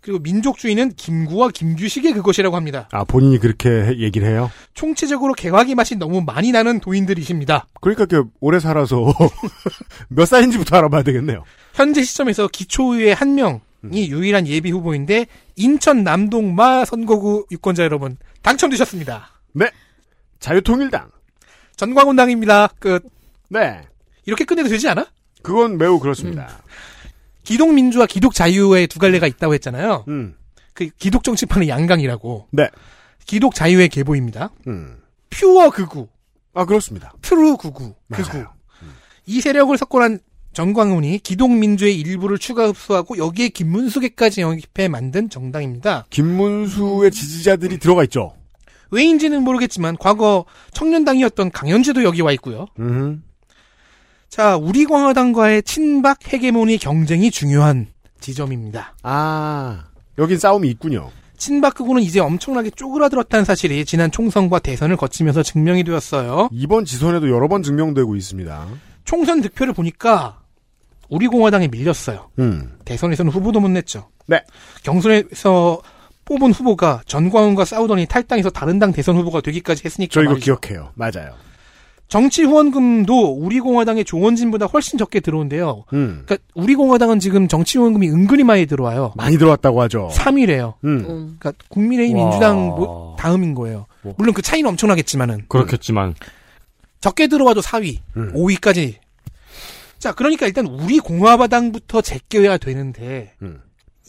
그리고 0.00 0.18
민족주의는 0.20 0.92
김구와 0.96 1.50
김규식의 1.50 2.12
그것이라고 2.14 2.56
합니다. 2.56 2.88
아, 2.92 3.04
본인이 3.04 3.38
그렇게 3.38 3.68
해- 3.68 3.98
얘기를 3.98 4.26
해요? 4.28 4.50
총체적으로 4.74 5.34
개화기 5.34 5.74
맛이 5.74 5.96
너무 5.96 6.22
많이 6.22 6.52
나는 6.52 6.80
도인들이십니다. 6.80 7.66
그러니까 7.82 8.06
그 8.06 8.24
오래 8.40 8.60
살아서 8.60 9.12
몇 10.08 10.24
살인지부터 10.26 10.76
알아봐야 10.76 11.02
되겠네요. 11.02 11.44
현재 11.74 12.02
시점에서 12.02 12.48
기초의회 12.48 13.12
한 13.12 13.34
명이 13.34 14.08
유일한 14.10 14.46
예비 14.46 14.70
후보인데 14.70 15.26
인천 15.56 16.02
남동마 16.04 16.84
선거구 16.86 17.46
유권자 17.50 17.82
여러분 17.82 18.16
당첨되셨습니다. 18.42 19.39
네. 19.52 19.70
자유통일당. 20.38 21.10
전광훈당입니다. 21.76 22.68
끝. 22.78 23.04
네. 23.48 23.82
이렇게 24.26 24.44
끝내도 24.44 24.68
되지 24.68 24.88
않아? 24.88 25.06
그건 25.42 25.78
매우 25.78 25.98
그렇습니다. 25.98 26.62
기독민주와 27.44 28.06
기독자유의 28.06 28.86
두 28.86 28.98
갈래가 28.98 29.26
있다고 29.26 29.54
했잖아요. 29.54 30.04
음. 30.08 30.36
그 30.74 30.88
기독정치판의 30.98 31.68
양강이라고. 31.68 32.48
네. 32.52 32.68
기독자유의 33.26 33.88
계보입니다. 33.88 34.50
음. 34.66 34.98
pure 35.30 35.70
극우, 35.70 36.08
아, 36.54 36.64
그렇습니다. 36.64 37.12
true 37.22 37.56
극우, 37.56 37.72
극우. 37.72 37.94
맞아요. 38.08 38.52
이 39.26 39.40
세력을 39.40 39.76
석권한 39.78 40.18
전광훈이 40.52 41.20
기독민주의 41.20 41.98
일부를 42.00 42.38
추가 42.38 42.66
흡수하고 42.66 43.18
여기에 43.18 43.50
김문수계까지 43.50 44.40
영입해 44.40 44.88
만든 44.88 45.30
정당입니다. 45.30 46.06
김문수의 46.10 47.12
지지자들이 47.12 47.78
들어가 47.78 48.02
있죠. 48.04 48.34
왜인지는 48.90 49.42
모르겠지만 49.42 49.96
과거 49.98 50.44
청년당이었던 50.72 51.50
강연재도 51.50 52.04
여기 52.04 52.20
와 52.22 52.32
있고요. 52.32 52.66
음. 52.78 53.22
자, 54.28 54.56
우리 54.56 54.84
공화당과의 54.84 55.64
친박 55.64 56.32
헤게모니 56.32 56.78
경쟁이 56.78 57.30
중요한 57.30 57.88
지점입니다. 58.20 58.94
아, 59.02 59.84
여긴 60.18 60.38
싸움이 60.38 60.68
있군요. 60.70 61.10
친박 61.36 61.74
극우는 61.74 62.02
이제 62.02 62.20
엄청나게 62.20 62.70
쪼그라들었다는 62.70 63.44
사실이 63.44 63.84
지난 63.86 64.10
총선과 64.10 64.58
대선을 64.58 64.96
거치면서 64.96 65.42
증명이 65.42 65.84
되었어요. 65.84 66.50
이번 66.52 66.84
지선에도 66.84 67.30
여러 67.30 67.48
번 67.48 67.62
증명되고 67.62 68.14
있습니다. 68.14 68.66
총선 69.04 69.40
득표를 69.40 69.72
보니까 69.72 70.42
우리 71.08 71.26
공화당에 71.26 71.68
밀렸어요. 71.68 72.30
음. 72.38 72.78
대선에서는 72.84 73.32
후보도 73.32 73.58
못 73.58 73.68
냈죠. 73.68 74.10
네. 74.26 74.44
경선에서 74.84 75.80
뽑은 76.30 76.52
후보가 76.52 77.02
전광훈과 77.06 77.64
싸우더니 77.64 78.06
탈당해서 78.06 78.50
다른 78.50 78.78
당 78.78 78.92
대선 78.92 79.16
후보가 79.16 79.40
되기까지 79.40 79.82
했으니까 79.84 80.12
저 80.12 80.22
이거 80.22 80.30
말이죠. 80.30 80.60
기억해요. 80.60 80.90
맞아요. 80.94 81.34
정치 82.06 82.44
후원금도 82.44 83.32
우리공화당의 83.32 84.04
조원진보다 84.04 84.66
훨씬 84.66 84.96
적게 84.96 85.18
들어온대요. 85.18 85.84
음. 85.92 86.22
그러니까 86.24 86.36
우리공화당은 86.54 87.18
지금 87.18 87.48
정치 87.48 87.78
후원금이 87.78 88.08
은근히 88.10 88.44
많이 88.44 88.66
들어와요. 88.66 89.12
많이 89.16 89.38
들어왔다고 89.38 89.82
하죠. 89.82 90.08
3위래요. 90.12 90.74
음. 90.84 91.04
음. 91.08 91.36
그러니까 91.40 91.52
국민의힘 91.68 92.16
와. 92.16 92.24
민주당 92.24 92.56
뭐 92.68 93.16
다음인 93.18 93.56
거예요. 93.56 93.86
뭐. 94.02 94.14
물론 94.16 94.32
그 94.32 94.40
차이는 94.40 94.68
엄청나겠지만은 94.70 95.46
그렇겠지만 95.48 96.14
적게 97.00 97.26
들어와도 97.26 97.60
4위, 97.60 97.98
음. 98.16 98.32
5위까지. 98.34 98.94
자, 99.98 100.12
그러니까 100.12 100.46
일단 100.46 100.66
우리 100.66 101.00
공화당부터 101.00 102.02
제껴야 102.02 102.56
되는데 102.58 103.34
음. 103.42 103.60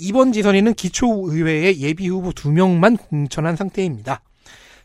이번 0.01 0.33
지선에는 0.33 0.73
기초의회에 0.73 1.77
예비 1.77 2.07
후보 2.07 2.31
2명만 2.31 2.97
공천한 2.97 3.55
상태입니다. 3.55 4.21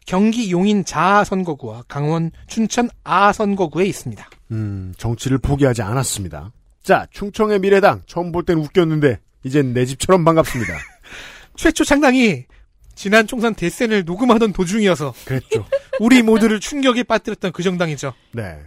경기 0.05 0.51
용인 0.53 0.85
자 0.85 1.25
선거구와 1.25 1.85
강원 1.89 2.31
춘천 2.47 2.91
아 3.03 3.33
선거구에 3.33 3.87
있습니다. 3.87 4.29
음, 4.53 4.93
정치를 4.99 5.39
포기하지 5.39 5.81
않았습니다. 5.83 6.53
자, 6.83 7.07
충청의 7.11 7.59
미래당. 7.61 8.03
처음 8.07 8.31
볼 8.31 8.45
땐 8.45 8.59
웃겼는데, 8.59 9.19
이젠 9.43 9.73
내 9.73 9.87
집처럼 9.87 10.25
반갑습니다. 10.25 10.75
최초 11.57 11.83
창당이 11.83 12.45
지난 12.95 13.27
총선 13.27 13.55
대선을 13.55 14.05
녹음하던 14.05 14.53
도중이어서 14.53 15.15
그랬죠. 15.25 15.67
우리 15.99 16.23
모두를 16.23 16.61
충격에 16.61 17.03
빠뜨렸던 17.03 17.53
그 17.53 17.63
정당이죠. 17.63 18.13
네. 18.33 18.59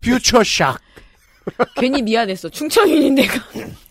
퓨처 0.00 0.40
샥. 0.40 0.76
괜히 1.76 2.02
미안했어. 2.02 2.48
충청인인 2.48 3.14
내가. 3.14 3.34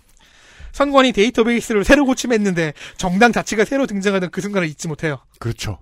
선관위 0.78 1.12
데이터베이스를 1.12 1.84
새로 1.84 2.06
고침했는데 2.06 2.74
정당 2.98 3.32
자체가 3.32 3.66
새로 3.66 3.88
등장하던 3.88 4.30
그 4.30 4.42
순간을 4.42 4.68
잊지 4.68 4.88
못해요. 4.88 5.18
그렇죠. 5.40 5.80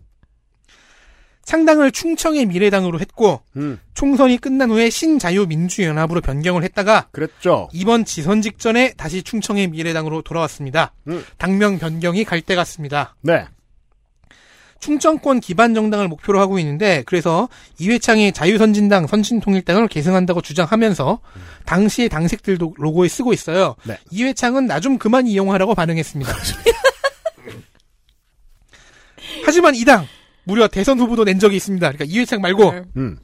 창당을 1.43 1.91
충청의 1.91 2.45
미래당으로 2.45 3.01
했고 3.01 3.41
음, 3.57 3.77
총선이 3.93 4.37
끝난 4.37 4.71
후에 4.71 4.89
신자유민주연합으로 4.89 6.21
변경을 6.21 6.63
했다가 6.63 7.09
그랬죠. 7.11 7.67
이번 7.73 8.05
지선 8.05 8.41
직전에 8.41 8.93
다시 8.93 9.21
충청의 9.21 9.67
미래당으로 9.67 10.21
돌아왔습니다. 10.21 10.93
음. 11.09 11.23
당명 11.37 11.77
변경이 11.77 12.23
갈때 12.23 12.55
같습니다. 12.55 13.15
네. 13.21 13.45
충청권 14.79 15.39
기반 15.39 15.73
정당을 15.73 16.07
목표로 16.07 16.39
하고 16.39 16.59
있는데 16.59 17.03
그래서 17.07 17.49
이회창이 17.79 18.31
자유선진당, 18.33 19.07
선진통일당을 19.07 19.87
계승한다고 19.87 20.41
주장하면서 20.41 21.19
당시의 21.65 22.09
당색들도 22.09 22.75
로고에 22.77 23.07
쓰고 23.07 23.33
있어요. 23.33 23.75
네. 23.83 23.97
이회창은 24.11 24.67
나 24.67 24.79
좀 24.79 24.97
그만 24.99 25.25
이용하라고 25.27 25.73
반응했습니다. 25.73 26.31
하지만 29.45 29.75
이 29.75 29.83
당 29.85 30.05
무려 30.43 30.67
대선 30.67 30.99
후보도 30.99 31.23
낸 31.25 31.39
적이 31.39 31.55
있습니다. 31.57 31.91
그러니까 31.91 32.05
이회창 32.07 32.41
말고 32.41 32.71
네. 32.71 32.81
음. 32.97 33.17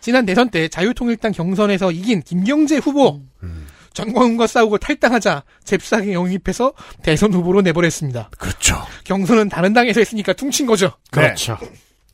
지난 0.00 0.24
대선 0.24 0.48
때 0.50 0.68
자유통일당 0.68 1.32
경선에서 1.32 1.90
이긴 1.90 2.22
김경재 2.22 2.76
후보 2.78 3.20
음. 3.42 3.66
전광훈과 3.94 4.46
싸우고 4.46 4.78
탈당하자 4.78 5.44
잽싸게 5.64 6.12
영입해서 6.12 6.72
대선 7.02 7.32
후보로 7.32 7.62
내보냈습니다. 7.62 8.30
그렇죠. 8.38 8.76
경선은 9.04 9.48
다른 9.48 9.72
당에서 9.72 10.00
했으니까 10.00 10.32
퉁친 10.34 10.66
거죠. 10.66 10.92
그렇죠. 11.10 11.56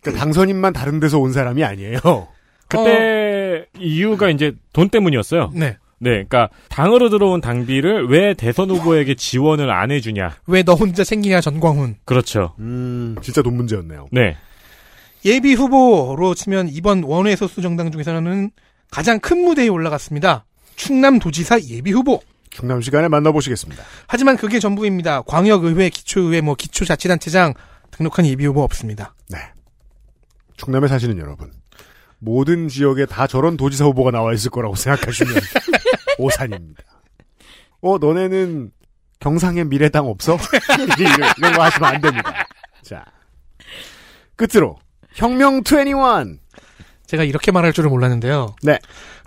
그러니까 0.01 0.23
당선인만 0.25 0.73
다른 0.73 1.01
데서 1.01 1.19
온 1.19 1.33
사람이 1.33 1.65
아니에요. 1.65 2.01
그때 2.69 3.67
이유가 3.79 4.31
이제 4.31 4.53
돈 4.73 4.89
때문이었어요. 4.89 5.51
네. 5.55 5.77
네, 6.03 6.11
그러니까 6.25 6.49
당으로 6.71 7.11
들어온 7.11 7.43
당비를 7.43 8.09
왜 8.09 8.33
대선 8.33 8.71
후보에게 8.71 9.17
지원을 9.17 9.71
안 9.71 9.91
해주냐. 9.91 10.37
왜 10.47 10.63
너 10.63 10.73
혼자 10.75 11.05
챙기냐 11.05 11.43
전광훈. 11.43 11.97
그렇죠. 12.07 12.55
음, 12.59 13.17
진짜 13.21 13.43
돈 13.43 13.57
문제였네요. 13.57 14.07
네. 14.11 14.37
예비 15.27 15.53
후보로 15.53 16.35
치면 16.35 16.69
이번 16.71 17.03
원외 17.03 17.37
소수 17.37 17.61
정당 17.61 17.91
중에서는 17.91 18.51
가장 18.91 19.19
큰 19.21 19.45
무대에 19.45 19.69
올라갔습니다. 19.69 20.47
충남도지사 20.81 21.61
예비 21.69 21.93
후보. 21.93 22.23
충남 22.49 22.81
시간에 22.81 23.09
만나보시겠습니다. 23.09 23.85
하지만 24.07 24.37
그게 24.39 24.59
전부입니다. 24.59 25.23
광역의회, 25.23 25.91
기초의회, 25.91 26.41
뭐 26.41 26.55
기초자치단체장 26.55 27.53
등록한 27.91 28.25
예비 28.27 28.47
후보 28.47 28.63
없습니다. 28.63 29.15
네. 29.29 29.39
충남에 30.57 30.89
사시는 30.89 31.19
여러분. 31.19 31.53
모든 32.19 32.69
지역에 32.69 33.05
다 33.05 33.27
저런 33.27 33.59
도지사 33.59 33.85
후보가 33.85 34.11
나와 34.11 34.33
있을 34.33 34.51
거라고 34.51 34.75
생각하시면 34.75 35.35
오산입니다. 36.19 36.83
어, 37.83 37.99
너네는 37.99 38.71
경상의 39.21 39.67
미래당 39.67 40.07
없어? 40.07 40.39
이런, 40.99 41.31
이런 41.39 41.53
거 41.53 41.63
하시면 41.63 41.95
안 41.95 42.01
됩니다. 42.01 42.47
자. 42.83 43.05
끝으로, 44.37 44.79
혁명 45.13 45.63
21! 45.63 46.41
제가 47.07 47.25
이렇게 47.25 47.53
말할 47.53 47.73
줄은 47.73 47.91
몰랐는데요. 47.91 48.55
네. 48.63 48.79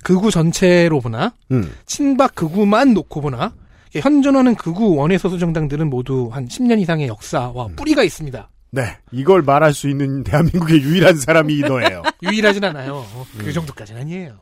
극우 0.03 0.31
전체로 0.31 0.99
보나 0.99 1.33
음. 1.51 1.71
친박 1.85 2.35
극우만 2.35 2.93
놓고 2.93 3.21
보나 3.21 3.53
현존하는 3.91 4.55
극우 4.55 4.95
원외 4.95 5.17
소수 5.17 5.37
정당들은 5.39 5.89
모두 5.89 6.29
한 6.31 6.47
10년 6.47 6.79
이상의 6.81 7.07
역사와 7.07 7.69
뿌리가 7.75 8.03
있습니다. 8.03 8.49
네. 8.71 8.97
이걸 9.11 9.43
말할 9.43 9.73
수 9.73 9.87
있는 9.87 10.23
대한민국의 10.23 10.81
유일한 10.81 11.15
사람이 11.15 11.59
너예요. 11.59 12.01
유일하진 12.23 12.63
않아요. 12.63 13.05
그 13.37 13.53
정도까지는 13.53 14.01
아니에요. 14.01 14.39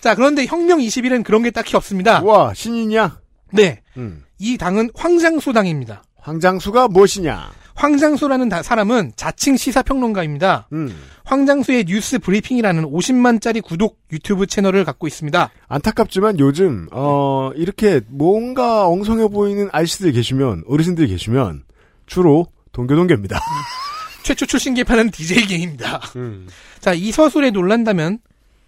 자, 0.00 0.16
그런데 0.16 0.46
혁명 0.46 0.80
20일은 0.80 1.22
그런 1.22 1.44
게 1.44 1.52
딱히 1.52 1.76
없습니다. 1.76 2.22
와, 2.22 2.52
신인이야? 2.54 3.20
네. 3.52 3.82
음. 3.96 4.24
이 4.40 4.58
당은 4.58 4.90
황장수 4.96 5.52
당입니다. 5.52 6.02
황장수가 6.16 6.88
무엇이냐? 6.88 7.52
황장수라는 7.74 8.48
다- 8.48 8.62
사람은 8.62 9.12
자칭 9.16 9.56
시사평론가입니다. 9.56 10.68
음. 10.72 10.94
황장수의 11.24 11.84
뉴스 11.86 12.18
브리핑이라는 12.18 12.84
50만짜리 12.84 13.62
구독 13.62 13.98
유튜브 14.12 14.46
채널을 14.46 14.84
갖고 14.84 15.06
있습니다. 15.06 15.50
안타깝지만 15.68 16.38
요즘 16.38 16.88
어 16.92 17.50
이렇게 17.54 18.00
뭔가 18.08 18.86
엉성해 18.86 19.28
보이는 19.28 19.68
아저씨들 19.72 20.12
계시면 20.12 20.64
어르신들 20.66 21.06
계시면 21.06 21.64
주로 22.06 22.46
동교동계입니다. 22.72 23.38
최초 24.24 24.46
출신 24.46 24.74
개판은 24.74 25.10
DJ 25.10 25.46
게임입니다. 25.46 26.00
음. 26.16 26.46
자, 26.80 26.92
이 26.92 27.10
서술에 27.10 27.50
놀란다면 27.50 28.18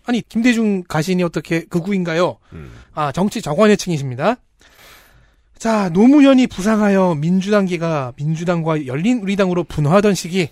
아니 0.07 0.21
김대중 0.29 0.83
가신이 0.83 1.23
어떻게 1.23 1.65
극우인가요? 1.65 2.39
음. 2.53 2.73
아 2.95 3.13
정치 3.13 3.41
정관예층이십니다. 3.41 4.37
자 5.65 5.89
노무현이 5.89 6.47
부상하여 6.49 7.15
민주당계가 7.15 8.13
민주당과 8.17 8.85
열린 8.85 9.23
우리당으로 9.23 9.65
분화하던 9.65 10.13
시기 10.15 10.51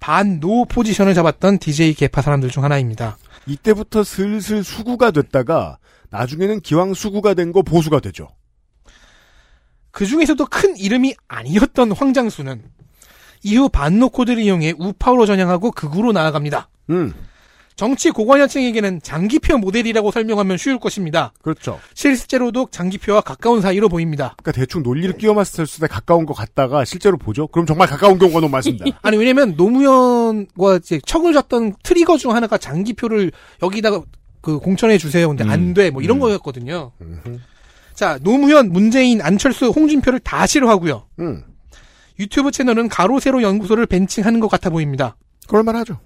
반노 0.00 0.64
포지션을 0.64 1.14
잡았던 1.14 1.60
DJ 1.60 1.94
개파 1.94 2.20
사람들 2.20 2.50
중 2.50 2.64
하나입니다. 2.64 3.16
이때부터 3.46 4.02
슬슬 4.02 4.64
수구가 4.64 5.12
됐다가 5.12 5.78
나중에는 6.10 6.62
기왕 6.62 6.94
수구가 6.94 7.34
된 7.34 7.52
거 7.52 7.62
보수가 7.62 8.00
되죠. 8.00 8.26
그 9.92 10.04
중에서도 10.04 10.44
큰 10.46 10.76
이름이 10.76 11.14
아니었던 11.28 11.92
황장수는 11.92 12.64
이후 13.44 13.68
반노 13.68 14.08
코드를 14.08 14.42
이용해 14.42 14.74
우파로 14.78 15.26
전향하고 15.26 15.70
극우로 15.70 16.10
나아갑니다. 16.10 16.68
음. 16.90 17.14
정치 17.78 18.10
고관여층에게는 18.10 19.02
장기표 19.02 19.56
모델이라고 19.58 20.10
설명하면 20.10 20.56
쉬울 20.56 20.80
것입니다. 20.80 21.32
그렇죠. 21.40 21.78
실제로도 21.94 22.70
장기표와 22.72 23.20
가까운 23.20 23.60
사이로 23.60 23.88
보입니다. 23.88 24.34
그러니까 24.36 24.50
대충 24.50 24.82
논리를 24.82 25.16
끼워 25.16 25.32
맞을 25.32 25.64
때 25.64 25.86
가까운 25.86 26.26
것 26.26 26.34
같다가 26.34 26.84
실제로 26.84 27.16
보죠. 27.16 27.46
그럼 27.46 27.66
정말 27.66 27.86
가까운 27.86 28.18
경우가 28.18 28.40
너무 28.40 28.50
많습니다. 28.50 28.84
아니 29.00 29.16
왜냐면 29.16 29.54
노무현과 29.56 30.78
이제 30.78 31.00
척을 31.06 31.32
졌던 31.32 31.76
트리거 31.84 32.18
중 32.18 32.34
하나가 32.34 32.58
장기표를 32.58 33.30
여기다가 33.62 34.02
그 34.40 34.58
공천해 34.58 34.98
주세요. 34.98 35.28
근데 35.28 35.44
안 35.44 35.72
돼. 35.72 35.90
뭐 35.90 36.02
이런 36.02 36.16
음. 36.16 36.22
거였거든요. 36.22 36.90
자 37.94 38.18
노무현, 38.20 38.72
문재인, 38.72 39.22
안철수, 39.22 39.68
홍준표를 39.68 40.18
다 40.18 40.48
싫어하고요. 40.48 41.06
음. 41.20 41.44
유튜브 42.18 42.50
채널은 42.50 42.88
가로 42.88 43.20
세로 43.20 43.40
연구소를 43.40 43.86
벤칭하는 43.86 44.40
것 44.40 44.48
같아 44.48 44.68
보입니다. 44.68 45.16
그럴만하죠. 45.46 46.00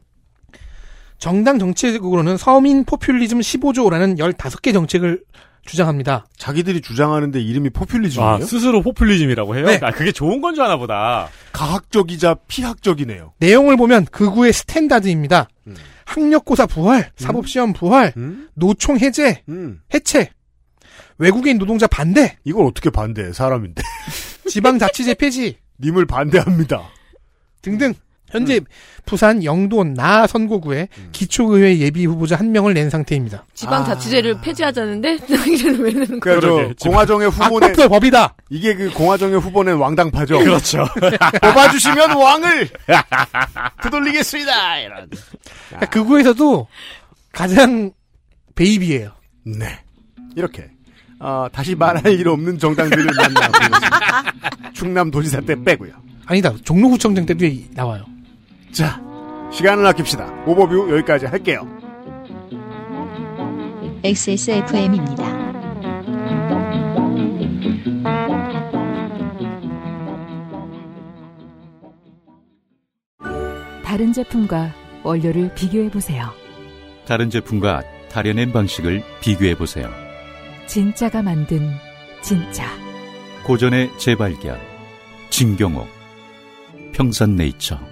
정당 1.22 1.60
정책으로는 1.60 2.36
서민 2.36 2.84
포퓰리즘 2.84 3.38
15조라는 3.38 4.18
15개 4.18 4.72
정책을 4.72 5.22
주장합니다. 5.64 6.26
자기들이 6.36 6.80
주장하는데 6.80 7.40
이름이 7.40 7.70
포퓰리즘이에요? 7.70 8.28
아, 8.28 8.40
스스로 8.40 8.82
포퓰리즘이라고 8.82 9.54
해요? 9.56 9.66
네. 9.66 9.78
아, 9.82 9.92
그게 9.92 10.10
좋은 10.10 10.40
건 10.40 10.56
줄 10.56 10.64
아나 10.64 10.76
보다. 10.76 11.28
가학적이자 11.52 12.38
피학적이네요. 12.48 13.34
내용을 13.38 13.76
보면 13.76 14.06
극우의 14.06 14.52
standard입니다. 14.52 15.46
음. 15.68 15.76
학력고사 16.06 16.66
부활, 16.66 17.12
사법시험 17.14 17.72
부활, 17.72 18.12
음? 18.16 18.48
노총 18.54 18.98
해제, 18.98 19.44
음. 19.48 19.80
해체, 19.94 20.28
외국인 21.18 21.56
노동자 21.56 21.86
반대, 21.86 22.36
이걸 22.42 22.66
어떻게 22.66 22.90
반대해, 22.90 23.32
사람인데. 23.32 23.80
지방자치제 24.48 25.14
폐지 25.14 25.58
님을 25.78 26.04
반대합니다. 26.06 26.82
등등 27.62 27.94
현재 28.32 28.60
부산 29.04 29.44
영도 29.44 29.94
나 29.94 30.26
선거구에 30.26 30.88
기초의회 31.12 31.78
예비 31.78 32.06
후보자 32.06 32.36
한 32.36 32.50
명을 32.50 32.74
낸 32.74 32.88
상태입니다. 32.90 33.44
지방자치제를 33.54 34.40
폐지하자는데 34.40 35.18
당신은 35.28 35.80
왜 35.80 35.92
내는 35.92 36.18
그러게, 36.20 36.74
지금. 36.76 36.90
공화정의 36.92 37.30
후보는 37.30 37.68
악법도 37.68 37.88
법이다. 37.90 38.34
이게 38.50 38.74
그 38.74 38.90
공화정의 38.90 39.38
후보는 39.40 39.76
왕당파죠. 39.76 40.38
그렇죠. 40.38 40.84
뽑아주시면 41.42 42.12
왕을 42.16 42.68
되돌리겠습니다. 43.82 44.78
이런. 44.78 45.08
그러니까 45.68 45.90
극우에서도 45.90 46.66
가장 47.32 47.90
베이비예요. 48.54 49.12
네. 49.44 49.78
이렇게 50.36 50.68
어, 51.18 51.46
다시 51.52 51.74
말할 51.74 52.06
일 52.18 52.28
없는 52.28 52.58
정당들을 52.58 53.04
만나고 53.04 53.58
있습니다. 53.64 54.22
충남 54.72 55.10
도지사 55.10 55.40
때 55.42 55.54
빼고요. 55.62 55.92
아니다. 56.26 56.52
종로구청장 56.64 57.26
때도 57.26 57.44
이- 57.46 57.66
나와요. 57.74 58.04
자, 58.72 59.00
시간을 59.52 59.84
아낍시다. 59.86 60.32
오버뷰 60.46 60.90
여기까지 60.92 61.26
할게요. 61.26 61.68
XSFM입니다. 64.02 65.42
다른 73.84 74.12
제품과 74.12 74.72
원료를 75.04 75.54
비교해 75.54 75.90
보세요. 75.90 76.30
다른 77.06 77.28
제품과 77.28 77.82
다려낸 78.10 78.52
방식을 78.52 79.02
비교해 79.20 79.54
보세요. 79.54 79.90
진짜가 80.66 81.20
만든 81.22 81.68
진짜. 82.22 82.64
고전의 83.44 83.90
재발견. 83.98 84.58
진경옥. 85.28 85.86
평산네이처. 86.92 87.91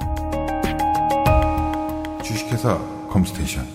주식회사 2.61 2.77
컴스테이션 3.09 3.65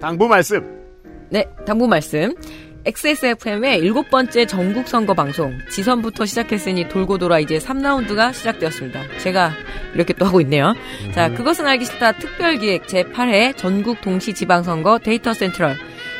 당부 0.00 0.28
말씀. 0.28 0.62
네, 1.30 1.44
당부 1.66 1.88
말씀. 1.88 2.34
XSFM의 2.84 3.80
일곱 3.80 4.08
번째 4.08 4.46
전국 4.46 4.88
선거 4.88 5.12
방송 5.12 5.52
지선부터 5.70 6.24
시작했으니 6.24 6.88
돌고 6.88 7.18
돌아 7.18 7.40
이제 7.40 7.58
3라운드가 7.58 8.32
시작되었습니다. 8.32 9.18
제가 9.18 9.52
이렇게 9.94 10.14
또 10.14 10.24
하고 10.24 10.40
있네요. 10.42 10.74
자, 11.14 11.32
그것은 11.34 11.66
알기 11.66 11.84
싫다 11.84 12.12
특별기획 12.12 12.86
제8회 12.86 13.56
전국 13.56 14.00
동시 14.00 14.32
지방선거 14.32 15.00
데이터 15.00 15.34
센트럴 15.34 15.76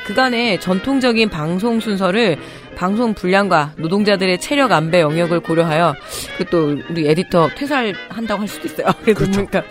그간의 0.08 0.58
전통적인 0.60 1.28
방송 1.28 1.80
순서를 1.80 2.38
방송 2.78 3.12
분량과 3.12 3.72
노동자들의 3.76 4.40
체력 4.40 4.72
안배 4.72 5.00
영역을 5.00 5.40
고려하여 5.40 5.94
그 6.36 6.48
또 6.50 6.78
우리 6.90 7.08
에디터 7.08 7.50
퇴사한다고 7.56 8.40
할 8.40 8.48
수도 8.48 8.66
있어요. 8.68 8.86
그래서 9.04 9.30
그러니까 9.30 9.62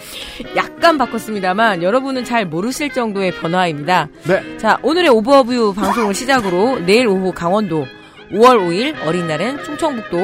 약간 0.56 0.98
바꿨습니다만 0.98 1.84
여러분은 1.84 2.24
잘 2.24 2.46
모르실 2.46 2.94
정도의 2.94 3.32
변화입니다. 3.32 4.08
네. 4.24 4.58
자, 4.58 4.80
오늘의 4.84 5.10
오버뷰 5.10 5.74
방송을 5.74 6.14
시작으로 6.14 6.80
내일 6.86 7.08
오후 7.08 7.32
강원도, 7.32 7.86
5월 8.32 8.58
5일 8.60 9.08
어린날은 9.08 9.64
충청북도, 9.64 10.18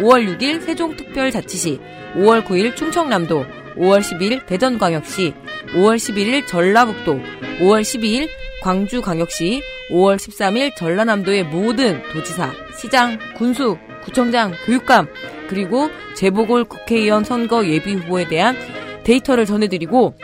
5월 0.00 0.38
6일 0.38 0.62
세종특별자치시, 0.62 1.80
5월 2.16 2.44
9일 2.44 2.76
충청남도, 2.76 3.44
5월 3.78 4.00
12일 4.00 4.44
대전광역시, 4.46 5.34
5월 5.74 5.96
11일 5.96 6.46
전라북도, 6.46 7.20
5월 7.60 7.82
12일 7.82 8.28
광주광역시, 8.62 9.62
5월 9.90 10.16
13일 10.16 10.74
전라남도의 10.76 11.44
모든 11.44 12.02
도지사, 12.12 12.52
시장, 12.76 13.18
군수, 13.36 13.78
구청장, 14.02 14.52
교육감, 14.66 15.06
그리고 15.48 15.90
재보궐 16.16 16.64
국회의원 16.64 17.24
선거 17.24 17.66
예비 17.66 17.94
후보에 17.94 18.26
대한 18.28 18.56
데이터를 19.04 19.46
전해드리고 19.46 20.14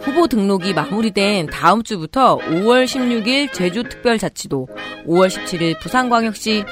후보 0.00 0.28
등록이 0.28 0.72
마무리된 0.72 1.46
다음 1.46 1.82
주부터 1.82 2.38
5월 2.38 2.84
16일 2.84 3.52
제주특별자치도, 3.52 4.68
5월 5.06 5.28
17일 5.28 5.80
부산광역시, 5.80 6.64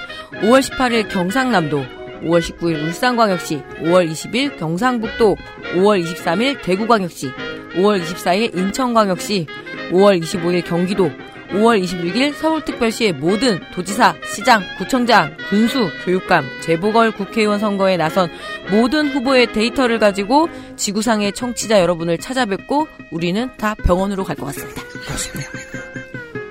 5월 0.43 0.61
18일 0.61 1.09
경상남도, 1.09 2.04
5월 2.23 2.41
19일 2.41 2.83
울산광역시, 2.85 3.63
5월 3.83 4.11
20일 4.11 4.59
경상북도, 4.59 5.37
5월 5.75 6.05
23일 6.05 6.63
대구광역시, 6.63 7.33
5월 7.77 8.03
24일 8.03 8.57
인천광역시, 8.57 9.47
5월 9.91 10.23
25일 10.23 10.65
경기도, 10.65 11.11
5월 11.51 11.81
26일 11.83 12.35
서울특별시의 12.35 13.13
모든 13.13 13.61
도지사, 13.73 14.15
시장, 14.35 14.63
구청장, 14.79 15.37
군수, 15.49 15.89
교육감, 16.05 16.45
재보궐 16.63 17.13
국회의원 17.13 17.61
선거에 17.61 17.97
나선 17.97 18.29
모든 18.71 19.09
후보의 19.09 19.53
데이터를 19.53 19.99
가지고 20.01 20.49
지구상의 20.77 21.33
청취자 21.33 21.81
여러분을 21.81 22.19
찾아뵙고 22.19 22.89
우리는 23.13 23.51
다 23.57 23.75
병원으로 23.75 24.25
갈 24.25 24.35
것 24.37 24.47
같습니다. 24.47 24.83
그렇습니다. 24.83 25.51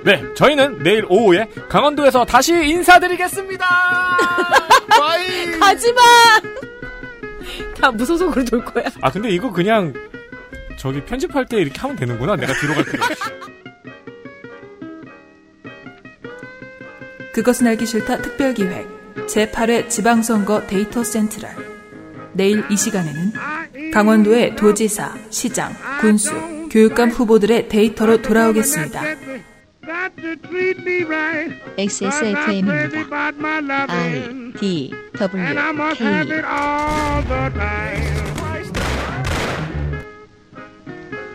네, 0.06 0.22
저희는 0.36 0.84
내일 0.84 1.06
오후에 1.10 1.48
강원도에서 1.70 2.24
다시 2.26 2.54
인사드리겠습니다. 2.54 3.66
가지마! 5.60 6.02
다 7.80 7.92
무소속으로 7.92 8.46
돌 8.46 8.64
거야. 8.64 8.86
아 9.02 9.12
근데 9.12 9.30
이거 9.30 9.52
그냥 9.52 9.94
저기 10.78 11.04
편집할 11.04 11.46
때 11.46 11.58
이렇게 11.58 11.80
하면 11.82 11.96
되는구나. 11.96 12.36
내가 12.36 12.54
뒤로 12.54 12.74
갈 12.74 12.84
필요 12.86 13.04
없이. 13.04 13.22
그것은 17.34 17.68
알기 17.68 17.86
싫다 17.86 18.22
특별기획 18.22 18.88
제8회 19.28 19.90
지방선거 19.90 20.68
데이터 20.68 21.04
센트럴 21.04 21.50
내일 22.34 22.64
이 22.70 22.78
시간에는 22.78 23.92
강원도의 23.92 24.56
도지사, 24.56 25.16
시장, 25.30 25.74
군수, 26.02 26.32
교육감 26.70 27.10
후보들의 27.10 27.70
데이터로 27.70 28.22
돌아오겠습니다. 28.22 29.02
XSFM입니다. 31.77 33.19
I 33.89 34.53
D 34.59 34.93
W 35.19 35.45
K 35.95 36.09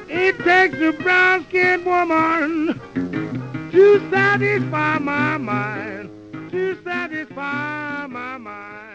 It 0.09 0.37
takes 0.43 0.79
a 0.79 0.91
brown 0.93 1.43
skinned 1.45 1.85
woman 1.85 2.79
to 3.71 3.99
satisfy 4.11 4.99
my 4.99 5.37
mind, 5.37 6.09
to 6.51 6.75
satisfy 6.83 8.07
my 8.07 8.37
mind. 8.37 8.86